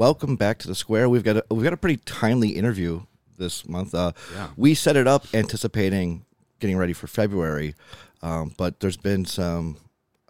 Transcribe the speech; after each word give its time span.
welcome 0.00 0.34
back 0.34 0.56
to 0.56 0.66
the 0.66 0.74
square. 0.74 1.10
We've 1.10 1.22
got 1.22 1.36
a, 1.36 1.44
we've 1.50 1.62
got 1.62 1.74
a 1.74 1.76
pretty 1.76 1.98
timely 2.06 2.50
interview 2.50 3.02
this 3.36 3.68
month. 3.68 3.94
Uh, 3.94 4.12
Yeah. 4.34 4.48
We 4.56 4.74
set 4.74 4.96
it 4.96 5.06
up 5.06 5.26
anticipating 5.34 6.24
getting 6.58 6.78
ready 6.78 6.94
for 6.94 7.06
February, 7.06 7.74
um, 8.22 8.54
but 8.56 8.80
there's 8.80 8.96
been 8.96 9.26
some 9.26 9.76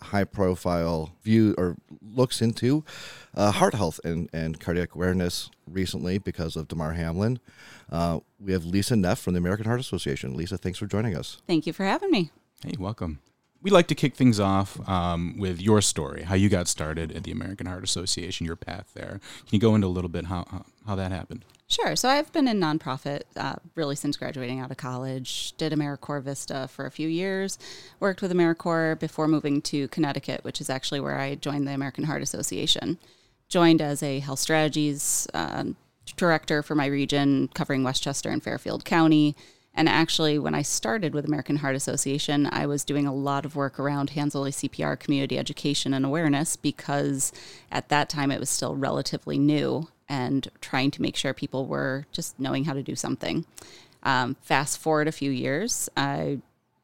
high 0.01 0.25
profile 0.25 1.13
view 1.23 1.55
or 1.57 1.77
looks 2.03 2.43
into 2.43 2.85
uh, 3.37 3.53
heart 3.53 3.75
health 3.75 4.01
and, 4.03 4.29
and 4.33 4.59
cardiac 4.59 4.95
awareness 4.97 5.51
recently 5.69 6.19
because 6.19 6.57
of 6.57 6.67
Damar 6.67 6.95
Hamlin. 6.95 7.39
Uh, 7.91 8.19
we 8.41 8.53
have 8.53 8.65
Lisa 8.65 8.97
Neff 8.97 9.21
from 9.21 9.35
the 9.35 9.39
American 9.39 9.67
Heart 9.67 9.81
Association. 9.81 10.37
Lisa, 10.37 10.59
thanks 10.59 10.81
for 10.81 10.87
joining 10.87 11.17
us. 11.17 11.41
Thank 11.47 11.67
you 11.67 11.73
for 11.73 11.85
having 11.85 12.11
me. 12.11 12.31
Hey, 12.65 12.75
welcome. 12.79 13.21
We 13.63 13.71
like 13.71 13.89
to 13.89 13.95
kick 13.95 14.15
things 14.15 14.41
off 14.41 14.89
um, 14.89 15.37
with 15.39 15.61
your 15.61 15.83
story, 15.83 16.23
how 16.23 16.35
you 16.35 16.49
got 16.49 16.67
started 16.67 17.13
at 17.13 17.25
the 17.25 17.31
American 17.31 17.67
Heart 17.67 17.85
Association, 17.85 18.47
your 18.47 18.57
path 18.57 18.91
there. 18.95 19.21
Can 19.47 19.51
you 19.51 19.59
go 19.59 19.75
into 19.75 19.87
a 19.87 19.89
little 19.89 20.09
bit 20.09 20.27
how 20.27 20.65
how, 20.87 20.95
that 20.95 21.13
happened? 21.13 21.45
Sure. 21.69 21.95
So 21.95 22.09
I've 22.09 22.33
been 22.33 22.49
in 22.49 22.59
nonprofit 22.59 23.23
uh, 23.37 23.57
really 23.77 23.95
since 23.95 24.17
graduating 24.17 24.59
out 24.61 24.71
of 24.71 24.77
college. 24.77 25.53
Did 25.57 25.73
AmeriCorps 25.73 26.23
Vista 26.23 26.69
for 26.69 26.87
a 26.87 26.91
few 26.91 27.07
years. 27.07 27.59
Worked 28.01 28.23
with 28.23 28.33
AmeriCorps 28.33 28.99
before 28.99 29.29
moving 29.29 29.63
to 29.63 29.89
Connecticut, 29.89 30.43
which 30.43 30.61
is 30.61 30.71
actually 30.71 31.01
where 31.01 31.19
I 31.19 31.35
joined 31.35 31.69
the 31.69 31.73
American 31.73 32.05
Heart 32.05 32.23
Association. 32.23 32.99
Joined 33.49 33.83
as 33.83 34.03
a 34.03 34.21
health 34.21 34.39
strategies 34.39 35.29
uh, 35.35 35.65
director 36.17 36.63
for 36.63 36.75
my 36.75 36.87
region, 36.87 37.49
covering 37.55 37.85
Westchester 37.85 38.31
and 38.31 38.43
Fairfield 38.43 38.85
County. 38.85 39.37
And 39.81 39.89
actually, 39.89 40.39
when 40.39 40.55
I 40.55 40.61
started 40.61 41.15
with 41.15 41.25
American 41.25 41.57
Heart 41.57 41.75
Association, 41.75 42.47
I 42.53 42.67
was 42.67 42.85
doing 42.85 43.07
a 43.07 43.15
lot 43.15 43.47
of 43.47 43.57
work 43.57 43.81
around 43.81 44.11
hands-only 44.11 44.51
CPR 44.51 45.01
community 45.01 45.39
education 45.39 45.95
and 45.95 46.05
awareness 46.05 46.55
because 46.55 47.33
at 47.73 47.89
that 47.89 48.11
time 48.11 48.31
it 48.31 48.39
was 48.39 48.51
still 48.51 48.77
relatively 48.77 49.39
new 49.39 49.89
and 50.07 50.49
trying 50.61 50.91
to 50.91 51.01
make 51.01 51.17
sure 51.17 51.33
people 51.33 51.65
were 51.65 52.05
just 52.13 52.39
knowing 52.39 52.65
how 52.65 52.75
to 52.75 52.83
do 52.83 52.95
something. 52.95 53.47
Um, 54.03 54.37
fast 54.43 54.77
forward 54.77 55.09
a 55.09 55.13
few 55.13 55.31
years, 55.31 55.89
I 55.97 56.41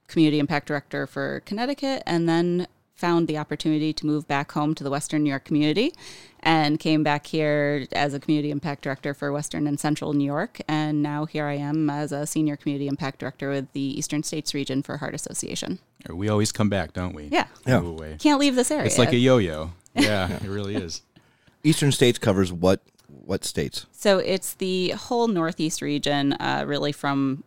community 0.09 0.39
impact 0.39 0.67
director 0.67 1.07
for 1.07 1.43
Connecticut, 1.45 2.03
and 2.07 2.27
then 2.27 2.67
found 2.97 3.29
the 3.29 3.39
opportunity 3.39 3.93
to 3.93 4.07
move 4.07 4.27
back 4.27 4.53
home 4.53 4.75
to 4.75 4.83
the 4.83 4.91
Western 4.91 5.23
New 5.23 5.31
York 5.31 5.45
community 5.45 5.93
and 6.41 6.81
came 6.81 7.03
back 7.03 7.27
here 7.27 7.87
as 7.93 8.15
a 8.15 8.21
community 8.21 8.51
impact 8.51 8.83
director 8.83 9.13
for 9.13 9.33
Western 9.33 9.67
and 9.67 9.79
Central 9.79 10.15
New 10.15 10.25
York. 10.25 10.61
And 10.67 11.03
now 11.03 11.27
here 11.27 11.45
I 11.45 11.55
am 11.55 11.91
as 11.91 12.11
a 12.11 12.27
senior 12.27 12.57
community 12.57 12.89
impact 12.89 13.19
director 13.19 13.51
with 13.51 13.71
the 13.73 13.99
Eastern 13.99 14.23
States 14.23 14.55
region 14.55 14.83
for 14.83 14.97
Heart 14.97 15.15
Association. 15.15 15.79
We 16.09 16.29
always 16.29 16.53
come 16.53 16.69
back, 16.69 16.95
don't 16.95 17.15
we? 17.15 17.25
Yeah. 17.25 17.47
Yeah. 17.67 17.81
Move 17.81 17.99
away. 17.99 18.17
Can't 18.19 18.41
leave 18.41 18.55
this 18.55 18.71
area. 18.71 18.87
It's 18.87 18.99
like 18.99 19.13
a 19.13 19.17
yo-yo. 19.17 19.73
Yeah, 19.95 20.33
it 20.37 20.49
really 20.49 20.77
is. 20.77 21.03
Eastern 21.65 21.91
states 21.91 22.19
covers 22.19 22.53
what 22.53 22.81
what 23.09 23.45
states? 23.45 23.87
So 23.93 24.19
it's 24.19 24.55
the 24.55 24.91
whole 24.91 25.27
Northeast 25.27 25.83
region, 25.83 26.35
uh, 26.35 26.65
really 26.67 26.93
from 26.93 27.43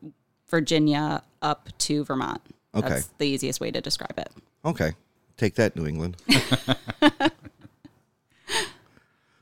Virginia 0.50 1.24
up 1.42 1.70
to 1.80 2.04
Vermont. 2.04 2.42
Okay. 2.76 2.90
That's 2.90 3.08
the 3.18 3.28
easiest 3.28 3.62
way 3.62 3.72
to 3.72 3.82
describe 3.82 4.18
it. 4.18 4.30
Okay, 4.66 4.94
take 5.40 5.56
that, 5.56 5.76
New 5.76 5.88
England. 5.88 6.18
All 7.02 7.10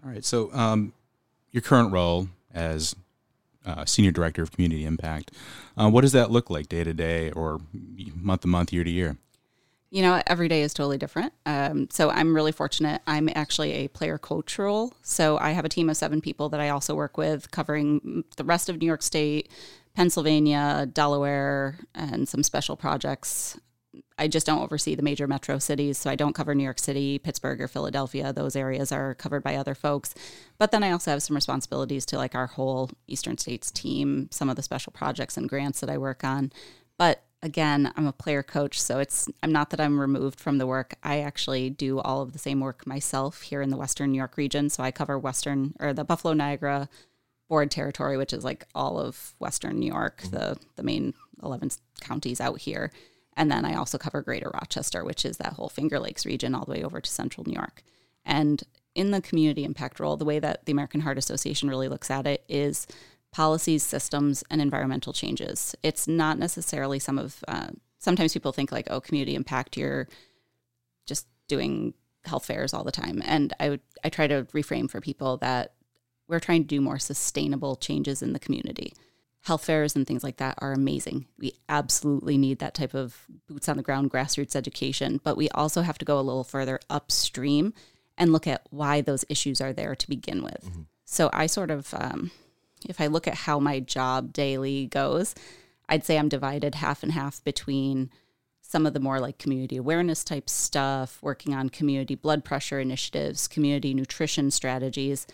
right. 0.03 0.23
So, 0.23 0.53
um, 0.53 0.93
your 1.51 1.61
current 1.61 1.91
role 1.91 2.29
as 2.53 2.95
uh, 3.65 3.83
senior 3.85 4.11
director 4.11 4.41
of 4.41 4.51
community 4.51 4.85
impact, 4.85 5.31
uh, 5.75 5.89
what 5.89 6.01
does 6.01 6.13
that 6.13 6.31
look 6.31 6.49
like 6.49 6.69
day 6.69 6.83
to 6.83 6.93
day, 6.93 7.31
or 7.31 7.59
month 8.15 8.41
to 8.41 8.47
month, 8.47 8.71
year 8.71 8.83
to 8.83 8.89
year? 8.89 9.17
You 9.89 10.01
know, 10.01 10.21
every 10.27 10.49
day 10.49 10.63
is 10.63 10.73
totally 10.73 10.97
different. 10.97 11.33
Um, 11.45 11.87
so 11.89 12.09
I'm 12.09 12.35
really 12.35 12.51
fortunate. 12.51 13.01
I'm 13.07 13.29
actually 13.35 13.71
a 13.71 13.87
player 13.87 14.17
coach 14.17 14.59
role. 14.59 14.93
So 15.01 15.37
I 15.37 15.51
have 15.51 15.63
a 15.63 15.69
team 15.69 15.89
of 15.89 15.95
seven 15.95 16.19
people 16.19 16.49
that 16.49 16.59
I 16.59 16.69
also 16.69 16.93
work 16.93 17.17
with, 17.17 17.51
covering 17.51 18.25
the 18.35 18.43
rest 18.43 18.67
of 18.67 18.77
New 18.77 18.85
York 18.85 19.01
State, 19.01 19.49
Pennsylvania, 19.95 20.87
Delaware, 20.91 21.79
and 21.95 22.27
some 22.27 22.43
special 22.43 22.75
projects. 22.75 23.57
I 24.17 24.27
just 24.27 24.45
don't 24.47 24.61
oversee 24.61 24.95
the 24.95 25.03
major 25.03 25.27
metro 25.27 25.59
cities. 25.59 25.97
So 25.97 26.09
I 26.09 26.15
don't 26.15 26.33
cover 26.33 26.55
New 26.55 26.63
York 26.63 26.79
City, 26.79 27.19
Pittsburgh, 27.19 27.61
or 27.61 27.67
Philadelphia. 27.67 28.33
Those 28.33 28.55
areas 28.55 28.91
are 28.91 29.13
covered 29.15 29.43
by 29.43 29.55
other 29.55 29.75
folks. 29.75 30.15
But 30.57 30.71
then 30.71 30.83
I 30.83 30.91
also 30.91 31.11
have 31.11 31.23
some 31.23 31.35
responsibilities 31.35 32.05
to 32.07 32.17
like 32.17 32.35
our 32.35 32.47
whole 32.47 32.89
Eastern 33.07 33.37
States 33.37 33.69
team, 33.71 34.27
some 34.31 34.49
of 34.49 34.55
the 34.55 34.63
special 34.63 34.91
projects 34.91 35.37
and 35.37 35.47
grants 35.47 35.79
that 35.81 35.89
I 35.89 35.97
work 35.97 36.23
on. 36.23 36.51
But 36.97 37.23
again, 37.43 37.93
I'm 37.95 38.07
a 38.07 38.11
player 38.11 38.43
coach, 38.43 38.81
so 38.81 38.99
it's 38.99 39.29
I'm 39.43 39.51
not 39.51 39.69
that 39.69 39.79
I'm 39.79 39.99
removed 39.99 40.39
from 40.39 40.57
the 40.57 40.67
work. 40.67 40.95
I 41.03 41.19
actually 41.19 41.69
do 41.69 41.99
all 41.99 42.21
of 42.21 42.33
the 42.33 42.39
same 42.39 42.59
work 42.59 42.87
myself 42.87 43.41
here 43.41 43.61
in 43.61 43.69
the 43.69 43.77
Western 43.77 44.11
New 44.11 44.17
York 44.17 44.37
region. 44.37 44.69
So 44.69 44.83
I 44.83 44.91
cover 44.91 45.19
Western 45.19 45.75
or 45.79 45.93
the 45.93 46.03
Buffalo 46.03 46.33
Niagara 46.33 46.89
board 47.47 47.71
territory, 47.71 48.17
which 48.17 48.33
is 48.33 48.43
like 48.43 48.65
all 48.75 48.99
of 48.99 49.35
Western 49.39 49.79
New 49.79 49.91
York, 49.91 50.21
mm-hmm. 50.23 50.35
the 50.35 50.59
the 50.75 50.83
main 50.83 51.13
11 51.43 51.69
counties 52.01 52.41
out 52.41 52.59
here. 52.59 52.91
And 53.37 53.51
then 53.51 53.63
I 53.63 53.75
also 53.75 53.97
cover 53.97 54.21
Greater 54.21 54.51
Rochester, 54.53 55.05
which 55.05 55.23
is 55.23 55.37
that 55.37 55.53
whole 55.53 55.69
Finger 55.69 55.99
Lakes 55.99 56.25
region 56.25 56.55
all 56.55 56.65
the 56.65 56.71
way 56.71 56.83
over 56.83 56.99
to 56.99 57.09
Central 57.09 57.45
New 57.45 57.53
York. 57.53 57.83
And 58.25 58.63
in 58.95 59.11
the 59.11 59.21
community 59.21 59.63
impact 59.63 59.99
role, 59.99 60.17
the 60.17 60.25
way 60.25 60.39
that 60.39 60.65
the 60.65 60.71
American 60.71 61.01
Heart 61.01 61.19
Association 61.19 61.69
really 61.69 61.87
looks 61.87 62.09
at 62.09 62.25
it 62.25 62.43
is 62.49 62.87
policies, 63.31 63.83
systems, 63.83 64.43
and 64.49 64.59
environmental 64.59 65.13
changes. 65.13 65.75
It's 65.83 66.07
not 66.07 66.39
necessarily 66.39 66.97
some 66.97 67.19
of, 67.19 67.43
uh, 67.47 67.67
sometimes 67.99 68.33
people 68.33 68.51
think 68.51 68.71
like, 68.71 68.87
oh, 68.89 68.99
community 68.99 69.35
impact, 69.35 69.77
you're 69.77 70.07
just 71.05 71.27
doing 71.47 71.93
health 72.25 72.47
fairs 72.47 72.73
all 72.73 72.83
the 72.83 72.91
time. 72.91 73.21
And 73.23 73.53
I 73.59 73.69
would, 73.69 73.81
I 74.03 74.09
try 74.09 74.25
to 74.27 74.47
reframe 74.53 74.89
for 74.89 74.99
people 74.99 75.37
that 75.37 75.73
we're 76.27 76.39
trying 76.39 76.63
to 76.63 76.67
do 76.67 76.81
more 76.81 76.99
sustainable 76.99 77.75
changes 77.75 78.21
in 78.23 78.33
the 78.33 78.39
community. 78.39 78.93
Health 79.47 79.63
fairs 79.63 79.95
and 79.95 80.05
things 80.05 80.25
like 80.25 80.37
that 80.37 80.55
are 80.57 80.73
amazing. 80.73 81.25
We 81.39 81.53
absolutely 81.69 82.37
need 82.37 82.59
that 82.59 82.73
type 82.73 82.93
of 82.93 83.25
boots 83.47 83.69
on 83.69 83.77
the 83.77 83.83
ground 83.83 84.11
grassroots 84.11 84.57
education, 84.57 85.21
but 85.23 85.37
we 85.37 85.47
also 85.51 85.83
have 85.83 85.97
to 85.99 86.05
go 86.05 86.19
a 86.19 86.21
little 86.21 86.43
further 86.43 86.81
upstream 86.89 87.73
and 88.17 88.33
look 88.33 88.45
at 88.45 88.67
why 88.71 88.99
those 88.99 89.23
issues 89.29 89.61
are 89.61 89.71
there 89.71 89.95
to 89.95 90.09
begin 90.09 90.43
with. 90.43 90.69
So 91.05 91.29
I 91.31 91.45
sort 91.45 91.71
of, 91.71 91.93
um, 91.93 92.31
if 92.89 92.99
I 92.99 93.07
look 93.07 93.25
at 93.25 93.35
how 93.35 93.57
my 93.57 93.79
job 93.79 94.33
daily 94.33 94.87
goes, 94.87 95.33
I'd 95.87 96.03
say 96.03 96.17
I'm 96.17 96.27
divided 96.27 96.75
half 96.75 97.01
and 97.01 97.13
half 97.13 97.41
between 97.45 98.09
some 98.61 98.85
of 98.85 98.93
the 98.93 98.99
more 98.99 99.21
like 99.21 99.37
community 99.37 99.77
awareness 99.77 100.25
type 100.25 100.49
stuff, 100.49 101.19
working 101.21 101.53
on 101.53 101.69
community 101.69 102.15
blood 102.15 102.43
pressure 102.43 102.81
initiatives, 102.81 103.47
community 103.47 103.93
nutrition 103.93 104.51
strategies, 104.51 105.25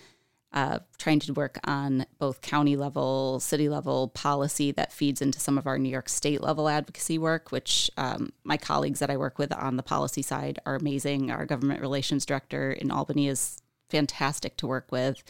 uh, 0.53 0.79
trying 0.99 1.19
to 1.19 1.33
work 1.33 1.59
on 1.63 2.05
both 2.19 2.41
county 2.41 2.75
level, 2.75 3.39
city 3.39 3.67
level 3.67 4.09
policy 4.09 4.71
that 4.71 4.93
feeds 4.93 5.21
into 5.21 5.39
some 5.39 5.57
of 5.57 5.65
our 5.65 5.79
New 5.79 5.89
York 5.89 6.07
state 6.07 6.41
level 6.41 6.69
advocacy 6.69 7.17
work, 7.17 7.51
which 7.51 7.89
um, 7.97 8.31
my 8.43 8.55
colleagues 8.55 8.99
that 8.99 9.09
I 9.09 9.17
work 9.17 9.39
with 9.39 9.51
on 9.51 9.77
the 9.77 9.83
policy 9.83 10.21
side 10.21 10.59
are 10.65 10.75
amazing. 10.75 11.31
Our 11.31 11.45
government 11.45 11.81
relations 11.81 12.25
director 12.25 12.71
in 12.71 12.91
Albany 12.91 13.27
is 13.27 13.61
fantastic 13.89 14.55
to 14.57 14.67
work 14.67 14.91
with. 14.91 15.23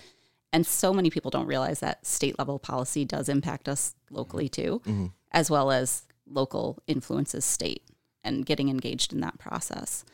And 0.52 0.68
so 0.68 0.94
many 0.94 1.10
people 1.10 1.32
don't 1.32 1.48
realize 1.48 1.80
that 1.80 2.06
state 2.06 2.38
level 2.38 2.60
policy 2.60 3.06
does 3.06 3.30
impact 3.30 3.68
us 3.68 3.96
locally 4.12 4.50
too, 4.50 4.82
as 5.32 5.50
well 5.50 5.72
as 5.72 6.04
local 6.30 6.80
influences 6.86 7.46
state 7.46 7.84
and 8.24 8.46
getting 8.46 8.70
engaged 8.70 9.14
in 9.14 9.22
that 9.22 9.40
process. 9.40 10.06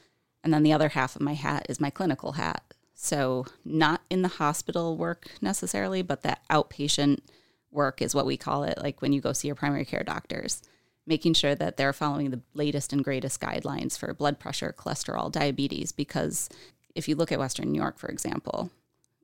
And 0.43 0.53
then 0.53 0.63
the 0.63 0.71
other 0.71 0.89
half 0.89 1.15
of 1.15 1.21
my 1.21 1.33
hat 1.33 1.65
is 1.67 1.81
my 1.81 1.89
clinical 1.89 2.33
hat. 2.33 2.68
So, 3.01 3.45
not 3.63 4.01
in 4.09 4.23
the 4.23 4.27
hospital 4.27 4.97
work 4.97 5.27
necessarily, 5.39 6.01
but 6.01 6.21
that 6.23 6.41
outpatient 6.49 7.19
work 7.71 8.01
is 8.01 8.13
what 8.13 8.25
we 8.25 8.35
call 8.35 8.65
it, 8.65 8.77
like 8.77 9.01
when 9.01 9.13
you 9.13 9.21
go 9.21 9.31
see 9.31 9.47
your 9.47 9.55
primary 9.55 9.85
care 9.85 10.03
doctors, 10.03 10.61
making 11.07 11.35
sure 11.35 11.55
that 11.55 11.77
they're 11.77 11.93
following 11.93 12.29
the 12.29 12.41
latest 12.53 12.91
and 12.91 13.01
greatest 13.01 13.39
guidelines 13.39 13.97
for 13.97 14.13
blood 14.13 14.37
pressure, 14.37 14.75
cholesterol, 14.77 15.31
diabetes. 15.31 15.93
Because 15.93 16.49
if 16.93 17.07
you 17.07 17.15
look 17.15 17.31
at 17.31 17.39
Western 17.39 17.71
New 17.71 17.79
York, 17.79 17.97
for 17.97 18.09
example, 18.09 18.69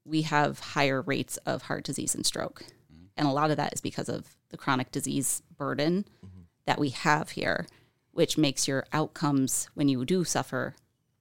we 0.05 0.21
have 0.21 0.59
higher 0.59 1.01
rates 1.01 1.35
of 1.45 1.63
heart 1.63 1.83
disease 1.83 2.15
and 2.15 2.25
stroke. 2.25 2.63
Mm-hmm. 2.63 3.07
And 3.17 3.27
a 3.27 3.31
lot 3.31 3.51
of 3.51 3.57
that 3.57 3.73
is 3.73 3.81
because 3.81 4.07
of 4.07 4.37
the 4.51 4.57
chronic 4.57 4.89
disease 4.89 5.43
burden 5.57 6.05
mm-hmm. 6.25 6.43
that 6.65 6.79
we 6.79 6.91
have 6.91 7.31
here, 7.31 7.67
which 8.11 8.37
makes 8.37 8.69
your 8.69 8.85
outcomes 8.93 9.67
when 9.73 9.89
you 9.89 10.05
do 10.05 10.23
suffer 10.23 10.75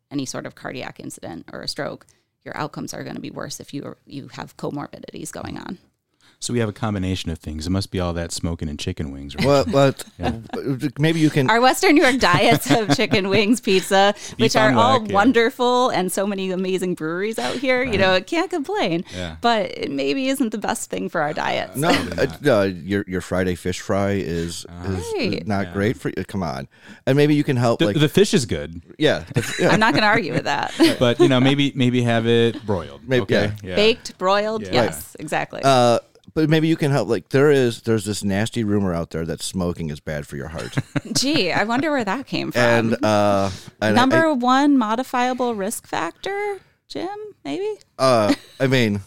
any 0.09 0.25
sort 0.25 0.47
of 0.47 0.55
cardiac 0.55 1.01
incident 1.01 1.49
or 1.53 1.61
a 1.61 1.67
stroke, 1.69 2.07
your 2.45 2.57
outcomes 2.57 2.95
are 2.95 3.03
going 3.05 3.17
to 3.17 3.23
be 3.23 3.31
worse 3.31 3.61
if 3.61 3.73
you 3.73 3.97
you 4.07 4.29
have 4.29 4.57
comorbidities 4.57 5.33
going 5.33 5.59
on. 5.59 5.79
So 6.45 6.53
we 6.53 6.59
have 6.59 6.69
a 6.69 6.75
combination 6.75 7.31
of 7.31 7.39
things. 7.39 7.67
It 7.67 7.71
must 7.71 7.91
be 7.91 8.01
all 8.01 8.13
that 8.13 8.31
smoking 8.31 8.69
and 8.69 8.79
chicken 8.79 9.11
wings. 9.11 9.35
Right? 9.35 9.47
Well, 9.47 9.65
but 9.65 10.05
uh, 10.23 10.33
maybe 10.99 11.19
you 11.19 11.31
can. 11.31 11.49
Our 11.49 11.59
Western 11.59 11.95
New 11.95 12.03
York 12.03 12.19
diets 12.19 12.71
of 12.71 12.95
chicken 12.95 13.31
wings, 13.31 13.63
pizza, 13.63 14.15
which 14.39 14.55
are 14.55 14.69
on 14.69 14.77
all 14.77 15.01
whack, 15.01 15.09
yeah. 15.09 15.15
wonderful, 15.15 15.89
and 15.89 16.13
so 16.13 16.27
many 16.27 16.51
amazing 16.51 16.97
breweries 16.97 17.39
out 17.39 17.57
here. 17.57 17.83
You 17.83 17.97
know, 17.97 18.13
it 18.13 18.27
can't 18.27 18.51
complain. 18.51 19.05
Yeah. 19.17 19.37
But 19.41 19.71
it 19.79 19.91
maybe 19.91 20.29
isn't 20.29 20.51
the 20.51 20.59
best 20.59 20.91
thing 20.91 21.09
for 21.09 21.23
our 21.23 21.33
diets. 21.33 21.79
No, 21.79 21.89
uh, 21.89 22.27
no, 22.43 22.63
your 22.65 23.07
your 23.09 23.23
Friday 23.23 23.55
fish 23.55 23.81
fry 23.81 24.11
is 24.11 24.67
uh-huh. 24.69 24.93
is 24.93 25.15
Right. 25.15 25.47
not 25.47 25.73
great 25.73 25.97
for 25.97 26.11
you. 26.15 26.25
Come 26.27 26.43
on, 26.43 26.69
and 27.07 27.17
maybe 27.17 27.35
you 27.35 27.45
can 27.45 27.57
help. 27.57 27.79
the, 27.79 27.87
like, 27.87 27.99
the 27.99 28.09
fish 28.09 28.35
is 28.35 28.45
good, 28.45 28.83
yeah, 28.99 29.25
yeah. 29.59 29.69
I'm 29.71 29.81
not 29.81 29.95
going 29.95 30.03
to 30.03 30.09
argue 30.09 30.35
with 30.35 30.45
that. 30.45 30.75
but 30.99 31.21
you 31.21 31.29
know 31.29 31.41
maybe 31.41 31.73
maybe 31.75 32.03
have 32.03 32.27
it 32.27 32.65
broiled. 32.67 33.01
Maybe- 33.09 33.23
okay. 33.23 33.53
yeah. 33.63 33.77
Baked, 33.77 34.19
broiled, 34.19 34.63
Yeah. 34.63 34.73
yes, 34.73 35.17
exactly. 35.19 35.63
Uh, 35.65 36.01
But 36.35 36.51
maybe 36.51 36.67
you 36.67 36.77
can 36.77 36.91
help. 36.91 37.09
Like 37.09 37.29
there 37.29 37.51
is, 37.51 37.83
there's 37.83 38.05
this 38.05 38.25
nasty 38.25 38.65
rumor 38.65 38.93
out 38.93 39.11
there 39.11 39.25
that 39.25 39.41
smoking 39.41 39.91
is 39.91 40.01
bad 40.01 40.27
for 40.27 40.37
your 40.37 40.49
heart, 40.49 40.75
Gee, 41.13 41.53
I 41.53 41.63
wonder 41.65 41.91
where 41.93 42.05
that 42.05 42.27
came 42.27 42.51
from. 42.51 42.61
and 42.63 43.05
uh, 43.05 43.51
and 43.81 43.97
I- 43.97 44.01
Number 44.01 44.35
one 44.35 44.77
modifiable 44.77 45.55
risk 45.55 45.87
factor, 45.87 46.59
Jim, 46.89 47.09
maybe? 47.45 47.69
uh, 48.01 48.35
I 48.59 48.67
mean, 48.67 49.01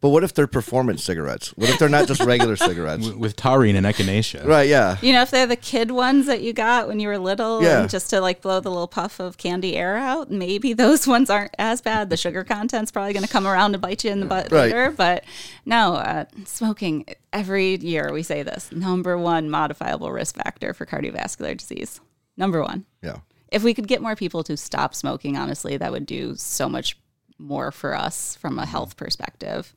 but 0.00 0.08
what 0.10 0.24
if 0.24 0.34
they're 0.34 0.46
performance 0.46 1.02
cigarettes? 1.04 1.48
What 1.56 1.70
if 1.70 1.78
they're 1.78 1.88
not 1.88 2.08
just 2.08 2.20
regular 2.22 2.56
cigarettes? 2.68 3.08
With 3.08 3.36
taurine 3.36 3.76
and 3.76 3.86
echinacea. 3.86 4.44
Right? 4.46 4.68
Yeah. 4.68 4.96
You 5.02 5.12
know, 5.12 5.22
if 5.22 5.30
they're 5.30 5.46
the 5.46 5.56
kid 5.56 5.90
ones 5.90 6.26
that 6.26 6.42
you 6.42 6.52
got 6.52 6.88
when 6.88 7.00
you 7.00 7.08
were 7.08 7.18
little, 7.18 7.62
Yeah. 7.62 7.80
and 7.82 7.90
just 7.90 8.10
to 8.10 8.20
like 8.20 8.40
blow 8.42 8.60
the 8.60 8.70
little 8.70 8.88
puff 8.88 9.20
of 9.20 9.36
candy 9.38 9.76
air 9.76 9.96
out, 9.96 10.30
maybe 10.30 10.72
those 10.72 11.06
ones 11.16 11.30
aren't 11.30 11.54
as 11.58 11.80
bad. 11.80 12.10
The 12.10 12.16
sugar 12.16 12.44
content's 12.44 12.90
probably 12.90 13.12
going 13.12 13.24
to 13.26 13.32
come 13.32 13.46
around 13.46 13.74
and 13.74 13.80
bite 13.82 14.04
you 14.04 14.10
in 14.10 14.20
the 14.20 14.26
butt 14.26 14.50
Right. 14.52 14.62
later. 14.72 14.90
But 14.96 15.24
no, 15.64 15.94
uh, 15.94 16.24
smoking 16.44 17.06
every 17.32 17.76
year 17.76 18.10
we 18.12 18.22
say 18.22 18.42
this 18.42 18.70
number 18.72 19.18
one 19.18 19.50
modifiable 19.50 20.12
risk 20.12 20.36
factor 20.36 20.72
for 20.74 20.86
cardiovascular 20.86 21.56
disease. 21.56 22.00
Number 22.36 22.62
one. 22.62 22.84
Yeah. 23.02 23.18
If 23.52 23.62
we 23.62 23.72
could 23.74 23.86
get 23.86 24.02
more 24.02 24.16
people 24.16 24.42
to 24.44 24.56
stop 24.56 24.94
smoking, 24.96 25.36
honestly, 25.36 25.76
that 25.76 25.92
would 25.92 26.06
do 26.06 26.34
so 26.36 26.68
much 26.68 26.96
more 27.38 27.70
for 27.70 27.94
us 27.94 28.36
from 28.36 28.58
a 28.58 28.62
mm-hmm. 28.62 28.70
health 28.70 28.96
perspective, 28.96 29.74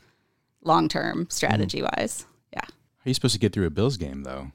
long 0.63 0.87
term 0.87 1.19
mm-hmm. 1.19 1.29
strategy 1.29 1.81
wise. 1.81 2.25
Yeah. 2.53 2.61
How 2.63 2.69
are 3.05 3.09
you 3.09 3.13
supposed 3.13 3.33
to 3.33 3.39
get 3.39 3.53
through 3.53 3.67
a 3.67 3.71
Bills 3.71 3.97
game 3.97 4.23
though, 4.23 4.51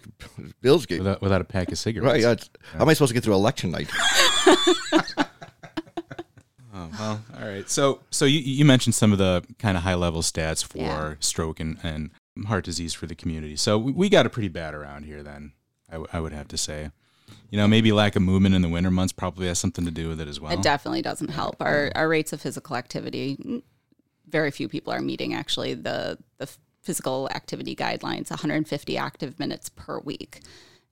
Bills 0.60 0.86
game. 0.86 0.98
without 0.98 1.22
without 1.22 1.40
a 1.40 1.44
pack 1.44 1.70
of 1.70 1.78
cigarettes? 1.78 2.12
Right. 2.12 2.20
Yeah. 2.22 2.32
it's- 2.32 2.50
How 2.74 2.82
am 2.82 2.88
I 2.88 2.94
supposed 2.94 3.10
to 3.10 3.14
get 3.14 3.24
through 3.24 3.34
election 3.34 3.70
night? 3.70 3.90
Oh, 6.74 6.88
well, 6.98 7.24
all 7.38 7.46
right. 7.46 7.68
So, 7.68 8.00
so 8.10 8.24
you, 8.24 8.40
you 8.40 8.64
mentioned 8.64 8.94
some 8.94 9.12
of 9.12 9.18
the 9.18 9.44
kind 9.58 9.76
of 9.76 9.82
high 9.82 9.94
level 9.94 10.22
stats 10.22 10.64
for 10.64 10.78
Yeah. 10.78 11.14
stroke 11.20 11.60
and, 11.60 11.78
and 11.82 12.10
heart 12.46 12.64
disease 12.64 12.94
for 12.94 13.06
the 13.06 13.14
community. 13.14 13.56
So 13.56 13.76
we, 13.76 13.92
we 13.92 14.08
got 14.08 14.24
it 14.24 14.30
pretty 14.30 14.48
bad 14.48 14.74
around 14.74 15.04
here. 15.04 15.22
Then 15.22 15.52
I, 15.90 15.92
w- 15.92 16.08
I 16.12 16.20
would 16.20 16.32
have 16.32 16.48
to 16.48 16.56
say, 16.56 16.90
you 17.50 17.58
know, 17.58 17.68
maybe 17.68 17.92
lack 17.92 18.16
of 18.16 18.22
movement 18.22 18.54
in 18.54 18.62
the 18.62 18.68
winter 18.68 18.90
months 18.90 19.12
probably 19.12 19.46
has 19.46 19.58
something 19.58 19.84
to 19.84 19.90
do 19.90 20.08
with 20.08 20.20
it 20.20 20.28
as 20.28 20.40
well. 20.40 20.52
It 20.52 20.62
definitely 20.62 21.02
doesn't 21.02 21.28
help. 21.28 21.56
Our 21.60 21.92
our 21.94 22.08
rates 22.08 22.32
of 22.32 22.40
physical 22.40 22.76
activity, 22.76 23.62
very 24.28 24.50
few 24.50 24.68
people 24.68 24.92
are 24.92 25.00
meeting 25.00 25.34
actually 25.34 25.74
the 25.74 26.18
the 26.38 26.48
physical 26.82 27.28
activity 27.30 27.76
guidelines. 27.76 28.30
150 28.30 28.96
active 28.96 29.38
minutes 29.38 29.68
per 29.68 30.00
week, 30.00 30.40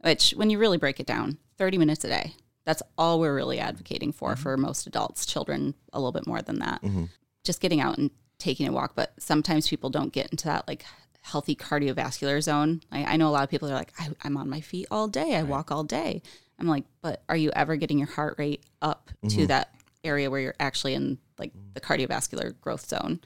which 0.01 0.33
when 0.33 0.51
you 0.51 0.59
really 0.59 0.79
break 0.79 1.01
it 1.01 1.07
down, 1.07 1.39
30 1.59 1.79
minutes 1.79 2.05
a 2.05 2.09
day. 2.09 2.35
That's 2.67 2.83
all 2.99 3.19
we're 3.19 3.35
really 3.35 3.59
advocating 3.59 4.13
for 4.13 4.33
mm-hmm. 4.33 4.43
for 4.43 4.57
most 4.57 4.87
adults. 4.87 5.27
Children 5.27 5.75
a 5.93 5.99
little 5.99 6.13
bit 6.13 6.27
more 6.27 6.43
than 6.43 6.59
that. 6.59 6.83
Mm-hmm. 6.83 7.05
Just 7.43 7.61
getting 7.61 7.81
out 7.81 7.99
and 7.99 8.11
taking 8.39 8.69
a 8.69 8.73
walk. 8.73 8.93
But 8.95 9.13
sometimes 9.19 9.69
people 9.69 9.91
don't 9.91 10.13
get 10.13 10.31
into 10.31 10.45
that 10.45 10.69
like 10.69 10.85
healthy 11.21 11.55
cardiovascular 11.55 12.43
zone. 12.43 12.81
I, 12.91 13.05
I 13.05 13.17
know 13.17 13.29
a 13.29 13.31
lot 13.31 13.45
of 13.45 13.51
people 13.51 13.71
are 13.71 13.75
like, 13.75 13.93
I, 13.99 14.09
I'm 14.23 14.37
on 14.37 14.49
my 14.49 14.61
feet 14.61 14.87
all 14.91 15.09
day. 15.09 15.37
I 15.37 15.43
walk 15.43 15.71
all 15.71 15.85
day. 15.85 16.23
I'm 16.59 16.67
like, 16.67 16.85
but 17.03 17.23
are 17.29 17.37
you 17.37 17.51
ever 17.55 17.77
getting 17.77 17.99
your 17.99 18.09
heart 18.09 18.37
rate 18.39 18.65
up 18.83 19.11
to 19.29 19.47
that 19.47 19.75
area 20.05 20.31
where 20.31 20.41
you're 20.41 20.55
actually 20.61 20.95
in 20.95 21.19
like 21.39 21.53
the 21.75 21.81
cardiovascular 21.81 22.59
growth 22.61 22.87
zone? 22.87 23.21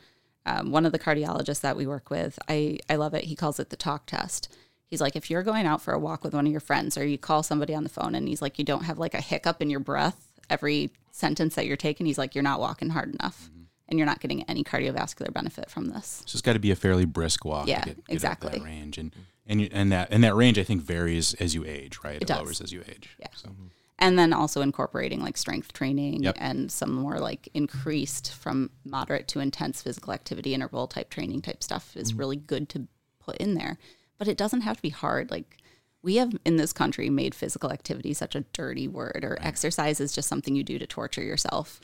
Um, 0.47 0.71
one 0.71 0.87
of 0.87 0.93
the 0.93 0.99
cardiologists 0.99 1.63
that 1.63 1.77
we 1.77 1.87
work 1.87 2.11
with, 2.11 2.39
I, 2.49 2.79
I 2.89 2.97
love 2.97 3.15
it. 3.15 3.25
He 3.25 3.35
calls 3.35 3.59
it 3.59 3.71
the 3.71 3.77
talk 3.77 4.07
test. 4.07 4.55
He's 4.87 5.01
like, 5.01 5.17
if 5.17 5.31
you're 5.31 5.43
going 5.43 5.67
out 5.67 5.83
for 5.83 5.95
a 5.95 5.99
walk 5.99 6.23
with 6.23 6.35
one 6.35 6.47
of 6.47 6.53
your 6.53 6.61
friends 6.61 6.99
or 6.99 7.05
you 7.07 7.19
call 7.19 7.43
somebody 7.43 7.75
on 7.75 7.83
the 7.83 7.89
phone 7.89 8.15
and 8.15 8.29
he's 8.29 8.43
like, 8.43 8.59
you 8.59 8.65
don't 8.65 8.85
have 8.85 8.99
like 8.99 9.15
a 9.15 9.21
hiccup 9.21 9.63
in 9.63 9.71
your 9.71 9.81
breath 9.81 10.29
every 10.51 10.93
sentence 11.11 11.55
that 11.55 11.67
you're 11.67 11.77
taking, 11.77 12.07
he's 12.07 12.19
like, 12.19 12.35
you're 12.35 12.45
not 12.45 12.61
walking 12.61 12.91
hard 12.91 13.15
enough 13.15 13.51
and 13.89 13.99
you're 13.99 14.07
not 14.07 14.21
getting 14.21 14.43
any 14.45 14.65
cardiovascular 14.65 15.33
benefit 15.33 15.71
from 15.71 15.87
this. 15.87 16.23
So 16.27 16.37
it's 16.37 16.43
got 16.43 16.55
to 16.55 16.59
be 16.59 16.71
a 16.71 16.77
fairly 16.77 17.05
brisk 17.05 17.45
walk. 17.45 17.69
Yeah, 17.69 17.81
to 17.81 17.87
get, 17.87 18.07
get 18.07 18.15
exactly. 18.15 18.59
That 18.59 18.63
range 18.63 18.99
and 18.99 19.13
and 19.47 19.61
you, 19.61 19.69
and 19.73 19.93
that 19.93 20.09
and 20.11 20.25
that 20.25 20.35
range 20.35 20.59
I 20.59 20.65
think 20.65 20.83
varies 20.83 21.35
as 21.35 21.55
you 21.55 21.65
age, 21.65 21.99
right? 22.03 22.17
It, 22.17 22.27
does. 22.27 22.39
lowers 22.39 22.61
as 22.61 22.73
you 22.73 22.83
age. 22.89 23.11
Yeah. 23.19 23.29
So, 23.35 23.51
and 23.99 24.19
then 24.19 24.33
also 24.33 24.61
incorporating 24.61 25.21
like 25.21 25.37
strength 25.37 25.73
training 25.73 26.23
Yep. 26.23 26.37
and 26.39 26.71
some 26.71 26.93
more 26.93 27.19
like 27.19 27.49
increased 27.55 28.33
from 28.33 28.71
moderate 28.85 29.29
to 29.29 29.41
intense 29.41 29.83
physical 29.83 30.13
activity 30.13 30.55
interval 30.55 30.87
type 30.89 31.11
training 31.11 31.43
type 31.43 31.63
stuff 31.63 31.97
is 31.97 32.11
mm-hmm. 32.11 32.19
really 32.19 32.37
good 32.37 32.69
to 32.71 32.89
put 33.21 33.37
in 33.37 33.55
there 33.55 33.79
but 34.19 34.29
it 34.29 34.37
doesn't 34.37 34.63
have 34.63 34.77
to 34.77 34.83
be 34.83 34.91
hard 34.91 35.31
like 35.31 35.59
we 36.03 36.17
have 36.17 36.37
in 36.45 36.57
this 36.57 36.73
country 36.73 37.09
made 37.09 37.35
physical 37.35 37.73
activity 37.73 38.13
such 38.13 38.35
a 38.35 38.45
dirty 38.53 38.87
word 38.87 39.21
or 39.23 39.39
exercise 39.41 40.01
is 40.01 40.13
just 40.13 40.29
something 40.29 40.55
you 40.55 40.65
do 40.65 40.79
to 40.79 40.87
torture 40.87 41.23
yourself 41.23 41.81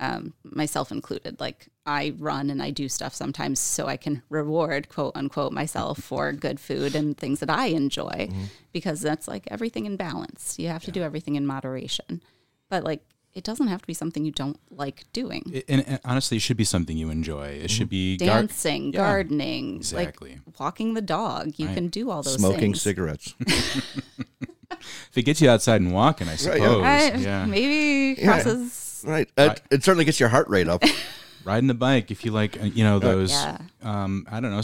um, 0.00 0.34
myself 0.44 0.92
included 0.92 1.40
like 1.40 1.68
i 1.86 2.12
run 2.18 2.50
and 2.50 2.62
i 2.62 2.70
do 2.70 2.88
stuff 2.88 3.14
sometimes 3.14 3.58
so 3.58 3.86
i 3.86 3.96
can 3.96 4.22
reward 4.28 4.88
quote 4.88 5.12
unquote 5.14 5.52
myself 5.52 5.98
for 5.98 6.32
good 6.32 6.60
food 6.60 6.94
and 6.94 7.16
things 7.16 7.40
that 7.40 7.48
i 7.50 7.66
enjoy 7.66 8.28
because 8.72 9.00
that's 9.00 9.26
like 9.26 9.46
everything 9.50 9.86
in 9.86 9.96
balance 9.96 10.56
you 10.58 10.68
have 10.68 10.84
to 10.84 10.90
do 10.90 11.02
everything 11.02 11.34
in 11.34 11.46
moderation 11.46 12.22
but 12.68 12.84
like 12.84 13.02
it 13.32 13.44
doesn't 13.44 13.68
have 13.68 13.82
to 13.82 13.86
be 13.86 13.92
something 13.92 14.24
you 14.24 14.32
don't 14.32 14.58
like 14.70 15.04
doing 15.12 15.42
It- 15.52 15.66
and, 15.68 15.86
and 15.86 16.00
honestly, 16.06 16.38
it 16.38 16.40
should 16.40 16.56
be 16.56 16.64
something 16.64 16.96
you 16.96 17.10
enjoy. 17.10 17.48
It 17.48 17.70
should 17.70 17.90
be 17.90 18.16
gar- 18.16 18.28
dancing 18.40 18.92
gardening 18.92 19.76
Exactly. 19.76 20.40
like 20.46 20.58
walking 20.58 20.94
the 20.94 21.02
dog 21.02 21.52
you 21.58 21.66
can 21.68 21.88
do 21.88 22.08
all 22.10 22.22
those 22.22 22.36
things. 22.36 22.40
Smoking 22.40 22.60
things 22.60 22.80
cigarettes. 22.80 23.34
if 23.40 25.12
it 25.16 25.22
gets 25.22 25.42
you 25.42 25.50
outside 25.50 25.80
and 25.82 25.92
walking, 25.92 26.28
I 26.28 26.36
suppose. 26.36 26.60
yeah. 26.60 26.80
Right, 26.80 27.18
yeah. 27.18 27.44
maybe 27.46 28.22
crosses 28.24 28.85
right. 29.04 29.28
It, 29.36 29.62
it 29.70 29.84
certainly 29.84 30.04
gets 30.04 30.20
your 30.20 30.28
heart 30.28 30.48
rate 30.48 30.68
up. 30.68 30.82
riding 31.44 31.68
the 31.68 31.74
bike 31.74 32.10
if 32.10 32.24
you 32.24 32.32
like 32.32 32.60
uh, 32.60 32.64
you 32.64 32.82
know 32.82 32.98
those 32.98 33.30
Yeah. 33.30 33.58
um 33.82 34.26
i 34.30 34.40
don't 34.40 34.50
know, 34.50 34.62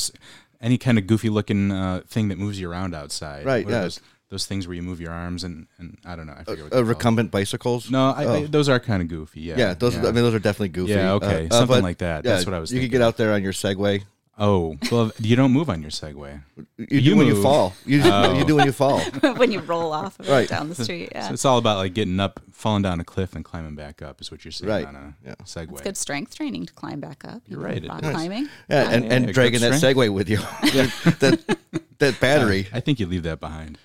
any 0.61 0.79
kind 0.79 0.99
of 0.99 1.07
goofy 1.07 1.29
looking 1.29 1.71
uh 1.71 2.01
thing 2.09 2.27
that 2.29 2.39
moves 2.39 2.59
you 2.59 2.69
around 2.69 2.93
outside 2.93 3.47
Right, 3.47 3.65
What 3.65 3.73
yeah. 3.73 3.81
those, 3.83 4.01
those 4.31 4.47
things 4.47 4.67
where 4.67 4.75
you 4.75 4.83
move 4.83 5.01
your 5.01 5.13
arms 5.13 5.45
and 5.45 5.69
and 5.79 5.97
i 6.05 6.17
don't 6.17 6.27
know 6.27 6.33
i 6.37 6.43
forget 6.43 6.65
what 6.65 6.73
uh, 6.73 6.77
they're 6.77 6.83
called. 6.85 6.89
recumbent 6.89 7.31
bicycles. 7.31 7.89
no 7.89 8.11
I, 8.11 8.23
I, 8.23 8.27
Oh. 8.27 8.47
those 8.49 8.69
are 8.69 8.81
kind 8.81 9.01
of 9.01 9.07
goofy 9.07 9.43
yeah 9.43 9.55
Yeah, 9.57 9.75
those. 9.75 9.97
I 9.97 10.03
mean, 10.03 10.15
those 10.15 10.35
are 10.35 10.41
definitely 10.41 10.71
goofy. 10.71 10.93
Yeah, 10.95 11.13
okay, 11.13 11.47
something 11.53 11.67
but, 11.77 11.83
like 11.85 11.99
that. 11.99 12.25
That's 12.25 12.45
what 12.47 12.55
I 12.55 12.59
was 12.59 12.73
You 12.73 12.81
could 12.81 12.91
get 12.91 13.01
out 13.03 13.17
there 13.17 13.33
on 13.35 13.45
your 13.45 13.53
Segway. 13.53 14.03
Oh 14.39 14.77
well 14.91 15.13
you 15.19 15.37
don't 15.37 15.53
move 15.53 15.69
on 15.69 15.83
your 15.83 15.91
segway 15.91 16.41
You, 16.79 16.87
You 16.91 17.01
do 17.03 17.17
when 17.17 17.27
you 17.27 17.35
move. 17.35 17.43
fall. 17.43 17.75
You, 17.85 18.03
do- 18.03 18.11
Oh. 18.11 18.33
you 18.39 18.45
do 18.47 18.57
when 18.57 18.65
you 18.67 18.73
fall. 18.73 19.01
when 19.37 19.53
you 19.53 19.61
roll 19.61 19.93
off 19.93 20.19
of 20.19 20.27
it 20.29 20.33
Right. 20.33 20.49
down 20.49 20.69
the 20.71 20.75
street 20.75 21.11
yeah 21.15 21.29
so 21.29 21.35
it's 21.35 21.45
all 21.45 21.59
about 21.59 21.77
like 21.77 21.93
getting 21.93 22.19
up 22.19 22.41
falling 22.51 22.83
down 22.83 22.99
a 23.01 23.05
cliff 23.05 23.35
and 23.37 23.45
climbing 23.45 23.75
back 23.75 24.01
up 24.01 24.21
is 24.23 24.31
what 24.31 24.45
you're 24.45 24.53
saying 24.53 24.71
Right, 24.71 24.87
on 24.87 24.97
a 24.97 25.15
yeah. 25.25 25.35
segway 25.45 25.73
it's 25.73 25.83
good 25.83 25.97
strength 25.99 26.35
training 26.35 26.65
to 26.67 26.73
climb 26.73 27.01
back 27.01 27.25
up 27.27 27.43
You're 27.47 27.61
right, 27.61 27.85
it 27.85 27.89
rock 27.89 28.03
is. 28.05 28.11
climbing 28.11 28.49
Yeah, 28.71 28.91
and, 28.91 29.05
yeah, 29.05 29.13
and 29.15 29.27
good 29.27 29.35
dragging 29.35 29.61
that 29.61 29.75
strength. 29.75 29.97
Segway 29.99 30.13
with 30.13 30.29
you. 30.31 30.39
that 30.39 31.57
that 31.99 32.21
battery. 32.21 32.69
i 32.73 32.81
think 32.81 32.99
you 33.01 33.07
leave 33.07 33.23
that 33.25 33.39
behind 33.41 33.79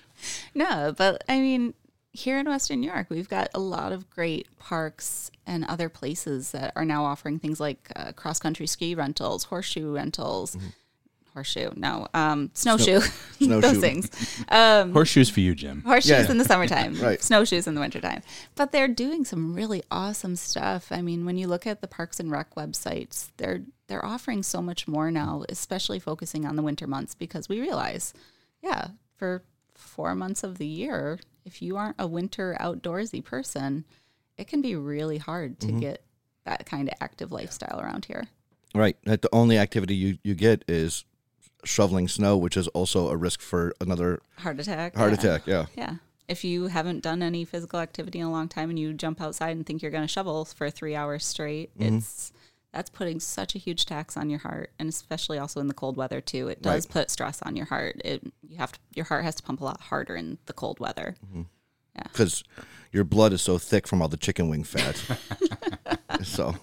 No, 0.54 0.92
but 0.96 1.22
I 1.28 1.38
mean, 1.40 1.74
here 2.12 2.38
in 2.38 2.46
Western 2.48 2.80
New 2.80 2.90
York, 2.90 3.06
we've 3.10 3.28
got 3.28 3.48
a 3.54 3.60
lot 3.60 3.92
of 3.92 4.08
great 4.10 4.48
parks 4.58 5.30
and 5.46 5.64
other 5.66 5.88
places 5.88 6.50
that 6.52 6.72
are 6.74 6.84
now 6.84 7.04
offering 7.04 7.38
things 7.38 7.60
like 7.60 7.90
uh, 7.96 8.12
cross 8.12 8.38
country 8.38 8.66
ski 8.66 8.94
rentals, 8.94 9.44
horseshoe 9.44 9.92
rentals. 9.94 10.56
Horseshoe, 11.34 11.70
no, 11.76 12.08
um, 12.14 12.50
snowshoe, 12.54 12.98
Snowshoe. 13.38 13.60
those 13.60 13.78
things. 13.78 14.44
Um, 14.48 14.92
horseshoes 14.92 15.30
for 15.30 15.38
you 15.38 15.54
jim 15.54 15.82
horseshoes 15.82 16.24
Yeah. 16.24 16.30
in 16.32 16.38
the 16.38 16.44
summertime, 16.44 16.94
Right. 17.00 17.22
snowshoes 17.22 17.68
in 17.68 17.74
the 17.74 17.80
wintertime. 17.80 18.22
But 18.56 18.72
they're 18.72 18.88
doing 18.88 19.24
some 19.24 19.54
really 19.54 19.84
awesome 19.88 20.34
stuff. 20.34 20.90
I 20.90 21.00
mean, 21.00 21.24
when 21.26 21.36
you 21.36 21.46
look 21.46 21.64
at 21.64 21.80
the 21.80 21.86
Parks 21.86 22.18
and 22.18 22.30
Rec 22.32 22.54
websites, 22.56 23.28
they're 23.36 23.60
they're 23.86 24.04
offering 24.04 24.42
so 24.42 24.60
much 24.60 24.88
more 24.88 25.10
now, 25.12 25.44
especially 25.48 26.00
focusing 26.00 26.44
on 26.44 26.56
the 26.56 26.62
winter 26.62 26.88
months 26.88 27.14
because 27.14 27.48
we 27.48 27.60
realize, 27.60 28.14
yeah, 28.60 28.88
for 29.16 29.44
four 29.76 30.16
months 30.16 30.42
of 30.42 30.58
the 30.58 30.66
year, 30.66 31.20
if 31.48 31.62
you 31.62 31.76
aren't 31.76 31.96
a 31.98 32.06
winter 32.06 32.56
outdoorsy 32.60 33.24
person, 33.24 33.84
it 34.36 34.46
can 34.46 34.60
be 34.62 34.76
really 34.76 35.18
hard 35.18 35.58
to 35.60 35.72
get 35.72 36.02
that 36.44 36.66
kind 36.66 36.88
of 36.88 36.94
active 37.00 37.32
lifestyle 37.32 37.80
around 37.80 38.04
here. 38.04 38.26
Right. 38.74 38.96
That 39.04 39.22
the 39.22 39.28
only 39.32 39.56
activity 39.58 39.94
you, 39.94 40.18
you 40.22 40.34
get 40.34 40.62
is 40.68 41.04
shoveling 41.64 42.06
snow, 42.06 42.36
which 42.36 42.56
is 42.56 42.68
also 42.68 43.08
a 43.08 43.16
risk 43.16 43.40
for 43.40 43.74
another 43.80 44.20
Heart 44.36 44.60
attack. 44.60 44.94
heart 44.94 45.10
yeah. 45.12 45.18
attack. 45.18 45.42
Yeah. 45.46 45.66
Yeah. 45.76 45.94
If 46.28 46.44
you 46.44 46.66
haven't 46.66 47.02
done 47.02 47.22
any 47.22 47.44
physical 47.46 47.80
activity 47.80 48.20
in 48.20 48.26
a 48.26 48.30
long 48.30 48.48
time 48.48 48.68
and 48.68 48.78
you 48.78 48.92
jump 48.92 49.20
outside 49.20 49.56
and 49.56 49.64
think 49.66 49.80
you're 49.80 49.90
going 49.90 50.06
to 50.06 50.12
shovel 50.12 50.44
for 50.44 50.68
three 50.70 50.94
hours 50.94 51.24
straight, 51.24 51.70
Mm-hmm. 51.78 51.96
it's 51.96 52.32
that's 52.72 52.90
putting 52.90 53.18
such 53.20 53.54
a 53.54 53.58
huge 53.58 53.86
tax 53.86 54.16
on 54.16 54.28
your 54.30 54.40
heart, 54.40 54.72
and 54.78 54.88
especially 54.88 55.38
also 55.38 55.60
in 55.60 55.68
the 55.68 55.74
cold 55.74 55.96
weather 55.96 56.20
too. 56.20 56.48
It 56.48 56.60
does 56.62 56.86
Right. 56.86 56.92
put 56.92 57.10
stress 57.10 57.40
on 57.42 57.56
your 57.56 57.66
heart. 57.66 58.00
It 58.04 58.22
you 58.46 58.56
have 58.58 58.72
to 58.72 58.78
your 58.94 59.06
heart 59.06 59.24
has 59.24 59.34
to 59.36 59.42
pump 59.42 59.60
a 59.60 59.64
lot 59.64 59.80
harder 59.82 60.16
in 60.16 60.38
the 60.46 60.52
cold 60.52 60.78
weather. 60.80 61.16
because 62.04 62.44
your 62.92 63.04
blood 63.04 63.32
is 63.32 63.42
so 63.42 63.58
thick 63.58 63.86
from 63.88 64.00
all 64.02 64.08
the 64.08 64.16
chicken 64.16 64.48
wing 64.48 64.64
fat. 64.64 65.02
so 66.22 66.54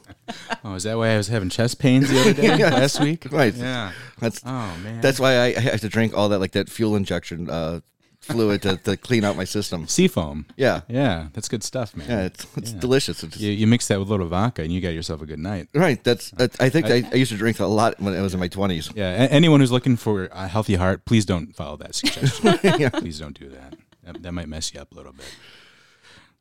Oh, 0.64 0.74
is 0.76 0.84
that 0.84 0.98
why 0.98 1.10
I 1.10 1.18
was 1.18 1.28
having 1.28 1.50
chest 1.50 1.80
pains 1.80 2.10
the 2.10 2.20
other 2.22 2.34
day 2.34 2.58
last 2.64 3.00
week? 3.00 3.28
right, 3.32 3.54
Yeah. 3.54 3.92
that's 4.20 4.42
Oh 4.46 4.76
man. 4.84 5.02
that's 5.02 5.20
why 5.20 5.36
I, 5.38 5.46
I 5.56 5.60
have 5.60 5.82
to 5.82 5.90
drink 5.90 6.16
all 6.18 6.30
that 6.30 6.40
like 6.40 6.52
that 6.54 6.70
fuel 6.70 6.96
injection 6.96 7.50
uh, 7.50 7.82
fluid 8.26 8.62
to, 8.64 8.78
to 8.78 8.98
clean 8.98 9.24
out 9.24 9.36
my 9.38 9.44
system. 9.46 9.88
seafoam. 9.88 10.46
Yeah, 10.58 10.82
Yeah, 10.88 11.28
that's 11.34 11.48
good 11.48 11.64
stuff, 11.64 11.96
man. 11.96 12.10
yeah, 12.10 12.22
it's 12.26 12.46
it's 12.58 12.72
Yeah. 12.74 12.80
delicious. 12.80 13.24
It's 13.24 13.34
just, 13.34 13.44
You, 13.44 13.52
you 13.52 13.68
mix 13.68 13.88
that 13.88 14.00
with 14.00 14.08
a 14.08 14.12
little 14.12 14.28
vodka, 14.28 14.62
and 14.64 14.72
you 14.74 14.82
got 14.82 14.90
yourself 14.94 15.22
a 15.22 15.26
good 15.26 15.40
night. 15.40 15.68
Right, 15.74 16.04
that's, 16.04 16.34
uh, 16.34 16.38
that's 16.40 16.60
I 16.60 16.70
think 16.70 16.88
I, 16.88 17.04
I 17.12 17.16
used 17.16 17.32
to 17.32 17.38
drink 17.38 17.60
a 17.60 17.66
lot 17.66 18.00
when 18.00 18.14
I 18.16 18.22
was 18.22 18.34
in 18.34 18.40
my 18.40 18.48
twenties. 18.48 18.90
Yeah. 18.96 19.12
a- 19.24 19.28
anyone 19.28 19.60
who's 19.60 19.72
looking 19.72 19.96
for 19.98 20.26
a 20.32 20.48
healthy 20.48 20.76
heart, 20.76 21.06
please 21.06 21.26
don't 21.26 21.56
follow 21.56 21.78
that 21.78 21.96
suggestion. 21.96 22.58
Please 23.02 23.20
don't 23.20 23.38
do 23.40 23.50
that. 23.50 23.76
that. 24.04 24.24
That 24.24 24.32
might 24.34 24.48
mess 24.50 24.74
you 24.74 24.80
up 24.82 24.92
a 24.92 24.96
little 24.96 25.14
bit. 25.14 25.26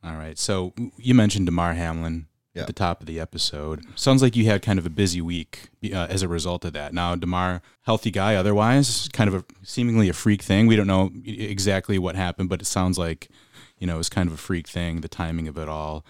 All 0.03 0.14
right. 0.17 0.38
So 0.38 0.73
you 0.99 1.14
mentioned 1.14 1.47
Damar 1.47 1.75
Hamlin 1.75 2.26
Yeah. 2.54 2.62
at 2.62 2.66
the 2.68 2.73
top 2.73 3.00
of 3.00 3.06
the 3.06 3.18
episode. 3.18 3.84
Sounds 3.96 4.23
like 4.23 4.37
you 4.37 4.44
had 4.46 4.62
kind 4.62 4.78
of 4.78 4.87
a 4.87 4.90
busy 4.90 5.20
week 5.20 5.70
uh, 5.92 6.06
as 6.08 6.23
a 6.23 6.28
result 6.28 6.64
of 6.64 6.73
that. 6.75 6.94
Now, 6.94 7.16
Damar, 7.16 7.62
healthy 7.82 8.12
guy, 8.12 8.37
otherwise, 8.37 9.08
kind 9.12 9.26
of 9.28 9.34
a 9.34 9.44
seemingly 9.64 10.08
a 10.08 10.12
freak 10.12 10.40
thing. 10.40 10.66
We 10.68 10.76
don't 10.76 10.87
know 10.87 11.11
exactly 11.25 11.99
what 11.99 12.14
happened, 12.14 12.49
but 12.49 12.62
it 12.62 12.66
sounds 12.66 12.96
like 12.99 13.28
you 13.78 13.87
know 13.88 13.96
it 13.96 13.99
was 13.99 14.08
kind 14.08 14.28
of 14.28 14.34
a 14.34 14.38
freak 14.38 14.68
thing. 14.68 15.00
The 15.00 15.08
timing 15.08 15.49
of 15.49 15.58
it 15.58 15.68
all. 15.68 16.04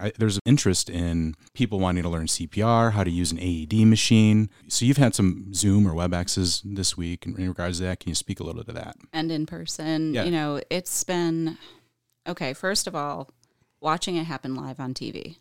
I, 0.00 0.12
there's 0.16 0.36
an 0.36 0.42
interest 0.46 0.88
in 0.88 1.34
people 1.52 1.80
wanting 1.80 2.04
to 2.04 2.08
learn 2.08 2.26
CPR, 2.26 2.92
how 2.92 3.02
to 3.02 3.10
use 3.10 3.32
an 3.32 3.40
AED 3.40 3.84
machine. 3.88 4.48
So 4.68 4.84
you've 4.84 4.98
had 4.98 5.16
some 5.16 5.52
Zoom 5.52 5.84
or 5.88 5.94
WebExes 5.94 6.62
this 6.64 6.96
week 6.96 7.26
in, 7.26 7.36
in 7.36 7.48
regards 7.48 7.78
to 7.78 7.84
that. 7.86 7.98
Can 7.98 8.10
you 8.10 8.14
speak 8.14 8.38
a 8.38 8.44
little 8.44 8.62
bit 8.62 8.68
to 8.68 8.80
that? 8.80 8.94
and 9.12 9.32
in 9.32 9.46
person. 9.46 10.14
Yeah. 10.14 10.22
You 10.22 10.30
know, 10.30 10.60
it's 10.70 11.02
been 11.02 11.58
okay. 12.28 12.52
First 12.54 12.86
of 12.86 12.94
all, 12.94 13.30
watching 13.80 14.14
it 14.14 14.26
happen 14.26 14.54
live 14.54 14.78
on 14.78 14.94
TV. 14.94 15.38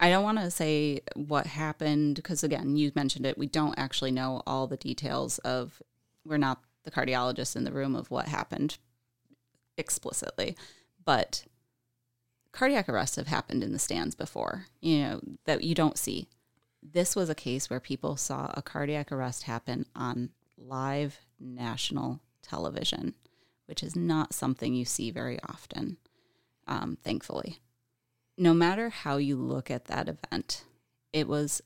I 0.00 0.10
don't 0.10 0.22
want 0.22 0.38
to 0.38 0.50
say 0.50 1.00
what 1.14 1.46
happened 1.46 2.16
because, 2.16 2.44
again, 2.44 2.76
you 2.76 2.92
mentioned 2.94 3.26
it. 3.26 3.36
We 3.38 3.46
don't 3.46 3.78
actually 3.78 4.12
know 4.12 4.42
all 4.46 4.66
the 4.66 4.76
details 4.76 5.38
of. 5.38 5.82
We're 6.24 6.36
not 6.36 6.60
the 6.84 6.90
cardiologist 6.90 7.56
in 7.56 7.64
the 7.64 7.72
room 7.72 7.96
of 7.96 8.10
what 8.10 8.28
happened 8.28 8.78
explicitly, 9.76 10.56
but 11.04 11.44
cardiac 12.52 12.88
arrests 12.88 13.16
have 13.16 13.28
happened 13.28 13.62
in 13.62 13.72
the 13.72 13.78
stands 13.78 14.14
before. 14.14 14.66
You 14.80 14.98
know 15.00 15.20
that 15.44 15.64
you 15.64 15.74
don't 15.74 15.98
see. 15.98 16.28
This 16.82 17.16
was 17.16 17.28
a 17.28 17.34
case 17.34 17.68
where 17.68 17.80
people 17.80 18.16
saw 18.16 18.52
a 18.54 18.62
cardiac 18.62 19.10
arrest 19.10 19.44
happen 19.44 19.86
on 19.96 20.30
live 20.56 21.20
national 21.40 22.20
television, 22.42 23.14
which 23.66 23.82
is 23.82 23.96
not 23.96 24.34
something 24.34 24.74
you 24.74 24.84
see 24.84 25.10
very 25.10 25.38
often, 25.42 25.96
um, 26.66 26.98
thankfully. 27.02 27.58
No 28.40 28.54
matter 28.54 28.88
how 28.88 29.16
you 29.16 29.36
look 29.36 29.68
at 29.68 29.86
that 29.86 30.08
event, 30.08 30.64
it 31.12 31.26
was 31.26 31.60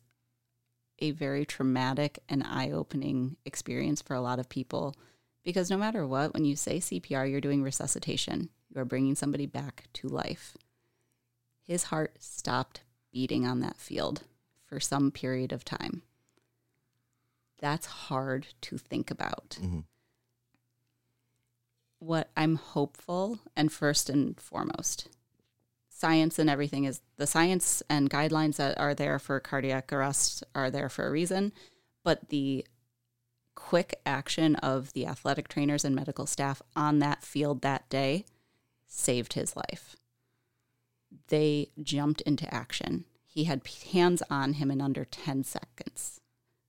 a 1.00 1.11
very 1.11 1.45
traumatic 1.45 2.21
and 2.31 2.43
eye 2.43 2.71
opening 2.71 3.37
experience 3.45 4.00
for 4.00 4.14
a 4.14 4.21
lot 4.23 4.38
of 4.38 4.49
people 4.49 4.95
because 5.45 5.69
no 5.71 5.76
matter 5.76 6.07
what, 6.07 6.33
when 6.33 6.45
you 6.47 6.57
say 6.57 6.79
CPR, 6.79 7.31
you're 7.31 7.41
doing 7.43 7.62
resuscitation, 7.62 8.49
you 8.71 8.81
are 8.81 8.87
bringing 8.87 9.14
somebody 9.14 9.45
back 9.45 9.85
to 9.93 10.09
life. 10.09 10.57
His 11.67 11.85
heart 11.85 12.17
stopped 12.21 12.85
beating 13.12 13.45
on 13.45 13.61
that 13.61 13.76
field 13.76 14.23
for 14.64 14.81
some 14.81 15.11
period 15.11 15.52
of 15.52 15.64
time. 15.64 16.02
That's 17.59 17.87
hard 17.87 18.47
to 18.62 18.79
think 18.79 19.11
about 19.11 19.59
Mhm. 19.61 19.85
what 21.99 22.31
I'm 22.37 22.57
hopeful 22.57 23.41
and 23.55 23.71
first 23.73 24.09
and 24.09 24.41
foremost, 24.41 25.09
science 26.02 26.37
and 26.37 26.50
everything 26.50 26.82
is 26.82 27.00
the 27.16 27.28
science 27.28 27.80
and 27.88 28.11
guidelines 28.11 28.56
that 28.56 28.76
are 28.76 28.92
there 28.92 29.21
for 29.21 29.38
cardiac 29.38 29.92
arrest 29.92 30.42
are 30.52 30.68
there 30.68 30.88
for 30.88 31.06
a 31.06 31.11
reason, 31.12 31.52
but 32.02 32.28
the 32.28 32.66
quick 33.54 33.94
action 34.04 34.56
of 34.56 34.92
the 34.94 35.06
athletic 35.06 35.47
trainers 35.47 35.85
and 35.85 35.94
medical 35.94 36.26
staff 36.26 36.61
on 36.75 36.99
that 36.99 37.23
field 37.23 37.62
that 37.62 37.88
day 37.88 38.25
saved 38.88 39.35
his 39.35 39.54
life. 39.54 39.94
They 41.28 41.68
jumped 41.80 42.21
into 42.23 42.52
action. 42.52 43.04
He 43.25 43.44
had 43.44 43.62
hands 43.92 44.25
on 44.28 44.54
him 44.54 44.73
in 44.73 44.80
under 44.80 45.04
10 45.04 45.44
seconds 45.44 46.21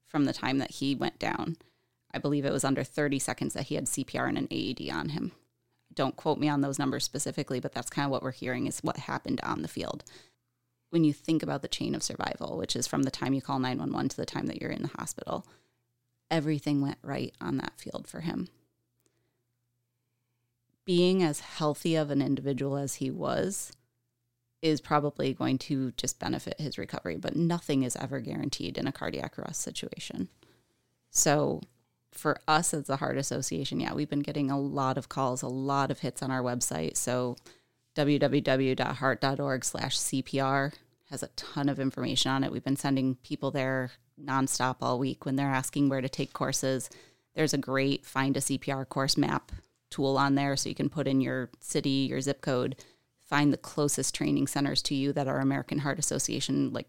from 0.06 0.26
the 0.26 0.34
time 0.34 0.60
that 0.60 0.74
he 0.74 0.94
went 0.94 1.18
down. 1.18 1.58
I 2.14 2.20
believe 2.20 2.46
it 2.46 2.54
was 2.54 2.64
under 2.64 2.84
30 2.84 3.18
seconds 3.18 3.56
that 3.56 3.66
he 3.68 3.76
had 3.76 3.86
CPR 3.86 4.30
and 4.30 4.38
an 4.38 4.48
AED 4.52 4.94
on 4.94 5.10
him. 5.10 5.32
Don't 5.96 6.16
quote 6.16 6.40
me 6.40 6.50
on 6.50 6.62
those 6.62 6.80
numbers 6.80 7.04
specifically, 7.04 7.60
but 7.60 7.74
that's 7.74 7.90
kind 7.90 8.06
of 8.06 8.12
what 8.12 8.24
we're 8.24 8.32
hearing 8.32 8.68
is 8.68 8.80
what 8.80 8.98
happened 8.98 9.40
on 9.44 9.62
the 9.62 9.68
field. 9.68 10.04
When 10.90 11.04
you 11.04 11.14
think 11.14 11.42
about 11.44 11.62
the 11.62 11.68
chain 11.68 11.96
of 11.96 12.04
survival, 12.04 12.58
which 12.58 12.76
is 12.76 12.88
from 12.88 13.04
the 13.04 13.12
time 13.12 13.34
you 13.34 13.42
call 13.42 13.60
911 13.60 14.10
to 14.10 14.18
the 14.18 14.26
time 14.26 14.48
that 14.48 14.62
you're 14.62 14.72
in 14.72 14.84
the 14.84 14.92
hospital, 14.98 15.46
everything 16.30 16.82
went 16.82 16.98
right 17.02 17.34
on 17.42 17.58
that 17.58 17.80
field 17.80 18.08
for 18.08 18.22
him. 18.22 18.48
Being 20.86 21.24
as 21.24 21.40
healthy 21.40 21.96
of 21.96 22.12
an 22.12 22.22
individual 22.22 22.78
as 22.78 22.96
he 22.96 23.10
was 23.10 23.72
is 24.62 24.82
probably 24.82 25.34
going 25.34 25.58
to 25.58 25.92
just 25.92 26.20
benefit 26.20 26.60
his 26.60 26.78
recovery, 26.78 27.18
but 27.18 27.36
nothing 27.36 27.84
is 27.84 27.96
ever 27.98 28.20
guaranteed 28.20 28.78
in 28.78 28.88
a 28.88 28.92
cardiac 28.92 29.38
arrest 29.38 29.62
situation. 29.62 30.30
So, 31.10 31.62
for 32.14 32.40
us 32.48 32.74
as 32.74 32.88
the 32.88 32.98
Heart 32.98 33.18
Association, 33.18 33.80
yeah, 33.80 33.94
we've 33.94 34.10
been 34.10 34.22
getting 34.22 34.50
a 34.50 34.60
lot 34.60 34.98
of 34.98 35.10
calls, 35.10 35.42
a 35.42 35.48
lot 35.48 35.92
of 35.92 36.00
hits 36.00 36.22
on 36.22 36.32
our 36.32 36.42
website. 36.42 36.98
So 36.98 37.36
www.heart.org 37.96 39.66
slash 39.66 39.98
CPR 39.98 40.74
has 41.10 41.24
a 41.24 41.28
ton 41.28 41.70
of 41.70 41.80
information 41.80 42.32
on 42.32 42.44
it. 42.44 42.52
We've 42.52 42.64
been 42.64 42.76
sending 42.76 43.16
people 43.16 43.52
there 43.52 43.92
nonstop 44.22 44.78
all 44.82 45.00
week 45.00 45.26
when 45.26 45.36
they're 45.36 45.50
asking 45.50 45.90
where 45.90 46.02
to 46.02 46.10
take 46.10 46.34
courses. 46.34 46.90
There's 47.36 47.54
a 47.54 47.58
great 47.58 48.06
find 48.06 48.38
a 48.38 48.42
CPR 48.42 48.88
course 48.88 49.18
map 49.18 49.52
tool 49.90 50.18
on 50.18 50.36
there 50.36 50.56
so 50.56 50.70
you 50.70 50.76
can 50.76 50.90
put 50.90 51.08
in 51.08 51.22
your 51.22 51.50
city, 51.60 52.08
your 52.10 52.22
zip 52.22 52.42
code, 52.42 52.76
find 53.22 53.54
the 53.54 53.58
closest 53.58 54.16
training 54.16 54.48
centers 54.48 54.82
to 54.84 54.96
you 54.96 55.14
that 55.14 55.28
are 55.28 55.40
American 55.40 55.80
Heart 55.80 56.00
Association 56.00 56.72
like 56.74 56.88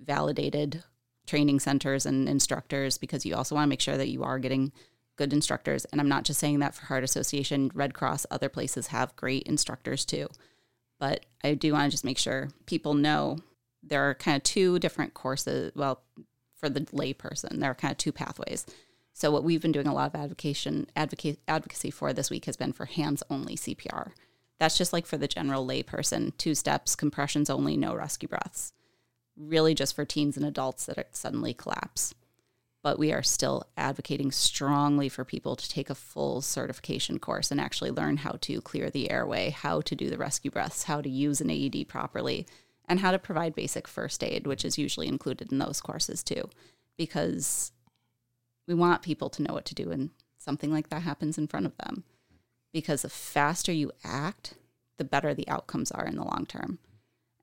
validated 0.00 0.82
training 1.26 1.60
centers 1.60 2.06
and 2.06 2.28
instructors 2.28 2.98
because 2.98 3.24
you 3.24 3.34
also 3.34 3.54
want 3.54 3.64
to 3.64 3.70
make 3.70 3.80
sure 3.80 3.96
that 3.96 4.08
you 4.08 4.22
are 4.22 4.38
getting 4.38 4.72
good 5.16 5.32
instructors. 5.32 5.84
And 5.86 6.00
I'm 6.00 6.08
not 6.08 6.24
just 6.24 6.40
saying 6.40 6.58
that 6.58 6.74
for 6.74 6.86
Heart 6.86 7.04
Association, 7.04 7.70
Red 7.74 7.94
Cross, 7.94 8.26
other 8.30 8.48
places 8.48 8.88
have 8.88 9.16
great 9.16 9.44
instructors 9.44 10.04
too. 10.04 10.28
But 10.98 11.26
I 11.42 11.54
do 11.54 11.72
want 11.72 11.84
to 11.84 11.90
just 11.90 12.04
make 12.04 12.18
sure 12.18 12.50
people 12.66 12.94
know 12.94 13.38
there 13.82 14.08
are 14.08 14.14
kind 14.14 14.36
of 14.36 14.42
two 14.42 14.78
different 14.78 15.14
courses. 15.14 15.72
Well, 15.74 16.02
for 16.56 16.68
the 16.68 16.80
layperson, 16.80 17.60
there 17.60 17.70
are 17.70 17.74
kind 17.74 17.92
of 17.92 17.98
two 17.98 18.12
pathways. 18.12 18.66
So 19.12 19.30
what 19.30 19.44
we've 19.44 19.62
been 19.62 19.72
doing 19.72 19.86
a 19.86 19.94
lot 19.94 20.12
of 20.12 20.20
advocate, 20.20 21.38
advocacy 21.46 21.90
for 21.90 22.12
this 22.12 22.30
week 22.30 22.46
has 22.46 22.56
been 22.56 22.72
for 22.72 22.86
hands 22.86 23.22
only 23.30 23.56
CPR. 23.56 24.12
That's 24.58 24.78
just 24.78 24.92
like 24.92 25.06
for 25.06 25.16
the 25.16 25.28
general 25.28 25.66
layperson, 25.66 26.36
two 26.38 26.54
steps, 26.54 26.96
compressions 26.96 27.50
only, 27.50 27.76
no 27.76 27.94
rescue 27.94 28.28
breaths 28.28 28.72
really 29.36 29.74
just 29.74 29.94
for 29.94 30.04
teens 30.04 30.36
and 30.36 30.46
adults 30.46 30.86
that 30.86 31.16
suddenly 31.16 31.54
collapse. 31.54 32.14
But 32.82 32.98
we 32.98 33.12
are 33.12 33.22
still 33.22 33.66
advocating 33.76 34.30
strongly 34.30 35.08
for 35.08 35.24
people 35.24 35.56
to 35.56 35.68
take 35.68 35.88
a 35.88 35.94
full 35.94 36.42
certification 36.42 37.18
course 37.18 37.50
and 37.50 37.60
actually 37.60 37.90
learn 37.90 38.18
how 38.18 38.36
to 38.42 38.60
clear 38.60 38.90
the 38.90 39.10
airway, 39.10 39.50
how 39.50 39.80
to 39.80 39.94
do 39.94 40.10
the 40.10 40.18
rescue 40.18 40.50
breaths, 40.50 40.84
how 40.84 41.00
to 41.00 41.08
use 41.08 41.40
an 41.40 41.50
AED 41.50 41.88
properly, 41.88 42.46
and 42.86 43.00
how 43.00 43.10
to 43.10 43.18
provide 43.18 43.54
basic 43.54 43.88
first 43.88 44.22
aid, 44.22 44.46
which 44.46 44.64
is 44.64 44.76
usually 44.76 45.08
included 45.08 45.50
in 45.50 45.58
those 45.58 45.80
courses 45.80 46.22
too, 46.22 46.50
because 46.98 47.72
we 48.68 48.74
want 48.74 49.02
people 49.02 49.30
to 49.30 49.42
know 49.42 49.54
what 49.54 49.64
to 49.64 49.74
do 49.74 49.88
when 49.88 50.10
something 50.38 50.70
like 50.70 50.90
that 50.90 51.02
happens 51.02 51.38
in 51.38 51.46
front 51.46 51.66
of 51.66 51.76
them. 51.78 52.04
Because 52.72 53.02
the 53.02 53.08
faster 53.08 53.72
you 53.72 53.92
act, 54.04 54.54
the 54.98 55.04
better 55.04 55.32
the 55.32 55.48
outcomes 55.48 55.90
are 55.90 56.04
in 56.04 56.16
the 56.16 56.24
long 56.24 56.44
term. 56.46 56.78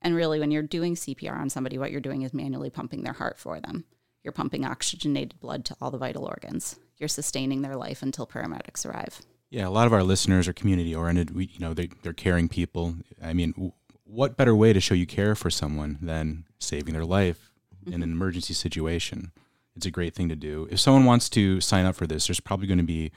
And 0.02 0.14
really, 0.14 0.40
when 0.40 0.50
you're 0.50 0.62
doing 0.62 0.94
CPR 0.94 1.38
on 1.38 1.48
somebody, 1.48 1.78
what 1.78 1.90
you're 1.90 2.00
doing 2.00 2.22
is 2.22 2.34
manually 2.34 2.70
pumping 2.70 3.02
their 3.02 3.12
heart 3.12 3.38
for 3.38 3.60
them. 3.60 3.84
You're 4.22 4.32
pumping 4.32 4.64
oxygenated 4.64 5.40
blood 5.40 5.64
to 5.66 5.76
all 5.80 5.90
the 5.90 5.98
vital 5.98 6.24
organs. 6.24 6.76
You're 6.98 7.08
sustaining 7.08 7.62
their 7.62 7.76
life 7.76 8.02
until 8.02 8.26
paramedics 8.26 8.86
arrive. 8.86 9.20
Yeah, 9.50 9.66
a 9.66 9.70
lot 9.70 9.86
of 9.86 9.92
our 9.92 10.02
listeners 10.02 10.48
are 10.48 10.52
community 10.52 10.94
oriented. 10.94 11.34
We, 11.34 11.46
you 11.46 11.58
know, 11.58 11.74
they, 11.74 11.88
they're 12.02 12.12
caring 12.12 12.48
people. 12.48 12.96
I 13.22 13.32
mean, 13.32 13.52
w- 13.52 13.72
what 14.04 14.36
better 14.36 14.54
way 14.54 14.72
to 14.72 14.80
show 14.80 14.94
you 14.94 15.06
care 15.06 15.34
for 15.34 15.50
someone 15.50 15.98
than 16.00 16.44
saving 16.58 16.94
their 16.94 17.04
life 17.04 17.50
in 17.86 17.94
an 17.94 18.00
mm-hmm. 18.00 18.12
emergency 18.12 18.54
situation? 18.54 19.32
It's 19.76 19.86
a 19.86 19.90
great 19.90 20.14
thing 20.14 20.28
to 20.28 20.36
do. 20.36 20.68
If 20.70 20.80
someone 20.80 21.04
wants 21.04 21.28
to 21.30 21.60
sign 21.60 21.86
up 21.86 21.96
for 21.96 22.06
this, 22.06 22.26
there's 22.26 22.40
probably 22.40 22.66
going 22.66 22.78
to 22.78 22.84
be 22.84 23.10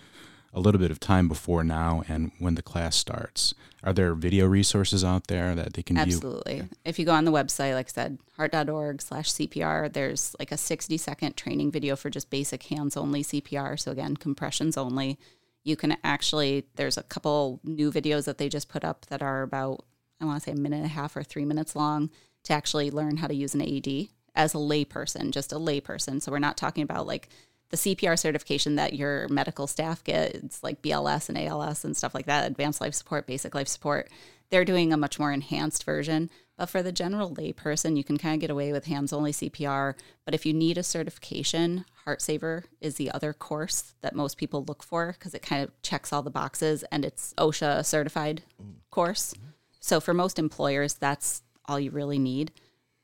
a 0.55 0.61
little 0.61 0.79
bit 0.79 0.89
of 0.89 1.01
time 1.01 1.27
before 1.27 1.63
now 1.65 2.01
and 2.07 2.31
when 2.39 2.55
the 2.55 2.61
class 2.61 2.95
starts. 2.95 3.53
Are 3.83 3.91
there 3.91 4.15
video 4.15 4.47
resources 4.47 5.03
out 5.03 5.27
there 5.27 5.53
that 5.53 5.73
they 5.73 5.83
can 5.83 5.97
view? 5.97 6.15
Absolutely. 6.15 6.63
If 6.85 6.97
you 6.97 7.05
go 7.05 7.11
on 7.11 7.25
the 7.25 7.31
website, 7.31 7.73
like 7.73 7.87
I 7.87 7.91
said, 7.91 8.19
heart.org 8.37 9.01
slash 9.01 9.31
CPR, 9.31 9.91
there's 9.91 10.33
like 10.39 10.53
a 10.53 10.57
60 10.57 10.97
second 10.97 11.35
training 11.35 11.71
video 11.71 11.97
for 11.97 12.09
just 12.09 12.29
basic 12.29 12.63
hands 12.63 12.95
only 12.95 13.21
CPR. 13.21 13.77
So 13.77 13.91
again, 13.91 14.15
compressions 14.15 14.77
only. 14.77 15.19
You 15.65 15.75
can 15.75 15.97
actually, 16.03 16.65
there's 16.75 16.97
a 16.97 17.03
couple 17.03 17.59
new 17.63 17.91
videos 17.91 18.23
that 18.25 18.37
they 18.37 18.47
just 18.47 18.69
put 18.69 18.85
up 18.85 19.05
that 19.07 19.21
are 19.21 19.43
about, 19.43 19.83
I 20.21 20.25
want 20.25 20.41
to 20.41 20.49
say 20.49 20.53
a 20.53 20.59
minute 20.59 20.77
and 20.77 20.85
a 20.85 20.89
half 20.89 21.17
or 21.17 21.23
three 21.23 21.45
minutes 21.45 21.75
long 21.75 22.09
to 22.43 22.53
actually 22.53 22.91
learn 22.91 23.17
how 23.17 23.27
to 23.27 23.35
use 23.35 23.53
an 23.55 23.61
AED 23.61 24.07
as 24.35 24.53
a 24.53 24.57
layperson, 24.57 25.31
just 25.31 25.51
a 25.51 25.57
layperson. 25.57 26.21
So 26.21 26.31
we're 26.31 26.39
not 26.39 26.55
talking 26.55 26.83
about 26.83 27.07
like 27.07 27.27
the 27.69 27.77
CPR 27.77 28.17
certification 28.17 28.75
that 28.75 28.93
your 28.93 29.27
medical 29.29 29.67
staff 29.67 30.03
get. 30.03 30.35
It's 30.35 30.63
like 30.63 30.81
BLS 30.81 31.29
and 31.29 31.37
ALS 31.37 31.83
and 31.83 31.97
stuff 31.97 32.13
like 32.13 32.27
that, 32.27 32.47
advanced 32.47 32.81
life 32.81 32.93
support, 32.93 33.27
basic 33.27 33.55
life 33.55 33.67
support. 33.67 34.09
They're 34.49 34.65
doing 34.65 34.93
a 34.93 34.97
much 34.97 35.19
more 35.19 35.31
enhanced 35.31 35.83
version. 35.83 36.29
But 36.57 36.69
for 36.69 36.81
the 36.81 36.91
general 36.91 37.35
layperson, 37.35 37.97
you 37.97 38.03
can 38.03 38.17
kind 38.17 38.35
of 38.35 38.39
get 38.39 38.49
away 38.49 38.71
with 38.71 38.85
hands 38.85 39.11
only 39.11 39.33
CPR. 39.33 39.95
But 40.23 40.33
if 40.33 40.45
you 40.45 40.53
need 40.53 40.77
a 40.77 40.83
certification, 40.83 41.85
HeartSaver 42.07 42.63
is 42.79 42.95
the 42.95 43.11
other 43.11 43.33
course 43.33 43.93
that 44.01 44.15
most 44.15 44.37
people 44.37 44.63
look 44.63 44.81
for 44.81 45.13
because 45.13 45.33
it 45.33 45.41
kind 45.41 45.63
of 45.63 45.81
checks 45.81 46.13
all 46.13 46.21
the 46.21 46.29
boxes 46.29 46.83
and 46.91 47.03
it's 47.03 47.33
OSHA 47.37 47.85
certified 47.85 48.43
mm-hmm. 48.61 48.71
course. 48.89 49.33
Mm-hmm. 49.33 49.47
So 49.81 49.99
for 49.99 50.13
most 50.13 50.39
employers, 50.39 50.93
that's 50.93 51.43
all 51.65 51.79
you 51.79 51.91
really 51.91 52.19
need. 52.19 52.51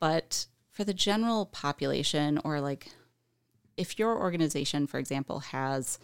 But 0.00 0.46
for 0.70 0.84
the 0.84 0.94
general 0.94 1.46
population 1.46 2.40
or 2.44 2.60
like 2.60 2.88
if 3.76 3.98
your 3.98 4.18
organization, 4.18 4.86
for 4.86 4.98
example, 4.98 5.40
has 5.40 5.98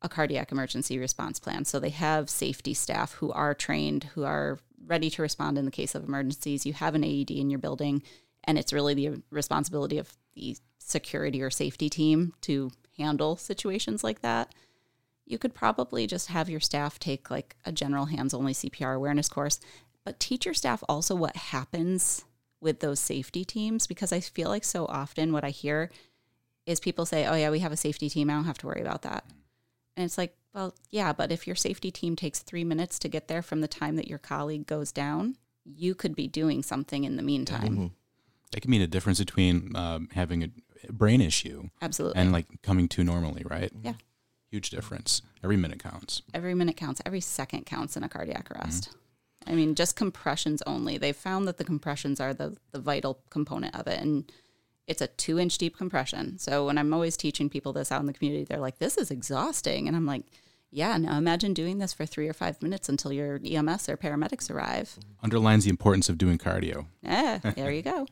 a 0.00 0.08
cardiac 0.08 0.52
emergency 0.52 0.98
response 0.98 1.38
plan, 1.38 1.64
so 1.64 1.80
they 1.80 1.90
have 1.90 2.30
safety 2.30 2.74
staff 2.74 3.14
who 3.14 3.32
are 3.32 3.54
trained, 3.54 4.04
who 4.14 4.24
are 4.24 4.58
ready 4.86 5.10
to 5.10 5.22
respond 5.22 5.58
in 5.58 5.64
the 5.64 5.70
case 5.70 5.94
of 5.94 6.04
emergencies, 6.04 6.64
you 6.64 6.72
have 6.72 6.94
an 6.94 7.04
AED 7.04 7.30
in 7.30 7.50
your 7.50 7.58
building, 7.58 8.02
and 8.44 8.58
it's 8.58 8.72
really 8.72 8.94
the 8.94 9.22
responsibility 9.30 9.98
of 9.98 10.16
the 10.34 10.56
security 10.78 11.42
or 11.42 11.50
safety 11.50 11.88
team 11.90 12.32
to 12.42 12.70
handle 12.96 13.36
situations 13.36 14.02
like 14.02 14.22
that. 14.22 14.54
You 15.26 15.38
could 15.38 15.54
probably 15.54 16.06
just 16.06 16.28
have 16.28 16.48
your 16.48 16.60
staff 16.60 16.98
take 16.98 17.30
like 17.30 17.56
a 17.64 17.72
general 17.72 18.06
hands 18.06 18.32
only 18.32 18.54
CPR 18.54 18.94
awareness 18.94 19.28
course, 19.28 19.60
but 20.04 20.20
teach 20.20 20.46
your 20.46 20.54
staff 20.54 20.82
also 20.88 21.14
what 21.14 21.36
happens 21.36 22.24
with 22.60 22.80
those 22.80 22.98
safety 22.98 23.44
teams 23.44 23.86
because 23.86 24.12
I 24.12 24.20
feel 24.20 24.48
like 24.48 24.64
so 24.64 24.86
often 24.86 25.32
what 25.32 25.44
I 25.44 25.50
hear 25.50 25.90
is 26.68 26.80
people 26.80 27.06
say, 27.06 27.26
"Oh 27.26 27.34
yeah, 27.34 27.50
we 27.50 27.60
have 27.60 27.72
a 27.72 27.76
safety 27.76 28.08
team. 28.08 28.30
I 28.30 28.34
don't 28.34 28.44
have 28.44 28.58
to 28.58 28.66
worry 28.66 28.80
about 28.80 29.02
that." 29.02 29.24
And 29.96 30.04
it's 30.04 30.18
like, 30.18 30.36
well, 30.54 30.74
yeah, 30.90 31.12
but 31.12 31.32
if 31.32 31.46
your 31.46 31.56
safety 31.56 31.90
team 31.90 32.14
takes 32.14 32.38
3 32.38 32.62
minutes 32.62 33.00
to 33.00 33.08
get 33.08 33.26
there 33.26 33.42
from 33.42 33.62
the 33.62 33.68
time 33.68 33.96
that 33.96 34.06
your 34.06 34.18
colleague 34.18 34.66
goes 34.66 34.92
down, 34.92 35.36
you 35.64 35.94
could 35.94 36.14
be 36.14 36.28
doing 36.28 36.62
something 36.62 37.02
in 37.02 37.16
the 37.16 37.22
meantime. 37.22 37.92
That 38.52 38.60
can 38.60 38.70
mean 38.70 38.80
a 38.80 38.86
difference 38.86 39.18
between 39.18 39.74
um, 39.74 40.08
having 40.12 40.44
a 40.44 40.92
brain 40.92 41.20
issue 41.20 41.68
Absolutely. 41.82 42.20
and 42.20 42.32
like 42.32 42.46
coming 42.62 42.88
to 42.88 43.04
normally, 43.04 43.42
right? 43.44 43.72
Yeah. 43.82 43.94
Huge 44.50 44.70
difference. 44.70 45.20
Every 45.42 45.56
minute 45.56 45.82
counts. 45.82 46.22
every 46.32 46.54
minute 46.54 46.76
counts, 46.76 47.02
every 47.04 47.20
second 47.20 47.66
counts 47.66 47.96
in 47.96 48.02
a 48.02 48.08
cardiac 48.08 48.50
arrest. 48.50 48.90
I 49.46 49.52
mean, 49.52 49.74
just 49.74 49.96
compressions 49.96 50.62
only. 50.66 50.96
They 50.98 51.12
found 51.12 51.48
that 51.48 51.58
the 51.58 51.64
compressions 51.64 52.20
are 52.20 52.34
the, 52.34 52.56
the 52.72 52.78
vital 52.78 53.20
component 53.30 53.74
of 53.74 53.86
it. 53.86 54.00
And 54.00 54.30
it's 54.88 55.00
a 55.02 55.06
two 55.06 55.38
inch 55.38 55.56
deep 55.58 55.76
compression. 55.76 56.38
So 56.38 56.66
when 56.66 56.78
I'm 56.78 56.92
always 56.92 57.16
teaching 57.16 57.48
people 57.48 57.72
this 57.72 57.92
out 57.92 58.00
in 58.00 58.06
the 58.06 58.12
community, 58.12 58.42
they're 58.44 58.58
like, 58.58 58.78
this 58.78 58.96
is 58.96 59.10
exhausting. 59.12 59.86
And 59.86 59.96
I'm 59.96 60.06
like, 60.06 60.24
yeah, 60.70 60.96
now 60.96 61.16
imagine 61.16 61.54
doing 61.54 61.78
this 61.78 61.92
for 61.92 62.04
three 62.06 62.28
or 62.28 62.32
five 62.32 62.60
minutes 62.62 62.88
until 62.88 63.12
your 63.12 63.38
EMS 63.44 63.88
or 63.88 63.96
paramedics 63.96 64.50
arrive. 64.50 64.98
Underlines 65.22 65.64
the 65.64 65.70
importance 65.70 66.08
of 66.08 66.18
doing 66.18 66.36
cardio. 66.38 66.86
Yeah, 67.02 67.38
there 67.38 67.70
you 67.70 67.82
go. 67.82 68.06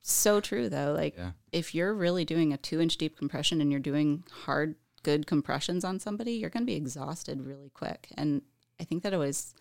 So 0.00 0.40
true 0.40 0.68
though. 0.68 0.92
Like 0.96 1.16
Yeah. 1.16 1.32
if 1.52 1.74
you're 1.74 1.92
really 1.94 2.24
doing 2.24 2.52
a 2.52 2.56
two 2.56 2.80
inch 2.80 2.96
deep 2.96 3.18
compression 3.18 3.60
and 3.60 3.70
you're 3.70 3.80
doing 3.80 4.24
hard, 4.44 4.76
good 5.02 5.26
compressions 5.26 5.84
on 5.84 6.00
somebody, 6.00 6.32
you're 6.32 6.50
going 6.50 6.62
to 6.62 6.66
be 6.66 6.74
exhausted 6.74 7.40
really 7.40 7.70
quick. 7.70 8.08
And 8.16 8.42
I 8.80 8.84
think 8.84 9.02
that 9.04 9.14
always 9.14 9.54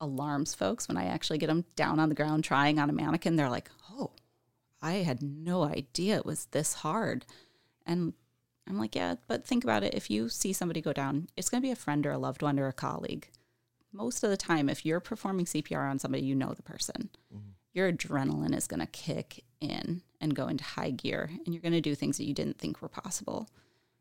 alarms 0.00 0.54
folks 0.54 0.86
when 0.88 0.96
I 0.96 1.06
actually 1.06 1.38
get 1.38 1.48
them 1.48 1.64
down 1.76 1.98
on 1.98 2.08
the 2.08 2.14
ground 2.14 2.44
trying 2.44 2.78
on 2.78 2.88
a 2.88 2.92
mannequin. 2.92 3.36
They're 3.36 3.50
like, 3.50 3.70
I 4.80 4.94
had 4.94 5.22
no 5.22 5.64
idea 5.64 6.16
it 6.16 6.26
was 6.26 6.46
this 6.46 6.74
hard. 6.74 7.24
And 7.86 8.12
I'm 8.68 8.78
like, 8.78 8.94
yeah, 8.94 9.16
but 9.26 9.46
think 9.46 9.64
about 9.64 9.82
it. 9.82 9.94
If 9.94 10.10
you 10.10 10.28
see 10.28 10.52
somebody 10.52 10.80
go 10.80 10.92
down, 10.92 11.28
it's 11.36 11.48
going 11.48 11.62
to 11.62 11.66
be 11.66 11.72
a 11.72 11.76
friend 11.76 12.06
or 12.06 12.12
a 12.12 12.18
loved 12.18 12.42
one 12.42 12.58
or 12.58 12.68
a 12.68 12.72
colleague. 12.72 13.28
Most 13.92 14.22
of 14.22 14.30
the 14.30 14.36
time, 14.36 14.68
if 14.68 14.84
you're 14.84 15.00
performing 15.00 15.46
CPR 15.46 15.90
on 15.90 15.98
somebody, 15.98 16.24
you 16.24 16.34
know 16.34 16.52
the 16.52 16.62
person. 16.62 17.08
Mm-hmm. 17.34 17.50
Your 17.72 17.90
adrenaline 17.90 18.54
is 18.54 18.66
going 18.66 18.80
to 18.80 18.86
kick 18.86 19.44
in 19.60 20.02
and 20.20 20.34
go 20.34 20.48
into 20.48 20.64
high 20.64 20.90
gear, 20.90 21.30
and 21.44 21.54
you're 21.54 21.62
going 21.62 21.72
to 21.72 21.80
do 21.80 21.94
things 21.94 22.18
that 22.18 22.26
you 22.26 22.34
didn't 22.34 22.58
think 22.58 22.82
were 22.82 22.88
possible. 22.88 23.48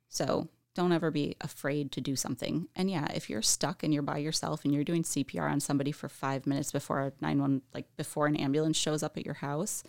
So 0.10 0.50
don't 0.78 0.92
ever 0.92 1.10
be 1.10 1.36
afraid 1.42 1.92
to 1.94 2.02
do 2.02 2.16
something. 2.16 2.68
And 2.76 2.90
yeah, 2.92 3.08
if 3.14 3.30
you're 3.30 3.42
stuck 3.42 3.82
and 3.82 3.94
you're 3.94 4.04
by 4.04 4.18
yourself 4.20 4.64
and 4.64 4.74
you're 4.74 4.84
doing 4.84 5.04
CPR 5.04 5.50
on 5.50 5.60
somebody 5.60 5.92
for 5.92 6.08
five 6.08 6.46
minutes 6.46 6.72
before 6.72 7.02
a 7.02 7.14
nine 7.20 7.42
one 7.42 7.64
like 7.74 7.88
before 7.98 8.28
an 8.28 8.36
ambulance 8.36 8.78
shows 8.78 9.02
up 9.02 9.18
at 9.18 9.26
your 9.26 9.36
house, 9.36 9.84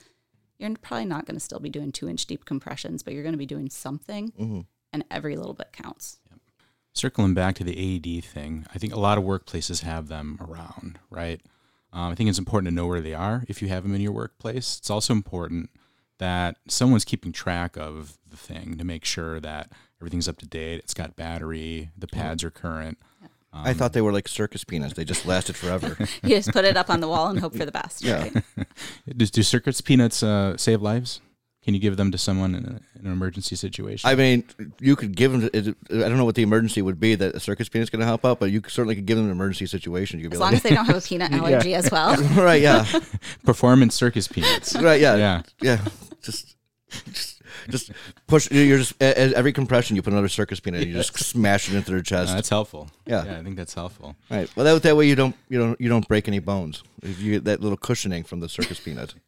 you're 0.59 0.75
probably 0.83 1.05
not 1.05 1.27
going 1.27 1.37
to 1.37 1.41
still 1.41 1.61
be 1.61 1.71
doing 1.71 1.93
two 1.93 2.09
inch 2.09 2.27
deep 2.27 2.45
compressions, 2.45 3.03
but 3.03 3.15
you're 3.15 3.23
going 3.23 3.33
to 3.35 3.39
be 3.39 3.47
doing 3.47 3.69
something, 3.71 4.33
and 4.93 5.05
every 5.11 5.37
little 5.37 5.55
bit 5.55 5.73
counts. 5.73 6.19
Circling 6.95 7.35
back 7.35 7.55
to 7.57 7.65
the 7.65 7.97
AED 7.97 8.25
thing, 8.25 8.67
I 8.75 8.79
think 8.79 8.93
a 8.93 8.99
lot 8.99 9.19
of 9.19 9.25
workplaces 9.25 9.83
have 9.83 10.09
them 10.09 10.39
around, 10.41 10.99
right? 11.11 11.41
Um, 11.93 12.13
I 12.13 12.15
think 12.15 12.29
it's 12.29 12.39
important 12.39 12.69
to 12.71 12.75
know 12.75 12.87
where 12.87 13.01
they 13.01 13.15
are 13.15 13.45
if 13.49 13.63
you 13.63 13.69
have 13.69 13.85
them 13.85 13.95
in 13.95 14.01
your 14.01 14.13
workplace. 14.13 14.79
It's 14.79 14.91
also 14.91 15.13
important 15.13 15.71
that 16.19 16.57
someone's 16.67 17.05
keeping 17.05 17.33
track 17.33 17.77
of 17.77 18.19
the 18.29 18.37
thing 18.37 18.77
to 18.79 18.85
make 18.85 19.05
sure 19.05 19.39
that 19.41 19.71
everything's 20.01 20.29
up 20.29 20.39
to 20.39 20.47
date. 20.47 20.81
It's 20.81 20.95
got 20.95 21.15
battery, 21.17 21.91
the 21.97 22.09
pads 22.09 22.43
are 22.43 22.51
current. 22.51 22.99
I 23.65 23.73
thought 23.75 23.93
they 23.93 24.01
were 24.01 24.13
like 24.13 24.29
circus 24.29 24.65
peanuts. 24.65 24.95
They 24.95 25.05
just 25.05 25.27
lasted 25.27 25.57
forever. 25.57 25.97
You 26.23 26.37
just 26.37 26.53
put 26.53 26.65
it 26.65 26.77
up 26.77 26.91
on 26.91 27.01
the 27.01 27.09
wall 27.09 27.29
and 27.29 27.39
hope 27.41 27.55
for 27.57 27.65
the 27.65 27.73
best. 27.73 28.03
Yeah. 28.05 28.23
Right? 28.23 28.67
Does 29.17 29.31
do 29.31 29.43
circus 29.43 29.81
peanuts 29.81 30.23
uh, 30.23 30.57
save 30.57 30.83
lives? 30.83 31.21
Can 31.63 31.75
you 31.75 31.81
give 31.81 31.97
them 31.99 32.11
to 32.13 32.19
someone 32.19 32.55
in, 32.55 32.65
a, 32.65 32.81
in 32.99 33.07
an 33.07 33.13
emergency 33.13 33.55
situation? 33.55 34.09
I 34.09 34.15
mean, 34.15 34.45
you 34.81 34.97
could 34.97 35.15
give 35.15 35.33
them. 35.33 35.51
it- 35.53 35.77
I 35.91 36.09
don't 36.09 36.17
know 36.17 36.25
what 36.25 36.35
the 36.35 36.43
emergency 36.43 36.81
would 36.81 36.99
be 36.99 37.15
that 37.17 37.35
a 37.35 37.41
circus 37.41 37.69
peanut's 37.69 37.91
going 37.91 38.01
to 38.01 38.07
help 38.07 38.25
out, 38.25 38.41
but 38.41 38.51
you 38.51 38.63
certainly 38.69 38.95
could 38.95 39.05
give 39.07 39.17
them 39.19 39.27
an 39.27 39.33
emergency 39.33 39.67
situation. 39.67 40.19
You 40.19 40.25
could 40.27 40.31
be 40.31 40.37
As 40.37 40.41
long 40.41 40.53
like, 40.53 40.57
as 40.59 40.63
they 40.63 40.75
don't 40.75 40.87
have 40.87 40.97
a 40.97 41.01
peanut 41.07 41.31
allergy 41.33 41.75
as 41.75 41.91
well. 41.91 42.17
right, 42.35 42.63
yeah, 42.63 42.87
Performance 43.45 43.95
circus 43.95 44.27
peanuts. 44.29 44.75
right, 44.77 45.01
yeah, 45.01 45.17
Yeah. 45.17 45.43
yeah. 45.61 45.85
Just, 46.23 46.57
just, 47.13 47.38
just 47.69 47.91
push. 48.27 48.51
You're 48.51 48.79
just 48.79 49.01
at 49.03 49.17
at 49.17 49.33
every 49.35 49.53
compression, 49.53 49.97
you 49.97 50.03
put 50.03 50.13
another 50.13 50.29
circus 50.29 50.61
peanut, 50.61 50.83
and 50.83 50.91
you 50.91 50.97
just 50.97 51.17
smash 51.19 51.69
it 51.69 51.77
into 51.77 51.91
their 51.91 52.03
chest. 52.03 52.35
that's 52.35 52.49
helpful. 52.49 52.89
Yeah. 53.07 53.25
yeah, 53.25 53.39
I 53.39 53.43
think 53.43 53.57
that's 53.57 53.75
helpful. 53.75 54.17
right. 54.31 54.51
Well, 54.57 54.65
that 54.65 54.83
that 54.83 54.97
way 54.97 55.07
you 55.07 55.15
don't 55.15 55.35
you 55.49 55.59
don't 55.59 55.81
you 55.81 55.89
don't 55.89 56.07
break 56.09 56.29
any 56.29 56.39
bones. 56.39 56.83
You 57.03 57.33
get 57.33 57.45
that 57.45 57.61
little 57.61 57.79
cushioning 57.79 58.25
from 58.25 58.41
the 58.41 58.49
circus 58.49 58.81
peanut. 58.81 59.15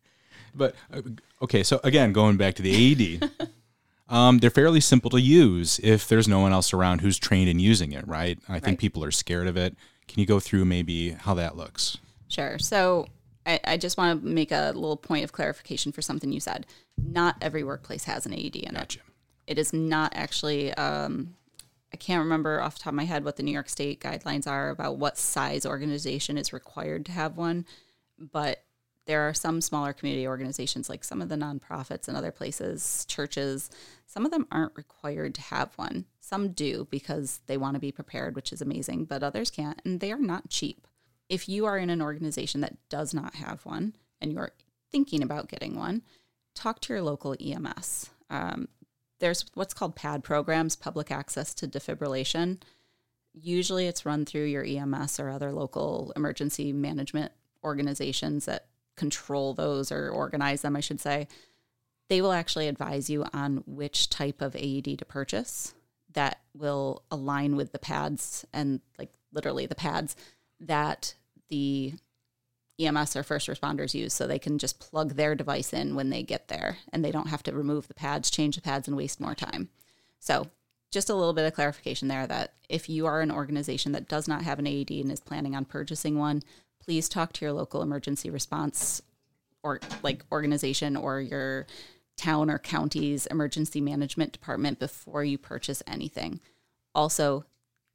But 0.53 0.75
uh, 0.93 1.03
okay, 1.43 1.63
so 1.63 1.79
again, 1.85 2.13
going 2.13 2.37
back 2.37 2.55
to 2.57 2.63
the 2.63 2.73
AED, 2.75 3.31
um, 4.09 4.39
they're 4.39 4.51
fairly 4.51 4.81
simple 4.81 5.09
to 5.11 5.21
use 5.21 5.79
if 5.81 6.09
there's 6.09 6.27
no 6.27 6.41
one 6.41 6.53
else 6.53 6.73
around 6.73 7.03
who's 7.03 7.21
trained 7.21 7.49
in 7.49 7.61
using 7.61 7.93
it, 7.93 8.05
right? 8.09 8.37
I 8.49 8.59
think 8.59 8.81
people 8.81 9.05
are 9.05 9.13
scared 9.13 9.47
of 9.47 9.57
it. 9.57 9.77
Can 10.09 10.19
you 10.19 10.27
go 10.27 10.41
through 10.41 10.65
maybe 10.65 11.11
how 11.11 11.35
that 11.35 11.57
looks? 11.57 11.99
Sure. 12.27 12.59
So 12.59 13.07
I, 13.47 13.61
I 13.65 13.77
just 13.77 13.97
want 13.97 14.23
to 14.23 14.29
make 14.29 14.53
a 14.53 14.73
little 14.75 14.97
point 14.97 15.25
of 15.25 15.33
clarification 15.33 15.93
for 15.93 16.03
something 16.03 16.33
you 16.33 16.41
said. 16.41 16.67
Not 17.03 17.37
every 17.41 17.65
workplace 17.65 18.05
has 18.05 18.27
an 18.27 18.35
AED 18.35 18.57
in 18.57 18.77
it. 18.77 18.99
It 19.47 19.59
is 19.59 19.73
not 19.73 20.13
actually. 20.15 20.73
Um, 20.75 21.35
I 21.93 21.97
can't 21.97 22.23
remember 22.23 22.61
off 22.61 22.75
the 22.75 22.85
top 22.85 22.93
of 22.93 22.97
my 22.97 23.05
head 23.05 23.25
what 23.25 23.37
the 23.37 23.43
New 23.43 23.51
York 23.51 23.69
State 23.69 24.01
guidelines 24.01 24.47
are 24.47 24.71
about 24.71 24.99
what 24.99 25.19
size 25.19 25.67
organization 25.67 26.39
is 26.39 26.53
required 26.53 27.05
to 27.07 27.13
have 27.13 27.37
one, 27.37 27.67
but 28.17 28.63
there 29.07 29.29
are 29.29 29.35
some 29.35 29.61
smaller 29.61 29.93
community 29.93 30.25
organizations, 30.29 30.89
like 30.89 31.03
some 31.03 31.21
of 31.21 31.29
the 31.29 31.35
nonprofits 31.35 32.07
and 32.07 32.17
other 32.17 32.31
places, 32.31 33.05
churches. 33.09 33.71
Some 34.07 34.25
of 34.25 34.31
them 34.31 34.47
aren't 34.53 34.77
required 34.77 35.35
to 35.35 35.41
have 35.41 35.73
one. 35.75 36.05
Some 36.21 36.53
do 36.53 36.87
because 36.91 37.41
they 37.49 37.57
want 37.57 37.75
to 37.75 37.81
be 37.81 37.91
prepared, 37.91 38.37
which 38.37 38.53
is 38.53 38.63
amazing, 38.63 39.07
but 39.07 39.25
others 39.25 39.51
can't, 39.51 39.83
and 39.85 39.99
they 39.99 40.13
are 40.13 40.19
not 40.19 40.49
cheap. 40.49 40.87
If 41.31 41.49
you 41.49 41.65
are 41.65 41.79
in 41.79 41.91
an 41.91 42.03
organization 42.03 42.61
that 42.61 42.77
does 42.89 43.15
not 43.15 43.37
have 43.37 43.65
one 43.65 43.95
and 44.21 44.33
you're 44.33 44.51
thinking 44.91 45.23
about 45.23 45.49
getting 45.49 45.77
one, 45.77 46.03
talk 46.55 46.81
to 46.81 46.93
your 46.93 47.03
local 47.03 47.37
EMS. 47.41 48.11
Um, 48.29 48.69
there's 49.21 49.47
what's 49.55 49.73
called 49.73 49.95
PAD 49.95 50.25
programs, 50.25 50.75
public 50.75 51.13
access 51.13 51.55
to 51.55 51.69
defibrillation. 51.69 52.61
Usually 53.33 53.87
it's 53.87 54.05
run 54.05 54.25
through 54.25 54.47
your 54.47 54.65
EMS 54.65 55.21
or 55.21 55.31
other 55.31 55.53
local 55.53 56.13
emergency 56.17 56.73
management 56.73 57.31
organizations 57.63 58.47
that 58.47 58.67
control 58.97 59.55
those 59.55 59.93
or 59.93 60.11
organize 60.11 60.63
them, 60.63 60.75
I 60.75 60.81
should 60.81 61.01
say. 61.01 61.29
They 62.09 62.21
will 62.21 62.33
actually 62.33 62.67
advise 62.67 63.09
you 63.09 63.25
on 63.33 63.63
which 63.67 64.11
type 64.11 64.43
of 64.43 64.57
AED 64.57 64.99
to 64.99 65.05
purchase. 65.05 65.75
that 66.13 66.41
will 66.55 67.05
align 67.09 67.55
with 67.55 67.71
the 67.71 67.79
pads 67.79 68.45
and 68.53 68.81
like 68.99 69.11
literally 69.33 69.67
the 69.67 69.77
pads 69.77 70.17
that 70.59 71.15
the 71.51 71.95
EMS 72.81 73.17
or 73.17 73.23
first 73.23 73.49
responders 73.49 73.95
use 73.95 74.15
so 74.15 74.27
they 74.27 74.39
can 74.39 74.59
just 74.59 74.81
plug 74.81 75.15
their 75.15 75.35
device 75.35 75.73
in 75.73 75.95
when 75.95 76.11
they 76.11 76.23
get 76.23 76.49
there 76.49 76.79
and 76.93 77.05
they 77.05 77.11
don't 77.11 77.29
have 77.29 77.43
to 77.43 77.53
remove 77.53 77.89
the 77.89 77.95
pads, 77.95 78.31
change 78.31 78.57
the 78.57 78.63
pads, 78.63 78.89
and 78.89 78.97
waste 78.97 79.21
more 79.21 79.35
time. 79.35 79.69
So, 80.19 80.49
just 80.91 81.09
a 81.09 81.15
little 81.15 81.33
bit 81.33 81.47
of 81.47 81.55
clarification 81.55 82.09
there 82.09 82.27
that 82.27 82.55
if 82.69 82.89
you 82.89 83.07
are 83.07 83.21
an 83.21 83.31
organization 83.31 83.93
that 83.93 84.09
does 84.09 84.27
not 84.27 84.43
have 84.43 84.59
an 84.59 84.67
AED 84.67 84.91
and 84.91 85.13
is 85.13 85.21
planning 85.21 85.55
on 85.55 85.65
purchasing 85.65 86.19
one, 86.19 86.43
please 86.83 87.09
talk 87.09 87.33
to 87.35 87.45
your 87.45 87.53
local 87.53 87.81
emergency 87.81 88.29
response 88.29 89.01
or 89.63 89.79
like 90.03 90.25
organization 90.33 90.97
or 90.97 91.21
your 91.21 91.67
town 92.17 92.51
or 92.51 92.59
county's 92.59 93.27
emergency 93.27 93.81
management 93.81 94.33
department 94.33 94.79
before 94.79 95.23
you 95.23 95.39
purchase 95.39 95.83
anything. 95.87 96.41
Also, 96.95 97.45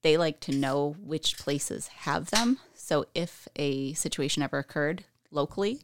they 0.05 0.17
like 0.17 0.39
to 0.39 0.51
know 0.51 0.95
which 1.03 1.35
places 1.35 1.87
have 1.87 2.29
them. 2.29 2.59
So 2.75 3.07
if 3.15 3.47
a 3.55 3.93
situation 3.93 4.43
ever 4.43 4.59
occurred 4.59 5.03
locally, 5.31 5.81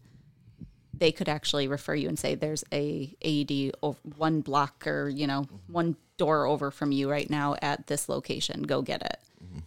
they 0.94 1.12
could 1.12 1.28
actually 1.28 1.68
refer 1.68 1.96
you 1.96 2.08
and 2.08 2.20
say 2.20 2.36
there's 2.36 2.64
a 2.72 3.16
AED 3.24 3.72
of 3.82 4.00
one 4.18 4.42
block 4.42 4.86
or 4.86 5.10
you 5.10 5.26
know 5.26 5.42
mm-hmm. 5.42 5.74
one 5.74 5.96
door 6.18 6.46
over 6.46 6.70
from 6.70 6.92
you 6.92 7.10
right 7.10 7.32
now 7.32 7.56
at 7.64 7.88
this 7.88 8.08
location. 8.08 8.62
Go 8.62 8.84
get 8.84 9.02
it. 9.02 9.18
Mm-hmm. 9.44 9.60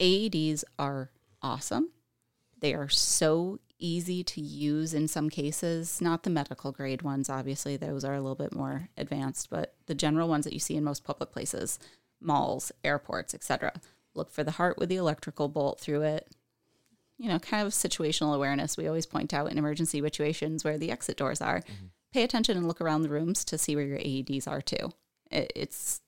AEDs 0.00 0.64
are 0.78 1.10
awesome. 1.42 1.90
They 2.60 2.72
are 2.72 2.88
so 2.88 3.58
easy 3.78 4.24
to 4.24 4.40
use 4.40 4.94
in 4.94 5.06
some 5.06 5.28
cases, 5.28 6.00
not 6.00 6.22
the 6.22 6.30
medical 6.30 6.72
grade 6.72 7.02
ones, 7.02 7.28
obviously, 7.28 7.76
those 7.76 8.04
are 8.06 8.14
a 8.14 8.20
little 8.22 8.34
bit 8.34 8.54
more 8.54 8.88
advanced, 8.96 9.50
but 9.50 9.74
the 9.84 9.94
general 9.94 10.28
ones 10.30 10.46
that 10.46 10.54
you 10.54 10.58
see 10.58 10.76
in 10.76 10.84
most 10.84 11.04
public 11.04 11.30
places, 11.30 11.78
malls, 12.20 12.72
airports, 12.82 13.34
etc. 13.34 13.72
Look 14.14 14.30
for 14.30 14.44
the 14.44 14.52
heart 14.52 14.78
with 14.78 14.88
the 14.88 14.96
electrical 14.96 15.48
bolt 15.48 15.80
through 15.80 16.02
it. 16.02 16.28
You 17.18 17.28
know, 17.28 17.38
kind 17.38 17.66
of 17.66 17.72
situational 17.72 18.34
awareness 18.34 18.76
we 18.76 18.88
always 18.88 19.06
point 19.06 19.32
out 19.32 19.50
in 19.50 19.58
emergency 19.58 20.00
situations 20.00 20.64
where 20.64 20.78
the 20.78 20.90
exit 20.90 21.16
doors 21.16 21.40
are. 21.40 21.62
Pay 22.12 22.22
attention 22.22 22.56
and 22.56 22.68
look 22.68 22.80
around 22.80 23.02
the 23.02 23.08
rooms 23.08 23.44
to 23.46 23.58
see 23.58 23.74
where 23.74 23.84
your 23.84 23.98
AEDs 23.98 24.46
are 24.48 24.60
too. 24.60 24.92
It, 25.30 25.52
it's 25.54 26.00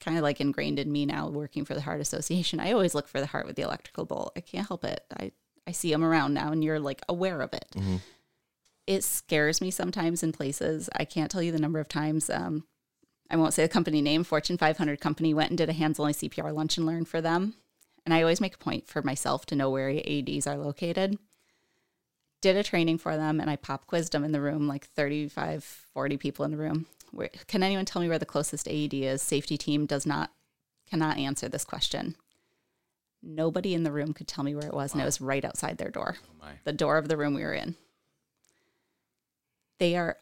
kind 0.00 0.16
of 0.18 0.22
like 0.22 0.40
ingrained 0.40 0.78
in 0.78 0.92
me 0.92 1.06
now 1.06 1.28
working 1.28 1.64
for 1.64 1.74
the 1.74 1.80
Heart 1.80 2.00
Association. 2.00 2.60
I 2.60 2.72
always 2.72 2.94
look 2.94 3.08
for 3.08 3.20
the 3.20 3.26
heart 3.26 3.46
with 3.46 3.56
the 3.56 3.62
electrical 3.62 4.04
bolt. 4.04 4.32
I 4.36 4.40
can't 4.40 4.68
help 4.68 4.84
it. 4.84 5.04
I, 5.18 5.32
I 5.66 5.72
see 5.72 5.90
them 5.90 6.04
around 6.04 6.34
now 6.34 6.52
and 6.52 6.62
you're 6.62 6.78
like 6.80 7.00
aware 7.08 7.40
of 7.40 7.52
it. 7.54 7.66
It 8.86 9.02
scares 9.02 9.60
me 9.60 9.70
sometimes 9.70 10.22
in 10.22 10.32
places. 10.32 10.88
I 10.94 11.04
can't 11.04 11.30
tell 11.30 11.42
you 11.42 11.52
the 11.52 11.58
number 11.58 11.80
of 11.80 11.88
times. 11.88 12.30
Um, 12.30 12.64
I 13.30 13.36
won't 13.36 13.54
say 13.54 13.62
the 13.62 13.68
company 13.68 14.00
name, 14.00 14.24
Fortune 14.24 14.56
500 14.56 15.00
company 15.00 15.34
went 15.34 15.50
and 15.50 15.58
did 15.58 15.68
a 15.68 15.72
hands 15.72 15.98
only 15.98 16.12
CPR 16.12 16.54
lunch 16.54 16.76
and 16.76 16.86
learn 16.86 17.04
for 17.04 17.20
them. 17.20 17.54
And 18.04 18.14
I 18.14 18.22
always 18.22 18.40
make 18.40 18.54
a 18.54 18.58
point 18.58 18.86
for 18.86 19.02
myself 19.02 19.46
to 19.46 19.56
know 19.56 19.68
where 19.68 19.90
AEDs 19.90 20.46
are 20.46 20.56
located. 20.56 21.18
Did 22.40 22.56
a 22.56 22.62
training 22.62 22.98
for 22.98 23.16
them 23.16 23.40
and 23.40 23.50
I 23.50 23.56
pop 23.56 23.86
quizzed 23.86 24.12
them 24.12 24.22
in 24.22 24.32
the 24.32 24.40
room, 24.40 24.68
like 24.68 24.86
35, 24.86 25.64
40 25.64 26.16
people 26.16 26.44
in 26.44 26.52
the 26.52 26.56
room. 26.56 26.86
Where, 27.10 27.30
can 27.48 27.62
anyone 27.62 27.84
tell 27.84 28.00
me 28.00 28.08
where 28.08 28.18
the 28.18 28.26
closest 28.26 28.68
AED 28.68 28.94
is? 28.94 29.22
Safety 29.22 29.56
team 29.56 29.86
does 29.86 30.06
not, 30.06 30.30
cannot 30.88 31.18
answer 31.18 31.48
this 31.48 31.64
question. 31.64 32.14
Nobody 33.22 33.74
in 33.74 33.82
the 33.82 33.90
room 33.90 34.12
could 34.12 34.28
tell 34.28 34.44
me 34.44 34.54
where 34.54 34.68
it 34.68 34.74
was, 34.74 34.92
and 34.92 35.02
it 35.02 35.04
was 35.04 35.20
right 35.20 35.44
outside 35.44 35.78
their 35.78 35.90
door, 35.90 36.16
Oh 36.40 36.48
the 36.64 36.72
door 36.72 36.98
of 36.98 37.08
the 37.08 37.16
room 37.16 37.34
we 37.34 37.42
were 37.42 37.54
in. 37.54 37.74
They 39.78 39.96
are 39.96 40.18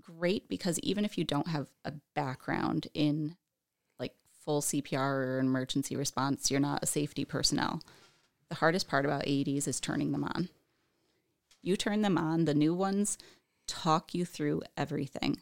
great 0.00 0.48
because 0.48 0.78
even 0.80 1.04
if 1.04 1.18
you 1.18 1.24
don't 1.24 1.48
have 1.48 1.68
a 1.84 1.92
background 2.14 2.88
in 2.94 3.36
like 3.98 4.14
full 4.44 4.60
CPR 4.60 4.98
or 4.98 5.38
emergency 5.38 5.96
response, 5.96 6.50
you're 6.50 6.60
not 6.60 6.82
a 6.82 6.86
safety 6.86 7.24
personnel. 7.24 7.82
The 8.48 8.56
hardest 8.56 8.88
part 8.88 9.04
about 9.04 9.24
AEDs 9.24 9.68
is 9.68 9.80
turning 9.80 10.12
them 10.12 10.24
on. 10.24 10.48
You 11.62 11.76
turn 11.76 12.02
them 12.02 12.16
on, 12.16 12.44
the 12.44 12.54
new 12.54 12.74
ones 12.74 13.18
talk 13.66 14.14
you 14.14 14.24
through 14.24 14.62
everything. 14.76 15.40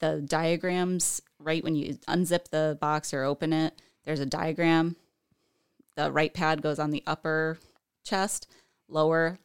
The 0.00 0.20
diagrams, 0.20 1.22
right 1.38 1.64
when 1.64 1.74
you 1.74 1.94
unzip 2.08 2.48
the 2.48 2.76
box 2.80 3.14
or 3.14 3.24
open 3.24 3.52
it, 3.52 3.80
there's 4.04 4.20
a 4.20 4.26
diagram. 4.26 4.96
The 5.96 6.12
right 6.12 6.34
pad 6.34 6.62
goes 6.62 6.78
on 6.78 6.90
the 6.90 7.02
upper 7.06 7.58
chest, 8.04 8.46
lower 8.88 9.38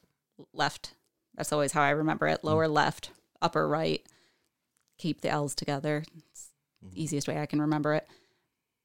left. 0.54 0.94
That's 1.36 1.54
always 1.54 1.72
how 1.72 1.82
I 1.82 1.92
remember 1.92 2.28
it. 2.28 2.44
Lower 2.44 2.68
mm. 2.68 2.74
left, 2.74 3.12
upper 3.42 3.68
right. 3.68 4.06
Keep 4.98 5.22
the 5.22 5.30
L's 5.30 5.56
together. 5.56 6.04
It's 6.32 6.50
the 6.82 7.02
easiest 7.02 7.28
way 7.28 7.40
I 7.40 7.46
can 7.46 7.62
remember 7.62 7.94
it. 7.94 8.08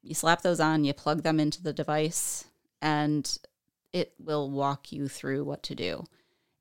You 0.01 0.13
slap 0.13 0.41
those 0.41 0.59
on, 0.59 0.83
you 0.83 0.93
plug 0.93 1.23
them 1.23 1.39
into 1.39 1.63
the 1.63 1.73
device, 1.73 2.45
and 2.81 3.37
it 3.91 4.13
will 4.19 4.49
walk 4.51 4.91
you 4.91 5.07
through 5.07 5.43
what 5.43 5.63
to 5.63 5.75
do. 5.75 6.05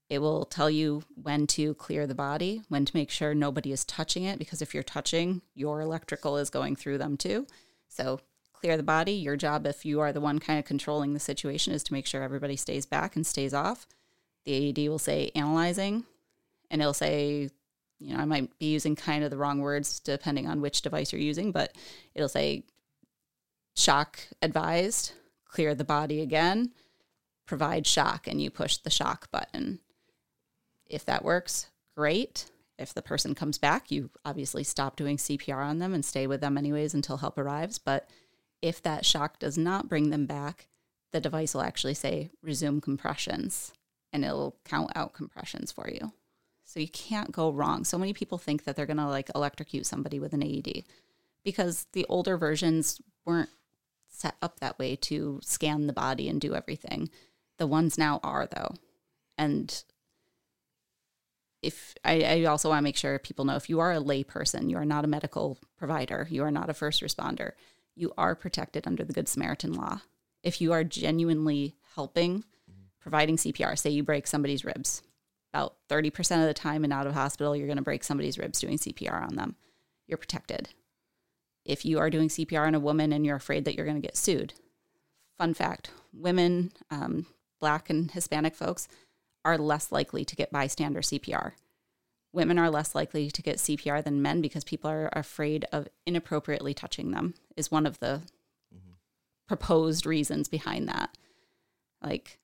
It 0.09 0.18
will 0.20 0.44
tell 0.44 0.70
you 0.70 1.02
when 1.14 1.46
to 1.48 1.74
clear 1.74 2.07
the 2.07 2.14
body, 2.14 2.62
when 2.68 2.85
to 2.85 2.96
make 2.96 3.11
sure 3.11 3.35
nobody 3.35 3.72
is 3.72 3.85
touching 3.85 4.24
it, 4.24 4.38
because 4.38 4.62
if 4.62 4.74
you're 4.74 4.83
touching, 4.83 5.42
your 5.54 5.80
electrical 5.80 6.37
is 6.37 6.50
going 6.50 6.76
through 6.76 6.98
them 6.98 7.16
too. 7.16 7.46
So 7.88 8.20
clear 8.52 8.76
the 8.76 8.83
body. 8.83 9.12
Your 9.12 9.37
job, 9.37 9.66
if 9.66 9.85
you 9.85 10.00
are 10.00 10.12
the 10.12 10.20
one 10.20 10.38
kind 10.38 10.59
of 10.59 10.64
controlling 10.64 11.12
the 11.12 11.20
situation, 11.20 11.72
is 11.72 11.83
to 11.85 11.92
make 11.92 12.07
sure 12.07 12.22
everybody 12.22 12.57
stays 12.57 12.87
back 12.87 13.16
and 13.16 13.26
stays 13.26 13.52
off. 13.52 13.87
The 14.44 14.70
AED 14.70 14.88
will 14.88 14.98
say 14.98 15.30
analyzing, 15.35 16.04
and 16.70 16.80
it'll 16.80 16.94
say, 16.94 17.50
you 17.98 18.14
know, 18.14 18.20
I 18.20 18.24
might 18.24 18.59
be 18.59 18.66
using 18.66 18.96
kind 18.96 19.24
of 19.24 19.30
the 19.30 19.37
wrong 19.37 19.61
words 19.61 20.00
depending 20.00 20.46
on 20.46 20.61
which 20.61 20.83
device 20.83 21.12
you're 21.12 21.20
using, 21.20 21.52
but 21.52 21.74
it'll 22.14 22.28
say 22.28 22.64
shock 23.76 24.20
advised, 24.42 25.12
clear 25.46 25.74
the 25.74 25.85
body 25.85 26.20
again, 26.20 26.72
provide 27.46 27.87
shock, 27.87 28.26
and 28.26 28.40
you 28.40 28.50
push 28.50 28.76
the 28.76 28.90
shock 28.90 29.30
button. 29.30 29.80
If 30.87 31.04
that 31.07 31.24
works, 31.24 31.68
great. 31.96 32.46
If 32.78 32.92
the 32.92 33.02
person 33.02 33.35
comes 33.35 33.59
back, 33.59 33.90
you 33.90 34.11
obviously 34.24 34.64
stop 34.64 34.96
doing 34.96 35.16
CPR 35.16 35.64
on 35.64 35.78
them 35.78 35.94
and 35.94 36.04
stay 36.04 36.26
with 36.26 36.40
them 36.40 36.59
anyways 36.59 36.94
until 36.94 37.18
help 37.18 37.38
arrives. 37.38 37.78
But 37.78 38.11
if 38.61 38.83
that 38.83 39.07
shock 39.07 39.38
does 39.38 39.57
not 39.57 39.88
bring 39.88 40.11
them 40.11 40.26
back, 40.26 40.66
the 41.12 41.20
device 41.20 41.54
will 41.54 41.62
actually 41.62 41.94
say 41.94 42.30
resume 42.42 42.80
compressions 42.80 43.72
and 44.12 44.24
it'll 44.24 44.57
count 44.64 44.90
out 44.96 45.12
compressions 45.12 45.70
for 45.70 45.88
you. 45.88 46.12
So 46.74 46.80
you 46.80 46.88
can't 46.88 47.30
go 47.30 47.52
wrong. 47.52 47.84
So 47.84 47.96
many 47.96 48.12
people 48.12 48.37
think 48.37 48.64
that 48.64 48.74
they're 48.74 48.84
going 48.84 48.96
to 48.96 49.06
like 49.06 49.30
electrocute 49.32 49.87
somebody 49.87 50.18
with 50.18 50.32
an 50.32 50.42
AED 50.42 50.82
because 51.44 51.87
the 51.92 52.04
older 52.08 52.37
versions 52.37 53.00
weren't 53.24 53.50
set 54.08 54.34
up 54.42 54.58
that 54.58 54.76
way 54.76 54.96
to 54.96 55.38
scan 55.40 55.87
the 55.87 55.92
body 55.92 56.28
and 56.28 56.40
do 56.40 56.52
everything. 56.52 57.10
The 57.58 57.68
ones 57.68 57.96
now 57.96 58.18
are 58.24 58.48
though. 58.52 58.74
And 59.38 59.84
if 61.62 61.94
I, 62.04 62.22
I 62.22 62.44
also 62.46 62.70
want 62.70 62.80
to 62.80 62.84
make 62.84 62.96
sure 62.96 63.20
people 63.20 63.44
know 63.44 63.54
if 63.54 63.70
you 63.70 63.78
are 63.78 63.92
a 63.92 64.00
layperson, 64.00 64.68
you 64.68 64.76
are 64.76 64.84
not 64.84 65.04
a 65.04 65.08
medical 65.08 65.60
provider, 65.78 66.26
you 66.28 66.42
are 66.42 66.50
not 66.50 66.70
a 66.70 66.74
first 66.74 67.02
responder, 67.02 67.52
you 67.94 68.12
are 68.18 68.34
protected 68.34 68.88
under 68.88 69.04
the 69.04 69.12
Good 69.12 69.28
Samaritan 69.28 69.74
law. 69.74 70.00
If 70.42 70.60
you 70.60 70.72
are 70.72 70.82
genuinely 70.82 71.76
helping, 71.94 72.42
providing 72.98 73.37
CPR, 73.37 73.78
say 73.78 73.90
you 73.90 74.02
break 74.02 74.26
somebody's 74.26 74.64
ribs, 74.64 75.02
about 75.55 75.77
30% 75.88 76.40
of 76.40 76.49
the 76.49 76.55
time 76.55 76.85
in 76.85 76.90
out 76.90 77.07
of 77.07 77.14
hospital, 77.14 77.55
you're 77.55 77.69
going 77.69 77.77
to 77.77 77.83
break 77.83 78.03
somebody's 78.03 78.38
ribs 78.38 78.59
doing 78.59 78.77
CPR 78.77 79.23
on 79.23 79.37
them. 79.37 79.55
You're 80.09 80.19
protected. 80.19 80.71
If 81.64 81.85
you 81.85 82.01
are 82.01 82.11
doing 82.11 82.29
CPR 82.29 82.67
on 82.67 82.75
a 82.75 82.81
woman 82.81 83.12
and 83.12 83.25
you're 83.25 83.37
afraid 83.37 83.64
that 83.64 83.77
you're 83.77 83.87
going 83.87 84.01
to 84.01 84.07
get 84.07 84.17
sued, 84.17 84.55
fun 85.38 85.55
fact 85.55 85.90
women, 86.12 86.73
um, 86.90 87.27
black 87.61 87.88
and 87.88 88.11
Hispanic 88.11 88.57
folks 88.57 88.88
are 89.45 89.57
less 89.57 89.93
likely 89.93 90.25
to 90.25 90.37
get 90.37 90.51
bystander 90.51 91.01
CPR. 91.01 91.53
Women 92.33 92.59
are 92.59 92.71
less 92.71 92.95
likely 92.95 93.31
to 93.31 93.43
get 93.43 93.59
CPR 93.59 94.03
than 94.03 94.23
men 94.23 94.40
because 94.40 94.64
people 94.64 94.90
are 94.90 95.09
afraid 95.12 95.67
of 95.71 95.88
inappropriately 96.05 96.75
touching 96.75 97.12
them, 97.12 97.35
is 97.57 97.71
one 97.71 97.87
of 97.87 98.01
the 98.01 98.23
proposed 99.47 100.05
reasons 100.05 100.49
behind 100.49 100.88
that. 100.88 101.17
Like, 102.03 102.38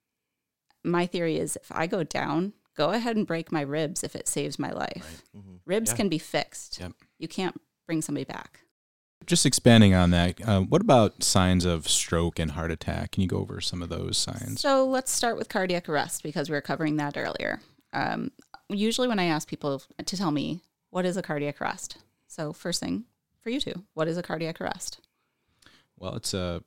my 0.85 1.07
theory 1.07 1.39
is 1.39 1.57
if 1.57 1.73
I 1.73 1.87
go 1.87 2.05
down, 2.05 2.53
go 2.77 2.91
ahead 2.91 3.17
and 3.17 3.27
break 3.27 3.51
my 3.53 3.61
ribs 3.61 4.03
if 4.05 4.15
it 4.17 4.29
saves 4.29 4.59
my 4.59 4.71
life. 4.71 5.23
Ribs 5.67 5.91
Yeah. 5.91 5.97
can 5.97 6.09
be 6.09 6.19
fixed. 6.19 6.79
Yep. 6.81 6.93
You 7.19 7.29
can't 7.29 7.61
bring 7.87 8.03
somebody 8.03 8.25
back. 8.25 8.61
Just 9.27 9.45
expanding 9.45 9.95
on 9.95 10.11
that, 10.11 10.41
uh, 10.49 10.63
what 10.63 10.81
about 10.81 11.23
signs 11.23 11.65
of 11.67 11.87
stroke 11.89 12.39
and 12.39 12.53
heart 12.53 12.71
attack? 12.71 13.13
Can 13.13 13.23
you 13.23 13.29
go 13.29 13.37
over 13.39 13.61
some 13.61 13.83
of 13.83 13.91
those 13.91 14.17
signs? 14.17 14.61
So 14.61 14.87
let's 14.87 15.11
start 15.13 15.37
with 15.37 15.49
cardiac 15.51 15.89
arrest 15.89 16.23
because 16.23 16.49
we 16.49 16.55
were 16.55 16.63
covering 16.63 16.97
that 16.97 17.17
earlier. 17.19 17.61
Um, 17.93 18.31
usually, 18.69 19.09
when 19.09 19.19
I 19.19 19.25
ask 19.25 19.47
people 19.47 19.83
to 20.05 20.17
tell 20.17 20.31
me 20.31 20.61
what 20.89 21.05
is 21.05 21.17
a 21.19 21.23
cardiac 21.23 21.61
arrest, 21.61 21.99
so 22.29 22.53
first 22.55 22.81
thing 22.81 23.05
for 23.43 23.51
you 23.51 23.61
two, 23.61 23.85
what 23.95 24.09
is 24.09 24.17
a 24.17 24.23
cardiac 24.23 24.59
arrest? 24.61 25.01
Well, 25.99 26.15
it's 26.17 26.33
a, 26.33 26.63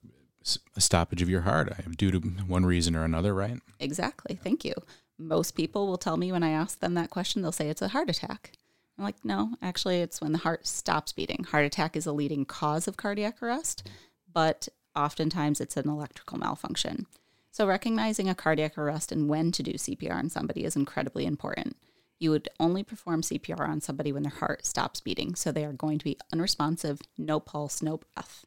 a 0.75 0.81
stoppage 0.81 1.23
of 1.23 1.29
your 1.29 1.41
heart 1.41 1.73
due 1.97 2.11
to 2.11 2.19
one 2.19 2.65
reason 2.67 2.95
or 2.95 3.03
another, 3.03 3.33
right? 3.33 3.57
Exactly. 3.79 4.35
Thank 4.35 4.63
you. 4.63 4.73
Most 5.17 5.51
people 5.51 5.87
will 5.87 5.97
tell 5.97 6.17
me 6.17 6.31
when 6.31 6.43
I 6.43 6.51
ask 6.51 6.79
them 6.79 6.95
that 6.95 7.09
question, 7.09 7.41
they'll 7.41 7.51
say 7.51 7.69
it's 7.69 7.81
a 7.81 7.89
heart 7.89 8.09
attack. 8.09 8.53
I'm 8.97 9.03
like, 9.03 9.23
no, 9.23 9.55
actually, 9.61 10.01
it's 10.01 10.21
when 10.21 10.33
the 10.33 10.39
heart 10.39 10.67
stops 10.67 11.13
beating. 11.13 11.45
Heart 11.45 11.65
attack 11.65 11.95
is 11.95 12.05
a 12.05 12.11
leading 12.11 12.45
cause 12.45 12.87
of 12.87 12.97
cardiac 12.97 13.41
arrest, 13.41 13.87
but 14.31 14.67
oftentimes 14.95 15.59
it's 15.59 15.77
an 15.77 15.89
electrical 15.89 16.37
malfunction. 16.37 17.07
So, 17.51 17.67
recognizing 17.67 18.29
a 18.29 18.35
cardiac 18.35 18.77
arrest 18.77 19.11
and 19.11 19.29
when 19.29 19.51
to 19.51 19.63
do 19.63 19.73
CPR 19.73 20.15
on 20.15 20.29
somebody 20.29 20.63
is 20.63 20.75
incredibly 20.75 21.25
important. 21.25 21.77
You 22.19 22.31
would 22.31 22.49
only 22.59 22.83
perform 22.83 23.21
CPR 23.21 23.67
on 23.67 23.81
somebody 23.81 24.11
when 24.11 24.23
their 24.23 24.31
heart 24.31 24.65
stops 24.65 25.01
beating. 25.01 25.35
So, 25.35 25.51
they 25.51 25.65
are 25.65 25.73
going 25.73 25.99
to 25.99 26.05
be 26.05 26.17
unresponsive, 26.31 27.01
no 27.17 27.39
pulse, 27.39 27.81
no 27.81 27.97
breath. 27.97 28.45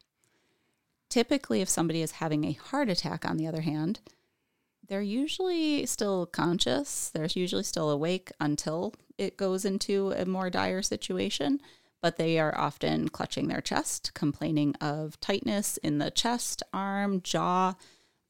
Typically, 1.09 1.61
if 1.61 1.69
somebody 1.69 2.01
is 2.01 2.11
having 2.13 2.43
a 2.43 2.53
heart 2.53 2.89
attack, 2.89 3.25
on 3.25 3.37
the 3.37 3.47
other 3.47 3.61
hand, 3.61 4.01
they're 4.87 5.01
usually 5.01 5.85
still 5.85 6.25
conscious. 6.25 7.09
They're 7.09 7.27
usually 7.33 7.63
still 7.63 7.89
awake 7.89 8.31
until 8.39 8.93
it 9.17 9.37
goes 9.37 9.65
into 9.65 10.11
a 10.11 10.25
more 10.25 10.49
dire 10.49 10.81
situation, 10.81 11.59
but 12.01 12.17
they 12.17 12.39
are 12.39 12.57
often 12.57 13.09
clutching 13.09 13.47
their 13.47 13.61
chest, 13.61 14.13
complaining 14.13 14.75
of 14.75 15.19
tightness 15.19 15.77
in 15.77 15.97
the 15.97 16.11
chest, 16.11 16.63
arm, 16.73 17.21
jaw. 17.21 17.75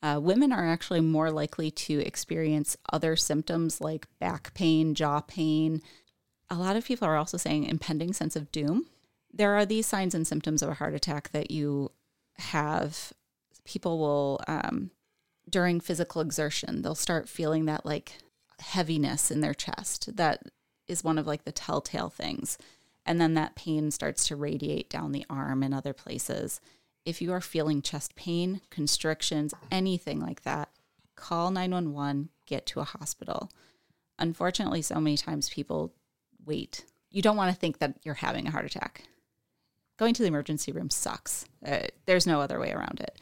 Uh, 0.02 0.20
women 0.22 0.52
are 0.52 0.67
actually 0.67 1.02
more 1.02 1.32
likely 1.32 1.70
to 1.72 2.00
experience 2.06 2.78
other 2.91 3.15
symptoms 3.15 3.82
like 3.82 4.08
back 4.20 4.54
pain, 4.54 4.96
jaw 4.96 5.22
pain. 5.22 5.82
A 6.50 6.56
lot 6.56 6.76
of 6.76 6.86
people 6.86 7.08
are 7.08 7.17
also 7.17 7.38
saying 7.38 7.65
impending 7.65 8.13
sense 8.13 8.36
of 8.36 8.52
doom. 8.52 8.88
There 9.34 9.56
are 9.56 9.65
these 9.65 9.86
signs 9.86 10.15
and 10.15 10.26
symptoms 10.26 10.62
of 10.62 10.70
a 10.70 10.76
heart 10.76 10.93
attack 10.93 11.32
that 11.32 11.52
you 11.52 11.91
have. 12.38 13.12
People 13.65 14.00
will 14.00 14.39
um, 14.48 14.91
during 15.50 15.80
physical 15.80 16.22
exertion, 16.22 16.82
they'll 16.82 16.96
start 16.96 17.30
feeling 17.30 17.66
that 17.66 17.86
like 17.86 18.18
heaviness 18.60 19.32
in 19.32 19.42
their 19.42 19.54
chest. 19.54 20.16
That 20.16 20.44
is 20.88 21.04
one 21.04 21.18
of 21.18 21.28
like 21.28 21.44
the 21.44 21.52
telltale 21.52 22.10
things. 22.10 22.58
And 23.06 23.22
then 23.22 23.36
that 23.36 23.56
pain 23.56 23.92
starts 23.92 24.28
to 24.28 24.36
radiate 24.36 24.90
down 24.90 25.12
the 25.12 25.26
arm 25.30 25.64
and 25.64 25.74
other 25.74 25.94
places. 25.94 26.60
If 27.06 27.22
you 27.22 27.32
are 27.32 27.42
feeling 27.42 27.82
chest 27.82 28.16
pain, 28.16 28.60
constrictions, 28.70 29.54
anything 29.72 30.20
like 30.20 30.44
that, 30.44 30.70
call 31.16 31.52
911, 31.52 32.30
get 32.46 32.66
to 32.68 32.82
a 32.82 32.86
hospital. 32.86 33.50
Unfortunately, 34.20 34.82
so 34.82 34.96
many 34.96 35.16
times 35.16 35.50
people 35.50 35.94
wait. 36.46 36.84
You 37.10 37.22
don't 37.22 37.38
want 37.38 37.54
to 37.54 37.60
think 37.60 37.80
that 37.80 37.98
you're 38.04 38.16
having 38.16 38.48
a 38.48 38.52
heart 38.52 38.66
attack. 38.66 39.04
Going 39.98 40.14
to 40.16 40.22
the 40.22 40.28
emergency 40.28 40.72
room 40.72 40.90
sucks. 40.90 41.46
Uh, 41.66 41.88
there's 42.06 42.28
no 42.28 42.42
other 42.42 42.60
way 42.60 42.72
around 42.72 43.00
it. 43.00 43.20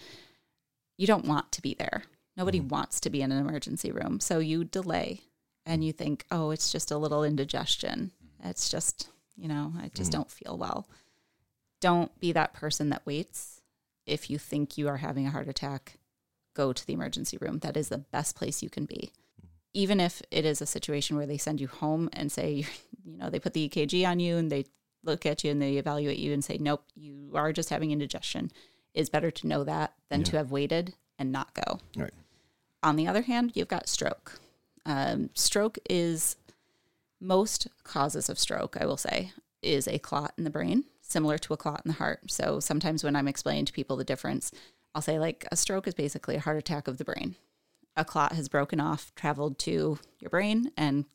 You 0.97 1.05
don't 1.05 1.25
want 1.25 1.51
to 1.51 1.61
be 1.61 1.75
there. 1.75 2.03
Nobody 2.37 2.59
mm-hmm. 2.59 2.69
wants 2.69 2.99
to 3.01 3.09
be 3.09 3.21
in 3.21 3.31
an 3.31 3.39
emergency 3.39 3.91
room. 3.91 4.19
So 4.19 4.39
you 4.39 4.63
delay 4.63 5.21
and 5.65 5.83
you 5.83 5.91
think, 5.91 6.25
oh, 6.31 6.51
it's 6.51 6.71
just 6.71 6.91
a 6.91 6.97
little 6.97 7.23
indigestion. 7.23 8.11
It's 8.43 8.69
just, 8.69 9.09
you 9.35 9.47
know, 9.47 9.73
I 9.79 9.89
just 9.93 10.11
mm-hmm. 10.11 10.19
don't 10.19 10.31
feel 10.31 10.57
well. 10.57 10.87
Don't 11.81 12.17
be 12.19 12.31
that 12.33 12.53
person 12.53 12.89
that 12.89 13.05
waits. 13.05 13.61
If 14.05 14.29
you 14.29 14.37
think 14.37 14.77
you 14.77 14.87
are 14.87 14.97
having 14.97 15.25
a 15.25 15.31
heart 15.31 15.47
attack, 15.47 15.97
go 16.53 16.73
to 16.73 16.85
the 16.85 16.93
emergency 16.93 17.37
room. 17.37 17.59
That 17.59 17.77
is 17.77 17.89
the 17.89 17.97
best 17.97 18.35
place 18.35 18.61
you 18.61 18.69
can 18.69 18.85
be. 18.85 19.11
Mm-hmm. 19.39 19.47
Even 19.73 19.99
if 19.99 20.21
it 20.31 20.45
is 20.45 20.61
a 20.61 20.65
situation 20.65 21.17
where 21.17 21.25
they 21.25 21.37
send 21.37 21.59
you 21.59 21.67
home 21.67 22.09
and 22.13 22.31
say, 22.31 22.65
you 23.03 23.17
know, 23.17 23.29
they 23.29 23.39
put 23.39 23.53
the 23.53 23.67
EKG 23.67 24.07
on 24.07 24.19
you 24.19 24.37
and 24.37 24.51
they 24.51 24.65
look 25.03 25.25
at 25.25 25.43
you 25.43 25.51
and 25.51 25.61
they 25.61 25.77
evaluate 25.77 26.17
you 26.17 26.33
and 26.33 26.43
say, 26.43 26.57
nope, 26.59 26.83
you 26.95 27.31
are 27.35 27.53
just 27.53 27.69
having 27.69 27.91
indigestion. 27.91 28.51
It's 28.93 29.09
better 29.09 29.31
to 29.31 29.47
know 29.47 29.63
that 29.63 29.93
than 30.09 30.21
yeah. 30.21 30.25
to 30.25 30.37
have 30.37 30.51
waited 30.51 30.93
and 31.19 31.31
not 31.31 31.53
go. 31.53 31.79
Right. 31.95 32.11
On 32.85 32.97
the 32.97 33.07
other 33.07 33.23
hand, 33.23 33.53
you've 33.55 33.67
got 33.67 33.89
stroke. 33.89 34.39
Um, 34.85 35.31
stroke 35.33 35.79
is 35.89 36.35
most 37.19 37.67
causes 37.83 38.29
of 38.29 38.37
stroke, 38.37 38.77
I 38.79 38.85
will 38.85 38.95
say, 38.95 39.31
is 39.63 39.87
a 39.87 39.97
clot 39.97 40.33
in 40.37 40.43
the 40.43 40.51
brain, 40.51 40.83
similar 41.01 41.39
to 41.39 41.53
a 41.53 41.57
clot 41.57 41.81
in 41.83 41.89
the 41.89 41.97
heart. 41.97 42.29
So 42.29 42.59
sometimes 42.59 43.03
when 43.03 43.15
I'm 43.15 43.27
explaining 43.27 43.65
to 43.65 43.73
people 43.73 43.97
the 43.97 44.03
difference, 44.03 44.51
I'll 44.93 45.01
say, 45.01 45.17
like, 45.17 45.47
a 45.51 45.55
stroke 45.55 45.87
is 45.87 45.95
basically 45.95 46.35
a 46.35 46.39
heart 46.39 46.57
attack 46.57 46.87
of 46.87 46.97
the 46.97 47.03
brain. 47.03 47.35
A 47.97 48.05
clot 48.05 48.33
has 48.33 48.49
broken 48.49 48.79
off, 48.79 49.11
traveled 49.15 49.57
to 49.59 49.97
your 50.19 50.29
brain, 50.29 50.71
and 50.77 51.05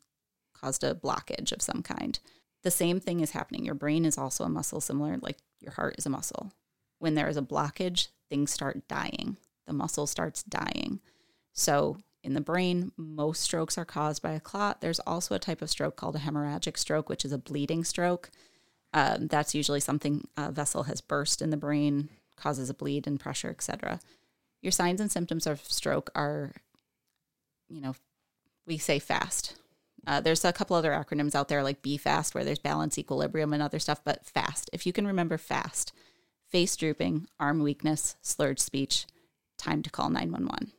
caused 0.53 0.83
a 0.83 0.93
blockage 0.93 1.53
of 1.53 1.61
some 1.61 1.81
kind. 1.83 2.19
The 2.63 2.71
same 2.71 2.99
thing 2.99 3.21
is 3.21 3.31
happening. 3.31 3.63
Your 3.63 3.75
brain 3.75 4.03
is 4.03 4.17
also 4.17 4.43
a 4.43 4.49
muscle, 4.49 4.81
similar 4.81 5.17
like 5.21 5.37
your 5.61 5.71
heart 5.71 5.95
is 5.97 6.05
a 6.05 6.09
muscle. 6.09 6.51
When 6.99 7.15
there 7.15 7.29
is 7.29 7.37
a 7.37 7.41
blockage, 7.41 8.09
things 8.29 8.51
start 8.51 8.89
dying. 8.89 9.37
The 9.67 9.73
muscle 9.73 10.05
starts 10.05 10.43
dying. 10.43 10.99
So, 11.53 11.97
in 12.23 12.33
the 12.33 12.41
brain, 12.41 12.91
most 12.97 13.41
strokes 13.41 13.77
are 13.77 13.85
caused 13.85 14.21
by 14.21 14.33
a 14.33 14.39
clot. 14.39 14.81
There's 14.81 14.99
also 14.99 15.33
a 15.33 15.39
type 15.39 15.61
of 15.61 15.69
stroke 15.69 15.95
called 15.95 16.15
a 16.15 16.19
hemorrhagic 16.19 16.77
stroke, 16.77 17.09
which 17.09 17.25
is 17.25 17.31
a 17.31 17.37
bleeding 17.37 17.83
stroke. 17.83 18.29
Um, 18.93 19.27
that's 19.27 19.55
usually 19.55 19.79
something 19.79 20.27
a 20.37 20.51
vessel 20.51 20.83
has 20.83 21.01
burst 21.01 21.41
in 21.41 21.49
the 21.49 21.57
brain, 21.57 22.09
causes 22.35 22.69
a 22.69 22.73
bleed 22.73 23.07
and 23.07 23.19
pressure, 23.19 23.49
etc. 23.49 23.99
Your 24.61 24.71
signs 24.71 25.01
and 25.01 25.11
symptoms 25.11 25.47
of 25.47 25.63
stroke 25.63 26.11
are, 26.13 26.53
you 27.69 27.81
know, 27.81 27.95
we 28.67 28.77
say 28.77 28.99
FAST. 28.99 29.55
Uh, 30.05 30.19
there's 30.19 30.43
a 30.45 30.53
couple 30.53 30.75
other 30.75 30.91
acronyms 30.91 31.35
out 31.35 31.47
there 31.47 31.63
like 31.63 31.81
BFAST, 31.81 32.33
where 32.33 32.43
there's 32.43 32.59
balance, 32.59 32.97
equilibrium, 32.97 33.53
and 33.53 33.61
other 33.61 33.79
stuff, 33.79 34.03
but 34.03 34.25
FAST. 34.25 34.69
If 34.73 34.85
you 34.85 34.93
can 34.93 35.07
remember 35.07 35.37
FAST, 35.37 35.93
face 36.49 36.75
drooping, 36.75 37.27
arm 37.39 37.61
weakness, 37.61 38.15
slurred 38.21 38.59
speech, 38.59 39.05
time 39.57 39.83
to 39.83 39.89
call 39.89 40.09
911. 40.09 40.71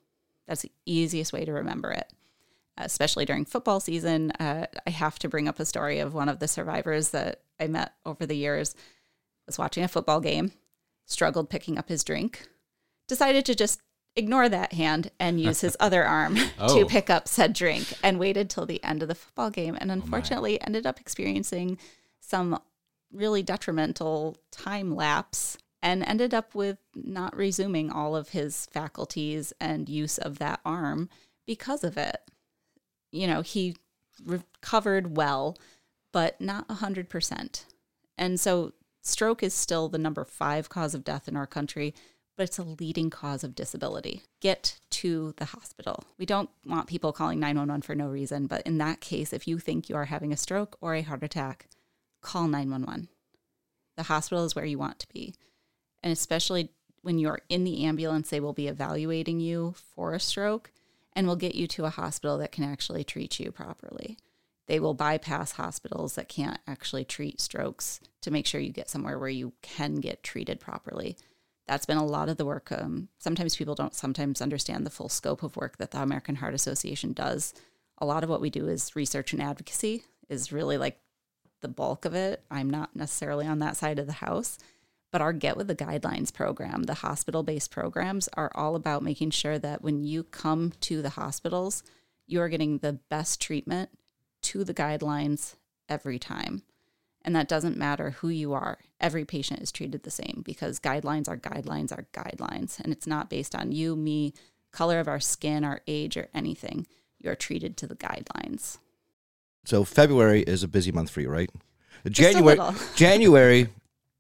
That's 0.47 0.63
the 0.63 0.73
easiest 0.87 1.33
way 1.33 1.45
to 1.45 1.53
remember 1.53 1.91
it. 1.91 2.13
Especially 2.79 3.25
during 3.25 3.45
football 3.45 3.81
season, 3.81 4.31
uh, 4.33 4.67
I 4.87 4.91
have 4.91 5.19
to 5.21 5.29
bring 5.29 5.47
up 5.47 5.61
a 5.61 5.65
story 5.65 5.99
of 5.99 6.15
one 6.15 6.29
of 6.29 6.39
the 6.39 6.49
survivors 6.49 7.11
that 7.11 7.43
I 7.61 7.67
met 7.67 7.93
over 8.07 8.27
the 8.27 8.37
years. 8.37 8.75
Was 9.47 9.59
watching 9.59 9.85
a 9.85 9.89
football 9.89 10.21
game, 10.21 10.53
struggled 11.07 11.51
picking 11.51 11.77
up 11.77 11.89
his 11.89 12.05
drink, 12.05 12.47
decided 13.09 13.45
to 13.47 13.55
just 13.55 13.81
ignore 14.17 14.49
that 14.49 14.73
hand 14.73 15.11
and 15.19 15.41
use 15.41 15.61
his 15.61 15.77
other 15.81 16.05
arm 16.05 16.37
oh. 16.59 16.79
to 16.79 16.87
pick 16.87 17.11
up 17.11 17.29
said 17.29 17.53
drink 17.53 17.93
and 18.03 18.19
waited 18.19 18.51
till 18.51 18.67
the 18.67 18.83
end 18.85 19.03
of 19.03 19.09
the 19.09 19.15
football 19.15 19.51
game 19.51 19.77
and 19.81 19.91
oh 19.91 19.95
unfortunately 19.95 20.61
oh 20.61 20.65
ended 20.67 20.87
up 20.87 21.01
experiencing 21.01 21.79
some 22.21 22.59
really 23.13 23.43
detrimental 23.43 24.37
time 24.51 24.95
lapse 24.95 25.59
and 25.83 26.05
ended 26.05 26.33
up 26.33 26.55
with 26.55 26.79
not 26.95 27.37
resuming 27.37 27.91
all 27.91 28.15
of 28.15 28.31
his 28.31 28.67
faculties 28.67 29.53
and 29.61 29.89
use 29.89 30.17
of 30.17 30.39
that 30.39 30.61
arm 30.65 31.09
because 31.45 31.83
of 31.83 31.97
it. 31.97 32.19
You 33.11 33.27
know, 33.27 33.43
he 33.43 33.77
recovered 34.25 35.17
well, 35.17 35.59
but 36.13 36.41
not 36.41 36.69
100%. 36.69 37.65
And 38.17 38.39
so 38.39 38.73
stroke 39.03 39.43
is 39.43 39.53
still 39.53 39.89
the 39.89 39.99
number 39.99 40.25
five 40.25 40.69
cause 40.69 40.95
of 40.95 41.05
death 41.05 41.27
in 41.27 41.37
our 41.37 41.47
country, 41.47 41.95
but 42.37 42.45
it's 42.45 42.59
a 42.59 42.63
leading 42.63 43.11
cause 43.11 43.43
of 43.43 43.57
disability. 43.57 44.23
Get 44.41 44.79
to 44.91 45.35
the 45.37 45.47
hospital. 45.47 46.05
We 46.17 46.27
don't 46.27 46.51
want 46.65 46.87
people 46.87 47.13
calling 47.13 47.41
911 47.41 47.83
for 47.83 47.97
no 47.97 48.07
reason, 48.07 48.47
but 48.47 48.63
in 48.63 48.79
that 48.79 49.01
case, 49.01 49.33
if 49.33 49.49
you 49.49 49.59
think 49.59 49.89
you 49.89 49.97
are 49.97 50.05
having 50.05 50.33
a 50.33 50.37
stroke 50.37 50.77
or 50.81 50.95
a 50.95 51.03
heart 51.03 51.25
attack, 51.25 51.67
call 52.23 52.47
911. 52.47 53.09
The 53.97 54.05
hospital 54.05 54.45
is 54.45 54.55
where 54.55 54.65
you 54.65 54.79
want 54.79 55.01
to 55.01 55.09
be 55.13 55.35
and 56.03 56.13
especially 56.13 56.71
when 57.03 57.19
you're 57.19 57.41
in 57.49 57.65
the 57.65 57.85
ambulance, 57.85 58.31
they 58.31 58.41
will 58.41 58.53
be 58.53 58.69
evaluating 58.69 59.41
you 59.41 59.75
for 59.95 60.15
a 60.15 60.21
stroke 60.21 60.71
and 61.15 61.27
will 61.27 61.37
get 61.37 61.55
you 61.55 61.67
to 61.67 61.85
a 61.85 61.91
hospital 61.91 62.39
that 62.39 62.53
can 62.53 62.65
actually 62.65 63.05
treat 63.05 63.39
you 63.39 63.53
properly. 63.53 64.17
They 64.67 64.81
will 64.81 64.95
bypass 64.95 65.53
hospitals 65.53 66.15
that 66.15 66.29
can't 66.29 66.59
actually 66.67 67.05
treat 67.05 67.41
strokes 67.41 68.01
to 68.23 68.31
make 68.31 68.47
sure 68.47 68.61
you 68.61 68.73
get 68.73 68.89
somewhere 68.89 69.19
where 69.19 69.29
you 69.29 69.53
can 69.61 69.97
get 69.97 70.23
treated 70.23 70.61
properly. 70.61 71.17
That's 71.67 71.87
been 71.87 71.99
a 71.99 72.07
lot 72.07 72.29
of 72.29 72.37
the 72.37 72.45
work. 72.45 72.71
Um, 72.73 73.09
sometimes 73.19 73.57
people 73.57 73.75
don't 73.75 73.95
sometimes 73.95 74.41
understand 74.41 74.87
the 74.87 74.91
full 74.91 75.09
scope 75.09 75.43
of 75.43 75.57
work 75.57 75.79
that 75.79 75.91
the 75.91 76.01
American 76.01 76.37
Heart 76.37 76.55
Association 76.55 77.13
does. 77.13 77.53
A 77.99 78.07
lot 78.07 78.25
of 78.25 78.31
what 78.31 78.41
we 78.41 78.51
do 78.51 78.69
is 78.69 78.97
research 78.97 79.33
and 79.33 79.43
advocacy, 79.43 80.05
is 80.29 80.53
really 80.53 80.79
like 80.79 80.99
the 81.61 81.69
bulk 81.69 82.05
of 82.05 82.15
it. 82.15 82.43
I'm 82.51 82.71
not 82.71 82.97
necessarily 82.97 83.47
on 83.47 83.59
that 83.61 83.77
side 83.77 83.99
of 83.99 84.07
the 84.07 84.13
house 84.13 84.59
but 85.13 85.21
our 85.21 85.33
Get 85.33 85.57
with 85.57 85.69
the 85.69 85.77
Guidelines 85.77 86.33
program, 86.33 86.85
the 86.85 86.95
hospital 86.95 87.43
based 87.43 87.71
programs, 87.71 88.29
are 88.33 88.51
all 88.55 88.75
about 88.75 89.03
making 89.03 89.31
sure 89.31 89.59
that 89.59 89.83
when 89.83 90.03
you 90.03 90.25
come 90.25 90.73
to 90.81 91.03
the 91.03 91.11
hospitals, 91.11 91.85
you 92.27 92.41
are 92.41 92.49
getting 92.49 92.79
the 92.79 92.95
best 93.11 93.41
treatment 93.41 93.91
to 94.41 94.65
the 94.65 94.75
guidelines 94.75 95.55
every 95.89 96.19
time. 96.19 96.63
And 97.25 97.37
that 97.37 97.47
doesn't 97.47 97.77
matter 97.77 98.11
who 98.11 98.31
you 98.31 98.55
are. 98.55 98.79
Every 98.99 99.25
patient 99.25 99.61
is 99.61 99.71
treated 99.71 100.03
the 100.03 100.11
same 100.11 100.43
because 100.45 100.81
guidelines 100.81 101.29
are 101.29 101.37
guidelines 101.37 101.93
are 101.93 102.07
guidelines. 102.13 102.81
And 102.81 102.93
it's 102.93 103.07
not 103.07 103.31
based 103.31 103.55
on 103.55 103.71
you, 103.71 103.95
me, 103.95 104.33
color 104.73 104.99
of 104.99 105.09
our 105.09 105.21
skin, 105.21 105.63
our 105.63 105.83
age, 105.87 106.17
or 106.17 106.29
anything. 106.35 106.87
You 107.21 107.31
are 107.31 107.37
treated 107.37 107.77
to 107.77 107.87
the 107.87 107.95
guidelines. 107.95 108.79
So 109.65 109.85
February 109.85 110.43
is 110.43 110.65
a 110.65 110.69
busy 110.69 110.91
month 110.91 111.11
for 111.11 111.21
you, 111.21 111.29
right? 111.29 111.51
January 112.11 112.59
January 112.97 113.69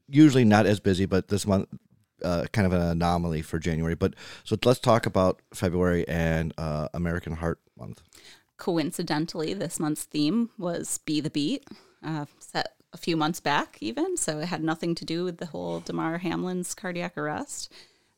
usually 0.08 0.44
not 0.44 0.66
as 0.66 0.80
busy, 0.80 1.06
but 1.06 1.28
this 1.28 1.46
month 1.46 1.68
uh, 2.22 2.44
kind 2.52 2.66
of 2.66 2.72
an 2.72 2.82
anomaly 2.82 3.42
for 3.42 3.58
January. 3.58 3.94
But 3.94 4.14
so 4.44 4.56
let's 4.64 4.80
talk 4.80 5.06
about 5.06 5.40
February 5.52 6.06
and 6.06 6.54
uh, 6.56 6.88
American 6.94 7.34
Heart 7.34 7.60
Month. 7.78 8.02
Coincidentally, 8.56 9.54
this 9.54 9.80
month's 9.80 10.04
theme 10.04 10.50
was 10.56 10.98
"Be 10.98 11.20
the 11.20 11.30
Beat." 11.30 11.64
uh, 12.04 12.26
set 12.38 12.74
a 12.92 12.98
few 12.98 13.16
months 13.16 13.40
back, 13.40 13.78
even. 13.80 14.16
So 14.16 14.40
it 14.40 14.46
had 14.46 14.62
nothing 14.62 14.94
to 14.96 15.04
do 15.04 15.24
with 15.24 15.38
the 15.38 15.46
whole 15.46 15.80
Damar 15.80 16.18
Hamlin's 16.18 16.74
cardiac 16.74 17.16
arrest. 17.16 17.72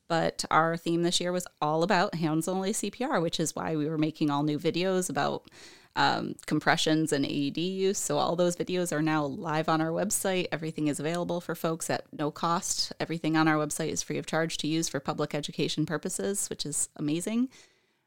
But 0.09 0.45
our 0.51 0.77
theme 0.77 1.03
this 1.03 1.21
year 1.21 1.33
was 1.33 1.47
all 1.63 1.83
about 1.83 2.17
hands 2.17 2.47
only 2.49 2.73
CPR, 2.73 3.23
which 3.23 3.41
is 3.41 3.57
why 3.57 3.75
we 3.77 3.89
were 3.89 3.99
making 3.99 4.31
all 4.31 4.43
new 4.43 4.59
videos 4.59 5.09
about 5.09 5.51
um, 5.97 6.35
compressions 6.47 7.13
and 7.13 7.25
AED 7.25 7.59
use. 7.59 7.99
So 7.99 8.19
all 8.19 8.37
those 8.37 8.57
videos 8.57 8.93
are 8.93 9.03
now 9.03 9.25
live 9.25 9.69
on 9.69 9.81
our 9.81 9.91
website. 9.91 10.49
Everything 10.51 10.89
is 10.89 10.99
available 10.99 11.41
for 11.41 11.55
folks 11.55 11.89
at 11.89 12.05
no 12.13 12.31
cost. 12.31 12.93
Everything 12.99 13.37
on 13.37 13.47
our 13.47 13.57
website 13.57 13.91
is 13.91 14.03
free 14.03 14.19
of 14.19 14.27
charge 14.27 14.57
to 14.59 14.67
use 14.67 14.89
for 14.89 15.01
public 15.01 15.35
education 15.35 15.87
purposes, 15.87 16.49
which 16.49 16.67
is 16.67 16.89
amazing. 16.97 17.49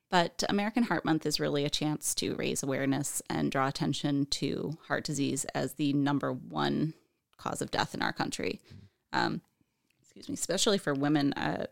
But 0.10 0.44
American 0.50 0.84
Heart 0.84 1.06
Month 1.06 1.26
is 1.26 1.40
really 1.40 1.66
a 1.66 1.70
chance 1.70 2.16
to 2.16 2.36
raise 2.36 2.64
awareness 2.64 3.22
and 3.30 3.52
draw 3.52 3.68
attention 3.68 4.26
to 4.28 4.78
heart 4.88 5.04
disease 5.04 5.46
as 5.54 5.74
the 5.74 5.94
number 5.94 6.32
one 6.32 6.94
cause 7.38 7.62
of 7.62 7.72
death 7.72 7.94
in 7.94 8.02
our 8.02 8.14
country. 8.14 8.62
Um, 9.12 9.42
excuse 10.02 10.30
me, 10.30 10.34
especially 10.34 10.78
for 10.78 10.94
women. 10.94 11.34
Uh, 11.34 11.68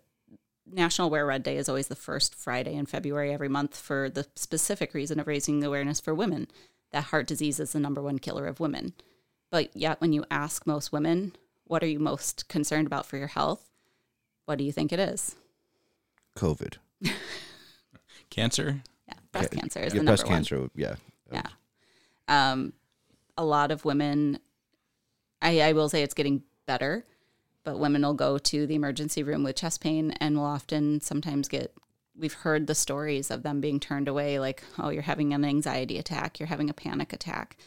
National 0.71 1.09
Wear 1.09 1.25
Red 1.25 1.43
Day 1.43 1.57
is 1.57 1.69
always 1.69 1.87
the 1.87 1.95
first 1.95 2.33
Friday 2.35 2.75
in 2.75 2.85
February 2.85 3.31
every 3.33 3.49
month 3.49 3.77
for 3.77 4.09
the 4.09 4.25
specific 4.35 4.93
reason 4.93 5.19
of 5.19 5.27
raising 5.27 5.63
awareness 5.63 5.99
for 5.99 6.13
women 6.13 6.47
that 6.91 7.05
heart 7.05 7.27
disease 7.27 7.59
is 7.59 7.73
the 7.73 7.79
number 7.79 8.01
one 8.01 8.19
killer 8.19 8.47
of 8.47 8.59
women. 8.59 8.93
But 9.51 9.75
yet, 9.75 10.01
when 10.01 10.13
you 10.13 10.25
ask 10.31 10.65
most 10.65 10.91
women, 10.91 11.35
what 11.65 11.83
are 11.83 11.87
you 11.87 11.99
most 11.99 12.47
concerned 12.47 12.87
about 12.87 13.05
for 13.05 13.17
your 13.17 13.27
health? 13.27 13.69
What 14.45 14.57
do 14.57 14.63
you 14.63 14.71
think 14.71 14.91
it 14.93 14.99
is? 14.99 15.35
COVID. 16.35 16.75
Cancer? 18.29 18.81
Yeah, 19.07 19.13
breast 19.31 19.49
Yeah, 19.53 19.59
cancer 19.59 19.79
is 19.81 19.93
yeah, 19.93 19.99
the 19.99 20.05
breast 20.05 20.23
number 20.23 20.33
one. 20.33 20.37
cancer. 20.45 20.69
Yeah. 20.75 20.95
Yeah. 21.31 21.41
Um, 22.27 22.73
a 23.37 23.45
lot 23.45 23.71
of 23.71 23.85
women, 23.85 24.39
I, 25.41 25.61
I 25.61 25.73
will 25.73 25.89
say 25.89 26.01
it's 26.01 26.13
getting 26.13 26.43
better, 26.65 27.05
but 27.65 27.79
women 27.79 28.03
will 28.03 28.13
go 28.13 28.37
to 28.37 28.65
the 28.65 28.75
emergency 28.75 29.23
room 29.23 29.43
with 29.43 29.57
chest 29.57 29.81
pain 29.81 30.11
and 30.21 30.37
will 30.37 30.45
often 30.45 31.01
sometimes 31.01 31.49
get, 31.49 31.73
we've 32.17 32.33
heard 32.33 32.67
the 32.67 32.75
stories 32.75 33.29
of 33.31 33.43
them 33.43 33.59
being 33.59 33.79
turned 33.79 34.07
away, 34.07 34.39
like, 34.39 34.63
oh, 34.79 34.89
you're 34.89 35.01
having 35.01 35.33
an 35.33 35.43
anxiety 35.43 35.97
attack, 35.97 36.39
you're 36.39 36.47
having 36.47 36.69
a 36.69 36.73
panic 36.73 37.11
attack. 37.11 37.57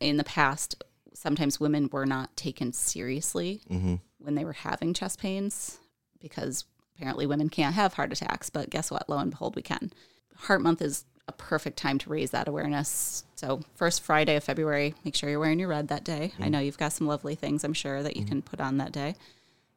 In 0.00 0.16
the 0.16 0.24
past, 0.24 0.82
sometimes 1.14 1.58
women 1.58 1.88
were 1.90 2.04
not 2.04 2.36
taken 2.36 2.72
seriously 2.72 3.62
mm-hmm. 3.70 3.94
when 4.18 4.34
they 4.34 4.44
were 4.44 4.52
having 4.52 4.92
chest 4.92 5.20
pains 5.20 5.78
because 6.20 6.64
apparently 6.96 7.24
women 7.24 7.48
can't 7.48 7.74
have 7.76 7.94
heart 7.94 8.12
attacks, 8.12 8.50
but 8.50 8.70
guess 8.70 8.90
what? 8.90 9.08
Lo 9.08 9.18
and 9.18 9.30
behold, 9.30 9.54
we 9.54 9.62
can. 9.62 9.92
Heart 10.36 10.62
Month 10.62 10.82
is 10.82 11.04
a 11.28 11.32
perfect 11.32 11.78
time 11.78 11.98
to 11.98 12.10
raise 12.10 12.30
that 12.30 12.48
awareness. 12.48 13.24
So, 13.36 13.60
first 13.74 14.02
Friday 14.02 14.34
of 14.36 14.42
February, 14.42 14.94
make 15.04 15.14
sure 15.14 15.30
you're 15.30 15.38
wearing 15.38 15.60
your 15.60 15.68
red 15.68 15.88
that 15.88 16.02
day. 16.02 16.32
I 16.40 16.48
know 16.48 16.58
you've 16.58 16.78
got 16.78 16.92
some 16.92 17.06
lovely 17.06 17.34
things, 17.34 17.62
I'm 17.62 17.74
sure, 17.74 18.02
that 18.02 18.16
you 18.16 18.24
can 18.24 18.42
put 18.42 18.60
on 18.60 18.78
that 18.78 18.92
day. 18.92 19.14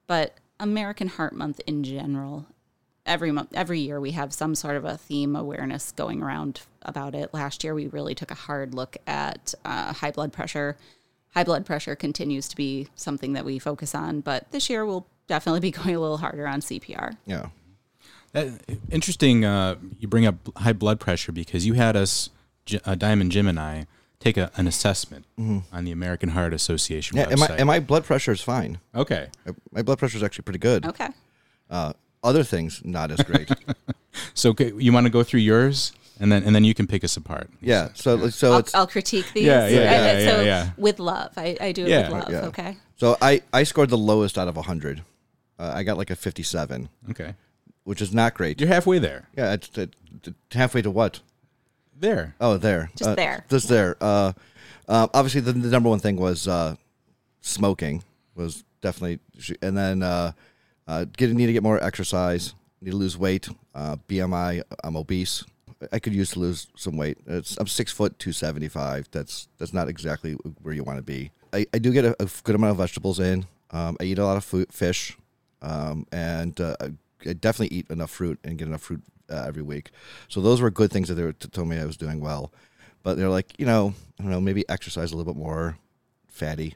But 0.07 0.35
American 0.59 1.07
Heart 1.07 1.33
Month 1.33 1.59
in 1.67 1.83
general, 1.83 2.47
every 3.05 3.31
month, 3.31 3.49
every 3.53 3.79
year, 3.79 3.99
we 3.99 4.11
have 4.11 4.33
some 4.33 4.55
sort 4.55 4.77
of 4.77 4.85
a 4.85 4.97
theme 4.97 5.35
awareness 5.35 5.91
going 5.91 6.23
around 6.23 6.61
about 6.81 7.13
it. 7.13 7.33
Last 7.33 7.63
year, 7.63 7.73
we 7.73 7.87
really 7.87 8.15
took 8.15 8.31
a 8.31 8.35
hard 8.35 8.73
look 8.73 8.97
at 9.05 9.53
uh, 9.65 9.93
high 9.93 10.11
blood 10.11 10.33
pressure. 10.33 10.77
High 11.33 11.43
blood 11.43 11.65
pressure 11.65 11.95
continues 11.95 12.47
to 12.49 12.55
be 12.55 12.87
something 12.95 13.33
that 13.33 13.45
we 13.45 13.59
focus 13.59 13.93
on, 13.93 14.21
but 14.21 14.51
this 14.51 14.69
year 14.69 14.85
we'll 14.85 15.07
definitely 15.27 15.61
be 15.61 15.71
going 15.71 15.95
a 15.95 15.99
little 15.99 16.17
harder 16.17 16.47
on 16.47 16.61
CPR. 16.61 17.15
Yeah. 17.25 17.47
That, 18.34 18.48
interesting. 18.89 19.44
Uh, 19.46 19.76
you 20.00 20.08
bring 20.08 20.26
up 20.26 20.36
high 20.58 20.74
blood 20.74 21.00
pressure 21.00 21.32
because 21.32 21.65
you 21.65 21.74
had 21.74 21.96
us, 21.96 22.30
uh, 22.86 22.96
Diamond 22.96 23.32
Jim 23.32 23.48
and 23.48 23.60
I, 23.60 23.88
take 24.20 24.38
a, 24.38 24.52
an 24.56 24.67
assessment 24.67 25.26
on 25.38 25.84
the 25.84 25.91
American 25.91 26.30
Heart 26.30 26.54
Association 26.54 27.17
Yeah. 27.17 27.28
And 27.30 27.39
my, 27.39 27.48
and 27.48 27.65
my 27.67 27.80
blood 27.80 28.04
pressure 28.06 28.32
is 28.32 28.41
fine. 28.41 28.80
okay. 28.96 29.30
Uh, 29.48 29.54
My 29.72 29.82
blood 29.82 29.98
pressure 30.00 30.17
is 30.17 30.24
actually 30.24 30.44
pretty 30.44 30.60
good. 30.60 30.86
Okay. 30.86 31.08
Uh, 31.70 31.94
other 32.24 32.44
things 32.44 32.82
not 32.86 33.12
as 33.12 33.22
great. 33.24 33.50
So 34.34 34.50
okay, 34.50 34.74
you 34.78 34.91
want 34.91 35.06
to 35.06 35.10
go 35.10 35.24
through 35.24 35.39
yours, 35.39 35.94
and 36.20 36.30
then 36.30 36.44
and 36.44 36.54
then 36.54 36.65
you 36.65 36.74
can 36.74 36.86
pick 36.86 37.02
us 37.06 37.15
apart. 37.15 37.50
yeah. 37.62 37.89
So 37.94 38.30
so 38.30 38.52
I'll, 38.54 38.67
I'll 38.74 38.88
critique 38.88 39.26
these. 39.34 39.46
Yeah, 39.46 39.67
yeah, 39.70 39.78
Uh, 39.80 39.82
yeah, 39.84 40.20
so 40.30 40.36
yeah, 40.41 40.44
yeah. 40.44 40.70
with 40.78 41.00
love, 41.00 41.32
I, 41.38 41.56
I 41.62 41.72
do 41.72 41.86
it 41.86 41.89
Yeah, 41.89 42.02
with 42.10 42.12
love. 42.26 42.30
yeah. 42.30 42.46
Okay. 42.48 42.78
so 42.98 43.15
I 43.22 43.41
I 43.54 43.63
scored 43.63 43.89
the 43.89 43.98
lowest 43.98 44.38
out 44.38 44.50
of 44.50 44.58
hundred. 44.58 45.04
Uh, 45.58 45.72
I 45.74 45.84
got 45.84 45.98
like 45.98 46.10
a 46.10 46.15
fifty-seven, 46.17 46.89
Okay. 47.12 47.36
Which 47.84 48.02
is 48.02 48.13
not 48.13 48.34
great. 48.34 48.60
You're 48.60 48.70
halfway 48.70 49.00
there. 49.00 49.28
Yeah. 49.36 49.54
It's, 49.54 49.70
it's 49.78 49.96
halfway 50.52 50.82
to 50.82 50.91
what? 50.91 51.22
There. 51.98 52.36
Oh, 52.41 52.58
there. 52.58 52.89
Just 52.96 53.10
Uh, 53.12 53.15
there. 53.15 53.46
Just 53.50 53.70
there. 53.70 53.96
Uh, 54.02 54.34
uh, 54.88 55.08
obviously, 55.13 55.41
the, 55.41 55.54
the 55.54 55.70
number 55.70 55.89
one 55.89 56.00
thing 56.00 56.15
was 56.15 56.48
uh, 56.48 56.76
smoking. 57.41 58.04
Was 58.36 58.63
definitely, 58.82 59.20
and 59.62 59.78
then 59.78 60.02
uh, 60.04 60.32
uh, 60.88 61.06
getting 61.17 61.36
need 61.38 61.48
to 61.48 61.54
get 61.54 61.63
more 61.63 61.84
exercise. 61.84 62.54
Need 62.82 62.91
to 62.91 62.98
lose 62.98 63.17
weight. 63.17 63.50
Uh, 63.76 63.98
BMI. 64.08 64.63
I'm 64.84 64.96
obese. 64.96 65.44
I 65.91 66.00
could 66.00 66.13
use 66.13 66.32
to 66.32 66.39
lose 66.39 66.67
some 66.76 66.96
weight. 66.98 67.17
It's, 67.28 67.58
I'm 67.58 67.67
six 67.67 67.91
foot 67.91 68.17
two 68.20 68.32
seventy 68.32 68.67
five. 68.67 69.08
That's 69.12 69.48
that's 69.58 69.74
not 69.74 69.88
exactly 69.89 70.34
where 70.62 70.74
you 70.74 70.84
want 70.84 70.98
to 70.98 71.04
be. 71.04 71.32
I, 71.54 71.65
I 71.74 71.80
do 71.80 71.91
get 71.91 72.06
a, 72.06 72.15
a 72.22 72.28
good 72.44 72.56
amount 72.56 72.72
of 72.72 72.78
vegetables 72.78 73.20
in. 73.20 73.46
Um, 73.72 73.98
I 74.00 74.06
eat 74.06 74.17
a 74.17 74.26
lot 74.26 74.38
of 74.38 74.44
food, 74.46 74.72
fish, 74.74 75.17
um, 75.62 76.06
and 76.12 76.60
uh, 76.60 76.76
I 77.25 77.29
I 77.29 77.34
definitely 77.34 77.75
eat 77.77 77.89
enough 77.89 78.12
fruit 78.12 78.39
and 78.43 78.57
get 78.57 78.67
enough 78.67 78.81
fruit 78.81 79.01
uh, 79.29 79.43
every 79.47 79.63
week. 79.63 79.91
So 80.27 80.41
those 80.41 80.62
were 80.62 80.69
good 80.71 80.91
things 80.91 81.07
that 81.07 81.15
they 81.15 81.23
were 81.23 81.34
t- 81.34 81.47
told 81.49 81.67
me 81.67 81.77
I 81.77 81.86
was 81.86 81.97
doing 81.97 82.19
well. 82.19 82.51
But 83.03 83.17
they're 83.17 83.29
like, 83.29 83.53
you 83.60 83.65
know, 83.65 83.93
I 84.19 84.23
don't 84.23 84.31
know, 84.31 84.41
maybe 84.41 84.67
exercise 84.69 85.12
a 85.12 85.17
little 85.17 85.34
bit 85.34 85.39
more, 85.39 85.77
fatty. 86.27 86.75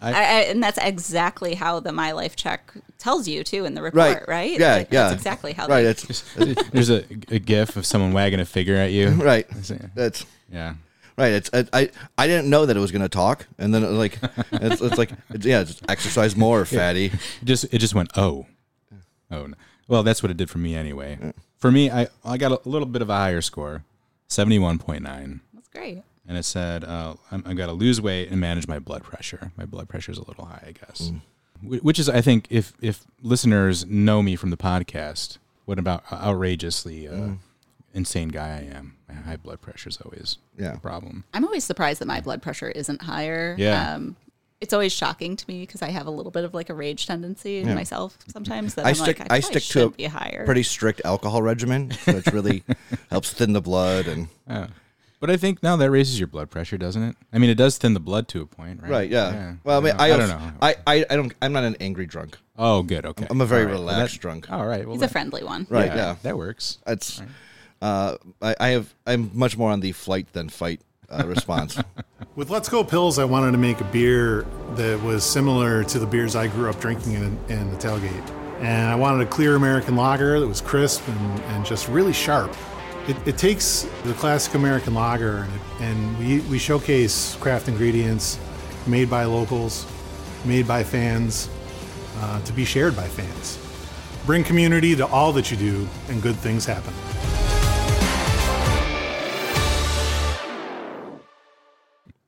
I, 0.00 0.10
I, 0.10 0.22
and 0.50 0.62
that's 0.62 0.76
exactly 0.76 1.54
how 1.54 1.80
the 1.80 1.90
My 1.92 2.12
Life 2.12 2.36
Check 2.36 2.72
tells 2.98 3.26
you 3.26 3.42
too 3.42 3.64
in 3.64 3.74
the 3.74 3.80
report, 3.80 4.24
right? 4.28 4.58
Yeah, 4.58 4.74
Like, 4.76 4.88
yeah. 4.92 5.04
That's 5.04 5.14
exactly 5.14 5.52
how. 5.54 5.66
Right. 5.66 5.82
They, 5.84 5.90
It's 5.90 6.34
There's 6.70 6.90
a, 6.90 7.04
a 7.30 7.38
gif 7.38 7.76
of 7.76 7.86
someone 7.86 8.12
wagging 8.12 8.40
a 8.40 8.44
figure 8.44 8.76
at 8.76 8.92
you. 8.92 9.08
right. 9.10 9.46
That's 9.94 10.26
Yeah. 10.52 10.74
right. 11.16 11.32
It's 11.32 11.48
I, 11.54 11.64
I 11.72 11.90
I 12.18 12.26
didn't 12.26 12.50
know 12.50 12.66
that 12.66 12.76
it 12.76 12.80
was 12.80 12.90
going 12.90 13.02
to 13.02 13.08
talk, 13.08 13.46
and 13.58 13.72
then 13.72 13.82
it, 13.82 13.88
like 13.92 14.18
it's, 14.52 14.82
it's 14.82 14.98
like 14.98 15.10
it's, 15.30 15.46
yeah, 15.46 15.64
just 15.64 15.82
exercise 15.88 16.36
more, 16.36 16.64
fatty. 16.66 17.06
It 17.06 17.12
just 17.44 17.64
it 17.72 17.78
just 17.78 17.94
went 17.94 18.10
oh, 18.18 18.46
oh. 19.30 19.46
No. 19.46 19.54
Well, 19.88 20.02
that's 20.02 20.22
what 20.22 20.30
it 20.30 20.36
did 20.36 20.50
for 20.50 20.58
me 20.58 20.74
anyway. 20.74 21.32
For 21.58 21.70
me, 21.70 21.90
I 21.90 22.08
I 22.24 22.36
got 22.36 22.52
a 22.64 22.68
little 22.68 22.86
bit 22.86 23.02
of 23.02 23.10
a 23.10 23.14
higher 23.14 23.40
score, 23.40 23.84
seventy 24.28 24.58
one 24.58 24.78
point 24.78 25.02
nine, 25.02 25.40
that's 25.52 25.68
great. 25.68 26.02
and 26.26 26.36
it 26.38 26.44
said 26.44 26.84
uh, 26.84 27.14
I'm, 27.30 27.42
I've 27.46 27.56
got 27.56 27.66
to 27.66 27.72
lose 27.72 28.00
weight 28.00 28.30
and 28.30 28.40
manage 28.40 28.66
my 28.68 28.78
blood 28.78 29.02
pressure. 29.02 29.52
My 29.56 29.64
blood 29.64 29.88
pressure 29.88 30.12
is 30.12 30.18
a 30.18 30.24
little 30.26 30.44
high, 30.46 30.64
I 30.68 30.72
guess. 30.72 31.12
Wh- 31.62 31.84
Which 31.84 31.98
is, 31.98 32.08
I 32.08 32.20
think, 32.20 32.46
if 32.50 32.72
if 32.80 33.04
listeners 33.22 33.86
know 33.86 34.22
me 34.22 34.36
from 34.36 34.50
the 34.50 34.56
podcast, 34.56 35.38
what 35.64 35.78
about 35.78 36.02
outrageously 36.12 37.08
uh, 37.08 37.28
insane 37.94 38.28
guy 38.28 38.48
I 38.48 38.76
am? 38.76 38.96
My 39.08 39.14
high 39.14 39.36
blood 39.36 39.60
pressure 39.60 39.88
is 39.88 39.98
always 40.04 40.38
Yeah. 40.58 40.74
a 40.74 40.78
problem. 40.78 41.24
I'm 41.32 41.44
always 41.44 41.64
surprised 41.64 42.00
that 42.00 42.06
my 42.08 42.20
blood 42.20 42.42
pressure 42.42 42.68
isn't 42.70 43.02
higher. 43.02 43.54
Yeah. 43.58 43.94
Um, 43.94 44.16
it's 44.64 44.72
always 44.72 44.94
shocking 44.94 45.36
to 45.36 45.44
me 45.46 45.60
because 45.60 45.82
I 45.82 45.90
have 45.90 46.06
a 46.06 46.10
little 46.10 46.32
bit 46.32 46.44
of 46.44 46.54
like 46.54 46.70
a 46.70 46.74
rage 46.74 47.06
tendency 47.06 47.58
in 47.58 47.74
myself 47.74 48.16
sometimes 48.32 48.74
that 48.76 48.86
I 48.86 48.88
am 48.88 48.94
stick 48.94 49.18
like, 49.18 49.30
I, 49.30 49.36
I, 49.36 49.40
stick 49.40 49.62
to 49.62 49.84
a 49.84 49.90
be 49.90 50.04
higher. 50.04 50.46
pretty 50.46 50.62
strict 50.62 51.02
alcohol 51.04 51.42
regimen, 51.42 51.90
which 52.06 52.26
really 52.28 52.64
helps 53.10 53.34
thin 53.34 53.52
the 53.52 53.60
blood 53.60 54.06
and 54.06 54.28
Yeah. 54.48 54.68
But 55.20 55.30
I 55.30 55.36
think 55.36 55.62
now 55.62 55.76
that 55.76 55.90
raises 55.90 56.18
your 56.18 56.26
blood 56.28 56.50
pressure, 56.50 56.78
doesn't 56.78 57.02
it? 57.02 57.16
I 57.32 57.38
mean, 57.38 57.50
it 57.50 57.54
does 57.54 57.76
thin 57.76 57.92
the 57.94 58.00
blood 58.00 58.26
to 58.28 58.40
a 58.40 58.46
point, 58.46 58.82
right? 58.82 58.90
right. 58.90 59.10
Yeah. 59.10 59.54
Well, 59.64 59.78
I 59.78 59.84
mean, 59.84 59.94
I 59.98 60.04
I, 60.04 60.16
don't 60.16 60.28
know. 60.28 60.52
I, 60.60 60.74
I 60.86 61.06
I 61.08 61.16
don't. 61.16 61.32
I'm 61.40 61.52
not 61.52 61.64
an 61.64 61.76
angry 61.80 62.06
drunk. 62.06 62.36
Oh, 62.58 62.82
good. 62.82 63.06
Okay. 63.06 63.26
I'm 63.30 63.40
a 63.40 63.46
very 63.46 63.62
All 63.62 63.66
right. 63.68 63.74
Well, 63.74 63.82
relaxed 63.84 64.16
that- 64.16 64.20
drunk. 64.20 64.50
All 64.50 64.66
right. 64.66 64.84
Well, 64.86 64.96
He's 64.96 65.02
a 65.02 65.08
friendly 65.08 65.42
one. 65.42 65.66
Right. 65.70 65.86
Yeah. 65.86 66.16
That 66.22 66.36
works. 66.36 66.78
That's. 66.86 67.22
Uh, 67.80 68.16
I, 68.42 68.54
I 68.60 68.68
have. 68.70 68.94
I'm 69.06 69.30
much 69.32 69.56
more 69.56 69.70
on 69.70 69.80
the 69.80 69.92
flight 69.92 70.30
than 70.32 70.48
fight 70.48 70.82
uh, 71.14 71.26
response. 71.26 71.78
With 72.36 72.50
Let's 72.50 72.68
Go 72.68 72.82
Pills, 72.82 73.18
I 73.18 73.24
wanted 73.24 73.52
to 73.52 73.58
make 73.58 73.80
a 73.80 73.84
beer 73.84 74.44
that 74.74 75.00
was 75.02 75.22
similar 75.24 75.84
to 75.84 75.98
the 75.98 76.06
beers 76.06 76.34
I 76.34 76.48
grew 76.48 76.68
up 76.68 76.80
drinking 76.80 77.14
in, 77.14 77.38
in 77.48 77.70
the 77.70 77.76
tailgate. 77.76 78.28
And 78.60 78.88
I 78.88 78.94
wanted 78.94 79.26
a 79.26 79.30
clear 79.30 79.56
American 79.56 79.94
lager 79.94 80.40
that 80.40 80.46
was 80.46 80.60
crisp 80.60 81.06
and, 81.06 81.40
and 81.40 81.64
just 81.64 81.88
really 81.88 82.12
sharp. 82.12 82.54
It, 83.06 83.16
it 83.26 83.38
takes 83.38 83.82
the 84.04 84.14
classic 84.14 84.54
American 84.54 84.94
lager 84.94 85.38
and, 85.38 85.54
it, 85.54 85.60
and 85.80 86.18
we, 86.18 86.40
we 86.50 86.58
showcase 86.58 87.36
craft 87.36 87.68
ingredients 87.68 88.38
made 88.86 89.10
by 89.10 89.24
locals, 89.24 89.86
made 90.44 90.66
by 90.66 90.82
fans, 90.82 91.50
uh, 92.18 92.40
to 92.42 92.52
be 92.52 92.64
shared 92.64 92.96
by 92.96 93.06
fans. 93.06 93.58
Bring 94.24 94.42
community 94.42 94.96
to 94.96 95.06
all 95.06 95.32
that 95.34 95.50
you 95.50 95.56
do, 95.56 95.86
and 96.08 96.22
good 96.22 96.36
things 96.36 96.64
happen. 96.64 96.94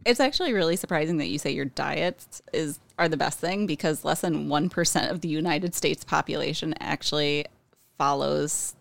It's 0.06 0.20
actually 0.20 0.52
really 0.52 0.76
surprising 0.76 1.18
that 1.18 1.26
you 1.26 1.38
say 1.38 1.50
your 1.50 1.64
diets 1.64 2.42
is 2.52 2.78
are 2.98 3.08
the 3.08 3.16
best 3.16 3.38
thing 3.38 3.66
because 3.66 4.04
less 4.04 4.20
than 4.20 4.48
one 4.48 4.68
percent 4.70 5.10
of 5.10 5.20
the 5.20 5.28
United 5.28 5.74
States 5.74 6.04
population 6.04 6.74
actually 6.80 7.44
follows 7.98 8.74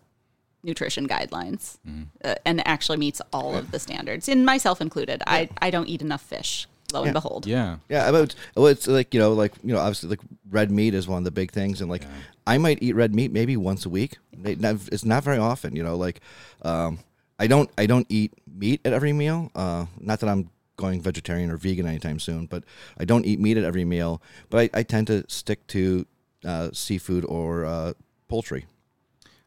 nutrition 0.62 1.06
guidelines 1.06 1.78
uh, 2.24 2.34
and 2.44 2.66
actually 2.66 2.98
meets 2.98 3.20
all 3.32 3.54
of 3.56 3.70
the 3.70 3.78
standards, 3.78 4.28
and 4.28 4.44
myself 4.44 4.80
included. 4.80 5.22
I, 5.26 5.48
I 5.60 5.70
don't 5.70 5.86
eat 5.86 6.02
enough 6.02 6.22
fish 6.22 6.66
lo 6.92 7.04
and 7.04 7.12
behold. 7.12 7.46
Yeah. 7.46 7.78
Yeah, 7.88 8.10
but 8.10 8.34
well, 8.54 8.66
it's 8.66 8.86
like 8.86 9.14
you 9.14 9.20
know, 9.20 9.32
like 9.32 9.52
you 9.62 9.72
know, 9.72 9.80
obviously, 9.80 10.10
like 10.10 10.20
red 10.50 10.70
meat 10.70 10.94
is 10.94 11.08
one 11.08 11.18
of 11.18 11.24
the 11.24 11.30
big 11.30 11.50
things, 11.52 11.80
and 11.80 11.90
like 11.90 12.02
I 12.46 12.58
might 12.58 12.82
eat 12.82 12.94
red 12.94 13.14
meat 13.14 13.32
maybe 13.32 13.56
once 13.56 13.86
a 13.86 13.88
week. 13.88 14.18
It's 14.44 15.04
not 15.04 15.24
very 15.24 15.38
often, 15.38 15.74
you 15.74 15.82
know. 15.82 15.96
Like, 15.96 16.20
um, 16.62 17.00
I 17.38 17.46
don't, 17.46 17.70
I 17.76 17.86
don't 17.86 18.06
eat 18.08 18.32
meat 18.46 18.80
at 18.84 18.92
every 18.92 19.12
meal. 19.12 19.50
Uh, 19.54 19.86
not 20.00 20.20
that 20.20 20.28
I'm 20.28 20.50
going 20.76 21.00
vegetarian 21.00 21.50
or 21.50 21.56
vegan 21.56 21.86
anytime 21.86 22.18
soon, 22.18 22.46
but 22.46 22.64
I 22.98 23.04
don't 23.04 23.24
eat 23.24 23.40
meat 23.40 23.56
at 23.56 23.64
every 23.64 23.84
meal. 23.84 24.20
But 24.50 24.70
I, 24.74 24.80
I 24.80 24.82
tend 24.82 25.06
to 25.08 25.24
stick 25.28 25.66
to 25.68 26.06
uh, 26.44 26.70
seafood 26.72 27.24
or 27.24 27.64
uh, 27.64 27.92
poultry. 28.28 28.66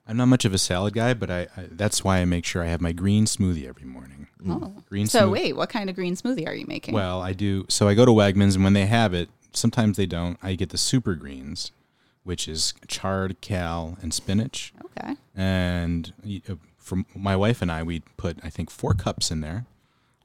I'm 0.07 0.17
not 0.17 0.25
much 0.25 0.43
of 0.43 0.53
a 0.55 0.57
salad 0.57 0.95
guy, 0.95 1.13
but 1.13 1.29
I, 1.29 1.41
I 1.55 1.67
that's 1.71 2.03
why 2.03 2.17
I 2.17 2.25
make 2.25 2.43
sure 2.43 2.63
I 2.63 2.67
have 2.67 2.81
my 2.81 2.91
green 2.91 3.25
smoothie 3.25 3.67
every 3.67 3.85
morning. 3.85 4.27
Oh. 4.47 4.73
Green 4.89 5.05
So 5.05 5.27
smoothie. 5.27 5.31
wait, 5.33 5.55
what 5.55 5.69
kind 5.69 5.87
of 5.89 5.95
green 5.95 6.15
smoothie 6.15 6.47
are 6.47 6.53
you 6.55 6.65
making? 6.65 6.93
Well, 6.95 7.21
I 7.21 7.33
do. 7.33 7.65
So 7.69 7.87
I 7.87 7.93
go 7.93 8.05
to 8.05 8.11
Wegmans, 8.11 8.55
and 8.55 8.63
when 8.63 8.73
they 8.73 8.87
have 8.87 9.13
it, 9.13 9.29
sometimes 9.53 9.97
they 9.97 10.07
don't. 10.07 10.39
I 10.41 10.55
get 10.55 10.69
the 10.69 10.77
super 10.79 11.13
greens, 11.13 11.71
which 12.23 12.47
is 12.47 12.73
chard, 12.87 13.39
kale, 13.41 13.97
and 14.01 14.11
spinach. 14.11 14.73
okay. 14.97 15.15
And 15.35 16.11
uh, 16.49 16.55
for 16.77 17.03
my 17.15 17.35
wife 17.35 17.61
and 17.61 17.71
I, 17.71 17.83
we 17.83 17.99
put 18.17 18.39
I 18.43 18.49
think 18.49 18.71
four 18.71 18.95
cups 18.95 19.29
in 19.29 19.41
there, 19.41 19.67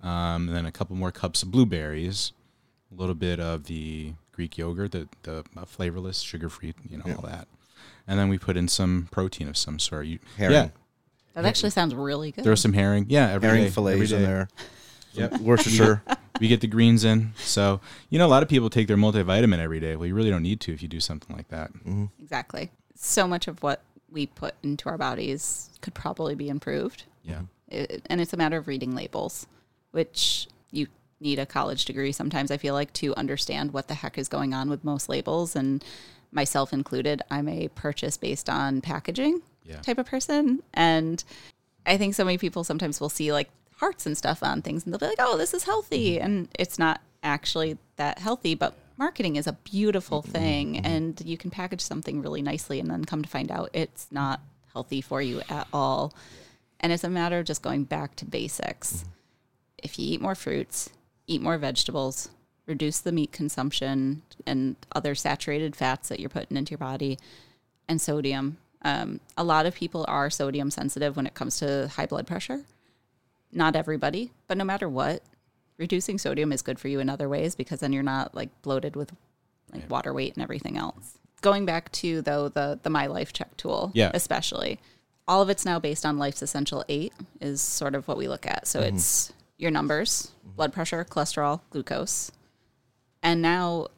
um, 0.04 0.48
and 0.48 0.56
then 0.56 0.66
a 0.66 0.72
couple 0.72 0.94
more 0.96 1.10
cups 1.10 1.42
of 1.42 1.50
blueberries, 1.50 2.32
a 2.92 3.00
little 3.00 3.14
bit 3.16 3.40
of 3.40 3.64
the 3.64 4.12
Greek 4.32 4.56
yogurt, 4.58 4.92
the 4.92 5.08
the 5.22 5.44
uh, 5.56 5.64
flavorless, 5.64 6.20
sugar 6.20 6.48
free, 6.48 6.74
you 6.88 6.98
know, 6.98 7.04
all 7.16 7.22
that, 7.22 7.48
and 8.06 8.18
then 8.18 8.28
we 8.28 8.38
put 8.38 8.56
in 8.56 8.68
some 8.68 9.08
protein 9.10 9.48
of 9.48 9.56
some 9.56 9.78
sort. 9.78 10.06
You, 10.06 10.18
Herring. 10.36 10.52
Yeah, 10.54 10.68
That 11.34 11.44
actually 11.46 11.70
sounds 11.70 11.94
really 11.94 12.30
good. 12.32 12.44
throw 12.44 12.54
some 12.54 12.72
herring. 12.72 13.06
Yeah, 13.08 13.30
every 13.30 13.48
Herring 13.48 13.62
day, 13.62 13.66
every 13.68 13.74
fillets 13.74 14.12
in 14.12 14.18
day. 14.20 14.24
there. 14.26 14.48
Yep. 15.16 15.40
Worcestershire. 15.42 16.02
we 16.40 16.48
get 16.48 16.60
the 16.60 16.66
greens 16.66 17.04
in. 17.04 17.34
So, 17.36 17.80
you 18.10 18.18
know, 18.18 18.26
a 18.26 18.32
lot 18.34 18.42
of 18.42 18.48
people 18.48 18.68
take 18.68 18.88
their 18.88 18.96
multivitamin 18.96 19.60
every 19.60 19.78
day. 19.78 19.94
Well, 19.94 20.06
you 20.08 20.14
really 20.16 20.28
don't 20.30 20.42
need 20.42 20.58
to 20.62 20.72
if 20.72 20.82
you 20.82 20.88
do 20.88 20.98
something 20.98 21.36
like 21.36 21.46
that. 21.50 21.70
Exactly. 22.20 22.72
So 22.96 23.28
much 23.28 23.46
of 23.46 23.62
what 23.62 23.82
we 24.10 24.26
put 24.26 24.56
into 24.64 24.88
our 24.88 24.98
bodies 24.98 25.70
could 25.82 25.94
probably 25.94 26.34
be 26.34 26.48
improved. 26.48 27.04
Yeah. 27.22 27.42
It, 27.68 28.02
and 28.10 28.20
it's 28.20 28.32
a 28.32 28.36
matter 28.36 28.56
of 28.56 28.66
reading 28.66 28.96
labels, 28.96 29.46
which 29.94 30.48
you 30.70 30.88
need 31.20 31.38
a 31.38 31.46
college 31.46 31.84
degree 31.84 32.12
sometimes, 32.12 32.50
I 32.50 32.56
feel 32.56 32.74
like, 32.74 32.92
to 32.94 33.14
understand 33.16 33.72
what 33.72 33.88
the 33.88 33.94
heck 33.94 34.18
is 34.18 34.28
going 34.28 34.52
on 34.52 34.68
with 34.68 34.84
most 34.84 35.08
labels. 35.08 35.54
And 35.54 35.82
myself 36.32 36.72
included, 36.72 37.22
I'm 37.30 37.48
a 37.48 37.68
purchase 37.68 38.16
based 38.16 38.50
on 38.50 38.80
packaging 38.80 39.40
Yeah. 39.64 39.80
type 39.80 39.98
of 39.98 40.06
person. 40.06 40.62
And 40.74 41.22
I 41.86 41.96
think 41.96 42.14
so 42.14 42.24
many 42.24 42.38
people 42.38 42.64
sometimes 42.64 43.00
will 43.00 43.08
see 43.08 43.32
like 43.32 43.48
hearts 43.76 44.04
and 44.04 44.16
stuff 44.18 44.42
on 44.42 44.62
things 44.62 44.84
and 44.84 44.92
they'll 44.92 44.98
be 44.98 45.06
like, 45.06 45.18
oh, 45.20 45.38
this 45.38 45.54
is 45.54 45.64
healthy. 45.64 46.16
Mm-hmm. 46.16 46.24
And 46.24 46.48
it's 46.58 46.78
not 46.78 47.00
actually 47.22 47.78
that 47.96 48.18
healthy, 48.18 48.54
but 48.54 48.74
marketing 48.96 49.36
is 49.36 49.46
a 49.46 49.52
beautiful 49.52 50.22
thing. 50.22 50.78
And 50.78 51.20
you 51.24 51.36
can 51.38 51.50
package 51.50 51.80
something 51.80 52.20
really 52.20 52.42
nicely 52.42 52.80
and 52.80 52.90
then 52.90 53.04
come 53.04 53.22
to 53.22 53.28
find 53.28 53.50
out 53.50 53.70
it's 53.72 54.08
not 54.10 54.40
healthy 54.72 55.00
for 55.00 55.22
you 55.22 55.40
at 55.48 55.68
all. 55.72 56.12
And 56.80 56.92
it's 56.92 57.04
a 57.04 57.08
matter 57.08 57.38
of 57.38 57.46
just 57.46 57.62
going 57.62 57.84
back 57.84 58.16
to 58.16 58.24
basics. 58.24 58.96
Mm-hmm. 58.96 59.08
If 59.84 59.98
you 59.98 60.14
eat 60.14 60.20
more 60.20 60.34
fruits, 60.34 60.90
eat 61.28 61.40
more 61.42 61.58
vegetables, 61.58 62.30
reduce 62.66 62.98
the 62.98 63.12
meat 63.12 63.30
consumption 63.30 64.22
and 64.46 64.74
other 64.92 65.14
saturated 65.14 65.76
fats 65.76 66.08
that 66.08 66.18
you're 66.18 66.30
putting 66.30 66.56
into 66.56 66.70
your 66.72 66.78
body, 66.78 67.18
and 67.88 68.00
sodium. 68.00 68.56
Um, 68.82 69.20
a 69.36 69.44
lot 69.44 69.66
of 69.66 69.74
people 69.74 70.04
are 70.08 70.30
sodium 70.30 70.70
sensitive 70.70 71.16
when 71.16 71.26
it 71.26 71.34
comes 71.34 71.58
to 71.58 71.88
high 71.94 72.06
blood 72.06 72.26
pressure. 72.26 72.64
Not 73.52 73.76
everybody, 73.76 74.32
but 74.48 74.56
no 74.56 74.64
matter 74.64 74.88
what, 74.88 75.22
reducing 75.78 76.18
sodium 76.18 76.50
is 76.52 76.62
good 76.62 76.78
for 76.80 76.88
you 76.88 76.98
in 77.00 77.08
other 77.08 77.28
ways 77.28 77.54
because 77.54 77.80
then 77.80 77.92
you're 77.92 78.02
not 78.02 78.34
like 78.34 78.48
bloated 78.62 78.96
with 78.96 79.12
like 79.72 79.88
water 79.90 80.12
weight 80.12 80.34
and 80.34 80.42
everything 80.42 80.76
else. 80.78 81.18
Going 81.42 81.66
back 81.66 81.92
to 81.92 82.22
though 82.22 82.48
the 82.48 82.80
the 82.82 82.90
My 82.90 83.06
Life 83.06 83.32
Check 83.34 83.56
tool, 83.58 83.90
Yeah. 83.94 84.10
especially, 84.14 84.80
all 85.28 85.42
of 85.42 85.50
it's 85.50 85.64
now 85.64 85.78
based 85.78 86.04
on 86.06 86.18
Life's 86.18 86.42
Essential 86.42 86.84
Eight 86.88 87.12
is 87.40 87.60
sort 87.60 87.94
of 87.94 88.08
what 88.08 88.16
we 88.16 88.28
look 88.28 88.46
at. 88.46 88.66
So 88.66 88.80
it's 88.80 89.32
your 89.64 89.72
numbers, 89.72 90.30
blood 90.44 90.72
pressure, 90.72 91.04
cholesterol, 91.04 91.60
glucose, 91.70 92.30
and 93.22 93.42
now 93.42 93.88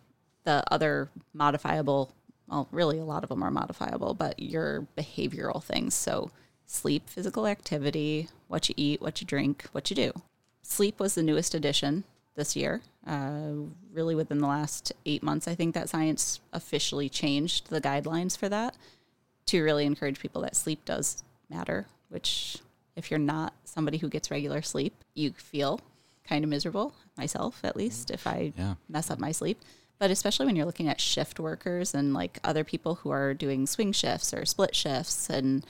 the 0.45 0.63
other 0.71 1.11
modifiable 1.35 2.15
well 2.49 2.69
really 2.71 2.99
a 2.99 3.05
lot 3.05 3.25
of 3.25 3.29
them 3.29 3.43
are 3.43 3.51
modifiable 3.51 4.15
but 4.15 4.39
your 4.39 4.87
behavioral 4.97 5.63
things. 5.63 5.93
So 5.95 6.31
sleep 6.65 7.11
physical 7.11 7.47
activity 7.47 8.29
what 8.49 8.69
you 8.69 8.75
eat 8.79 9.03
what 9.03 9.21
you 9.21 9.27
drink 9.27 9.67
what 9.73 9.91
you 9.91 9.97
do. 9.97 10.13
Sleep 10.63 10.99
was 11.01 11.15
the 11.15 11.23
newest 11.23 11.55
addition 11.55 12.05
this 12.37 12.57
year. 12.57 12.81
Uh, 13.07 13.53
really 13.93 14.15
within 14.15 14.39
the 14.39 14.49
last 14.49 14.93
eight 15.07 15.23
months 15.23 15.47
i 15.47 15.55
think 15.55 15.75
that 15.75 15.89
science 15.89 16.41
officially 16.53 17.09
changed 17.09 17.71
the 17.71 17.81
guidelines 17.81 18.37
for 18.37 18.49
that 18.49 18.77
to 19.47 19.63
really 19.63 19.87
encourage 19.87 20.19
people 20.19 20.43
that 20.43 20.57
sleep 20.57 20.85
does 20.85 21.23
matter 21.49 21.87
which 22.09 22.59
if 22.97 23.11
you're 23.11 23.19
not 23.21 23.53
somebody 23.65 23.99
who 23.99 24.09
gets 24.09 24.31
regular 24.31 24.63
sleep 24.63 24.95
you 25.15 25.33
feel 25.33 25.81
kind 26.27 26.43
of 26.45 26.51
miserable 26.51 26.93
myself 27.17 27.61
at 27.63 27.77
least 27.77 28.11
if 28.11 28.27
i 28.27 28.53
Yeah. 28.57 28.75
mess 28.89 29.11
up 29.11 29.19
my 29.19 29.33
sleep. 29.33 29.61
But 29.99 30.11
especially 30.11 30.45
when 30.45 30.57
you're 30.57 30.67
looking 30.67 30.89
at 30.89 31.01
shift 31.01 31.41
workers 31.41 31.95
and 31.95 32.13
like 32.13 32.39
other 32.45 32.65
people 32.65 32.97
who 32.97 33.09
are 33.11 33.33
doing 33.33 33.67
swing 33.67 33.93
shifts 33.93 34.35
or 34.35 34.45
split 34.45 34.75
shifts 34.77 35.31
and 35.31 35.65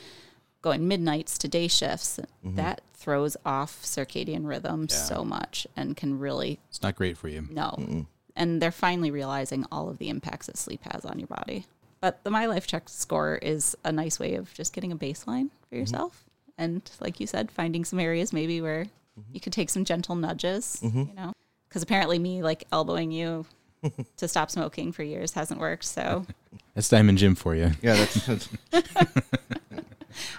going 0.62 0.88
midnights 0.88 1.38
to 1.38 1.46
day 1.48 1.68
shifts, 1.68 2.18
mm-hmm. 2.44 2.56
that 2.56 2.80
throws 2.94 3.36
off 3.46 3.82
circadian 3.84 4.44
rhythm 4.44 4.88
so 4.88 5.24
much 5.24 5.64
and 5.76 5.96
can 5.96 6.18
really 6.18 6.58
It's 6.68 6.82
not 6.82 6.96
great 6.96 7.16
for 7.16 7.28
you. 7.28 7.46
no. 7.50 8.06
And 8.34 8.60
they're 8.60 8.72
finally 8.72 9.12
realizing 9.12 9.64
all 9.70 9.88
of 9.88 9.98
the 9.98 10.08
impacts 10.08 10.46
that 10.46 10.58
sleep 10.58 10.82
has 10.90 11.04
on 11.04 11.20
your 11.20 11.28
body. 11.28 11.64
But 12.00 12.24
the 12.24 12.30
My 12.30 12.46
Life 12.46 12.66
Check 12.66 12.88
score 12.88 13.36
is 13.36 13.76
a 13.84 13.92
nice 13.92 14.18
way 14.18 14.34
of 14.34 14.52
just 14.52 14.72
getting 14.74 14.90
a 14.90 14.96
baseline 14.96 15.50
for 15.68 15.76
mm-hmm. 15.76 15.76
yourself. 15.76 16.25
And 16.58 16.88
like 17.00 17.20
you 17.20 17.26
said, 17.26 17.50
finding 17.50 17.84
some 17.84 17.98
areas 18.00 18.32
maybe 18.32 18.60
where 18.60 18.84
mm-hmm. 18.84 19.32
you 19.32 19.40
could 19.40 19.52
take 19.52 19.70
some 19.70 19.84
gentle 19.84 20.14
nudges, 20.14 20.80
mm-hmm. 20.82 21.04
you 21.08 21.14
know? 21.14 21.32
Because 21.68 21.82
apparently, 21.82 22.18
me 22.18 22.42
like 22.42 22.64
elbowing 22.72 23.10
you 23.10 23.44
to 24.16 24.28
stop 24.28 24.50
smoking 24.50 24.92
for 24.92 25.02
years 25.02 25.32
hasn't 25.32 25.60
worked. 25.60 25.84
So, 25.84 26.26
That's 26.74 26.88
Diamond 26.88 27.18
Jim 27.18 27.34
for 27.34 27.54
you. 27.54 27.72
Yeah, 27.82 27.96
that's, 27.96 28.26
that's 28.26 28.48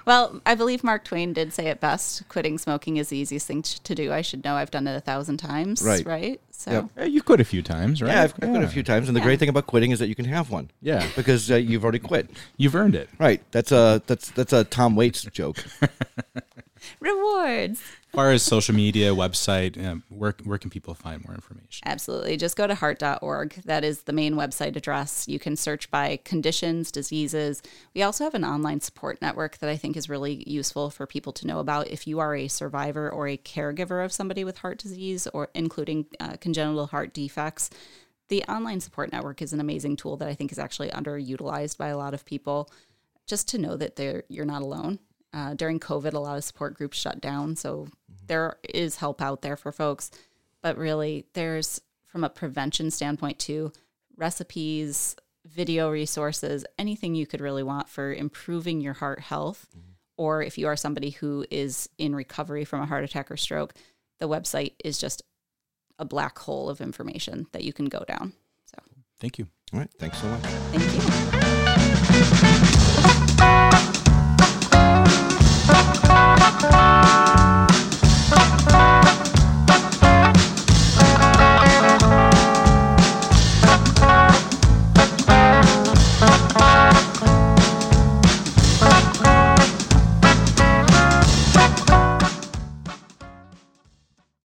well, 0.06 0.42
I 0.46 0.56
believe 0.56 0.84
Mark 0.84 1.04
Twain 1.04 1.34
did 1.34 1.54
say 1.54 1.68
it 1.68 1.80
best 1.80 2.28
quitting 2.30 2.58
smoking 2.58 2.98
is 2.98 3.10
the 3.10 3.18
easiest 3.18 3.48
thing 3.48 3.62
to 3.62 3.96
do. 3.96 4.12
I 4.12 4.22
should 4.22 4.44
know. 4.44 4.56
I've 4.56 4.72
done 4.72 4.88
it 4.88 4.96
a 4.96 5.00
thousand 5.02 5.38
times. 5.38 5.82
Right. 5.82 6.06
Right. 6.06 6.42
So, 6.52 6.72
Yep. 6.72 6.86
Eh, 6.98 7.06
You've 7.06 7.26
quit 7.26 7.40
a 7.40 7.46
few 7.46 7.62
times, 7.62 8.02
right? 8.02 8.12
yeah. 8.12 8.24
I've, 8.24 8.34
I've 8.42 8.50
quit 8.50 8.64
a 8.64 8.68
few 8.68 8.82
times, 8.84 9.08
and 9.08 9.16
the 9.16 9.22
great 9.22 9.38
thing 9.40 9.50
about 9.50 9.68
quitting 9.68 9.92
is 9.92 10.00
that 10.00 10.08
you 10.08 10.16
can 10.16 10.26
have 10.26 10.50
one. 10.50 10.72
Yeah. 10.82 11.08
because 11.16 11.52
uh, 11.52 11.56
you've 11.56 11.84
already 11.84 12.00
quit. 12.00 12.30
You've 12.58 12.76
earned 12.76 12.96
it. 12.96 13.10
Right. 13.20 13.42
That's 13.52 13.72
a 13.72 14.02
that's 14.08 14.32
that's 14.32 14.54
a 14.54 14.64
Tom 14.64 14.96
Waits 14.96 15.24
joke. 15.26 15.58
rewards. 17.00 17.82
As 17.82 18.16
far 18.16 18.32
as 18.32 18.44
social 18.44 18.74
media, 18.74 19.14
website, 19.14 19.84
um, 19.86 20.04
where, 20.10 20.34
where 20.44 20.58
can 20.58 20.70
people 20.70 20.94
find 20.94 21.24
more 21.26 21.36
information? 21.36 21.84
Absolutely. 21.86 22.38
Just 22.38 22.56
go 22.56 22.66
to 22.66 22.74
heart.org. 22.74 23.54
That 23.66 23.84
is 23.84 24.04
the 24.04 24.14
main 24.14 24.36
website 24.36 24.76
address. 24.76 25.28
You 25.28 25.40
can 25.40 25.56
search 25.56 25.92
by 25.92 26.20
conditions, 26.24 26.92
diseases. 26.92 27.62
We 27.94 28.02
also 28.02 28.24
have 28.24 28.34
an 28.34 28.46
online 28.46 28.82
support 28.82 29.22
network 29.22 29.58
that 29.60 29.70
I 29.70 29.78
think 29.78 29.98
is 29.98 30.10
really 30.10 30.44
useful 30.48 30.90
for 30.90 31.06
people 31.06 31.34
to 31.34 31.48
know 31.48 31.60
about 31.60 31.90
if 31.90 32.08
you 32.08 32.20
are 32.20 32.36
a 32.36 32.48
survivor 32.48 33.10
or 33.10 33.28
a 33.28 33.38
caregiver 33.38 34.04
of 34.04 34.12
somebody 34.12 34.44
with 34.44 34.60
heart 34.60 34.80
disease 34.80 35.28
or 35.28 35.50
including 35.54 36.06
uh, 36.20 36.38
congenital 36.38 36.88
heart 36.88 37.14
defects. 37.14 37.70
The 38.30 38.44
online 38.44 38.82
support 38.82 39.12
network 39.12 39.42
is 39.42 39.54
an 39.54 39.60
amazing 39.60 39.96
tool 39.96 40.18
that 40.18 40.28
I 40.28 40.34
think 40.34 40.52
is 40.52 40.60
actually 40.60 40.90
underutilized 40.90 41.78
by 41.78 41.88
a 41.88 41.98
lot 41.98 42.14
of 42.14 42.26
people. 42.26 42.70
Just 43.26 43.48
to 43.50 43.58
know 43.58 43.76
that 43.76 43.96
they're, 43.98 44.24
you're 44.30 44.46
not 44.46 44.62
alone. 44.62 45.00
Uh, 45.38 45.54
during 45.54 45.80
COVID, 45.80 46.14
a 46.14 46.20
lot 46.20 46.36
of 46.36 46.44
support 46.44 46.74
groups 46.74 46.98
shut 46.98 47.22
down. 47.22 47.56
So 47.56 47.90
there 48.26 48.58
is 48.74 48.96
help 48.96 49.22
out 49.22 49.44
there 49.44 49.56
for 49.56 49.72
folks. 49.72 50.10
But 50.64 50.80
really, 50.80 51.28
there's, 51.34 51.80
from 52.08 52.24
a 52.24 52.30
prevention 52.30 52.90
standpoint, 52.90 53.38
too, 53.38 53.72
recipes, 54.16 55.16
video 55.46 55.92
resources, 55.92 56.66
anything 56.80 57.14
you 57.14 57.28
could 57.28 57.42
really 57.42 57.62
want 57.62 57.88
for 57.88 58.12
improving 58.12 58.82
your 58.82 58.94
heart 58.94 59.20
health. 59.20 59.68
Or 60.18 60.42
if 60.42 60.58
you 60.58 60.66
are 60.66 60.76
somebody 60.76 61.12
who 61.12 61.46
is 61.52 61.88
in 62.00 62.16
recovery 62.16 62.66
from 62.66 62.82
a 62.82 62.88
heart 62.88 63.04
attack 63.04 63.30
or 63.30 63.38
stroke, 63.38 63.76
the 64.20 64.28
website 64.28 64.74
is 64.84 64.98
just 64.98 65.22
a 66.00 66.06
black 66.06 66.40
hole 66.40 66.68
of 66.68 66.82
information 66.82 67.46
that 67.52 67.64
you 67.64 67.74
can 67.74 67.86
go 67.86 68.04
down. 68.08 68.34
So 68.66 68.80
Thank 69.20 69.38
you. 69.38 69.48
All 69.72 69.82
right. 69.82 69.90
Thanks 70.00 70.20
so 70.20 70.28
much. 70.30 70.42
thank 70.72 70.94
you. 72.72 72.77
Bye. 76.72 77.27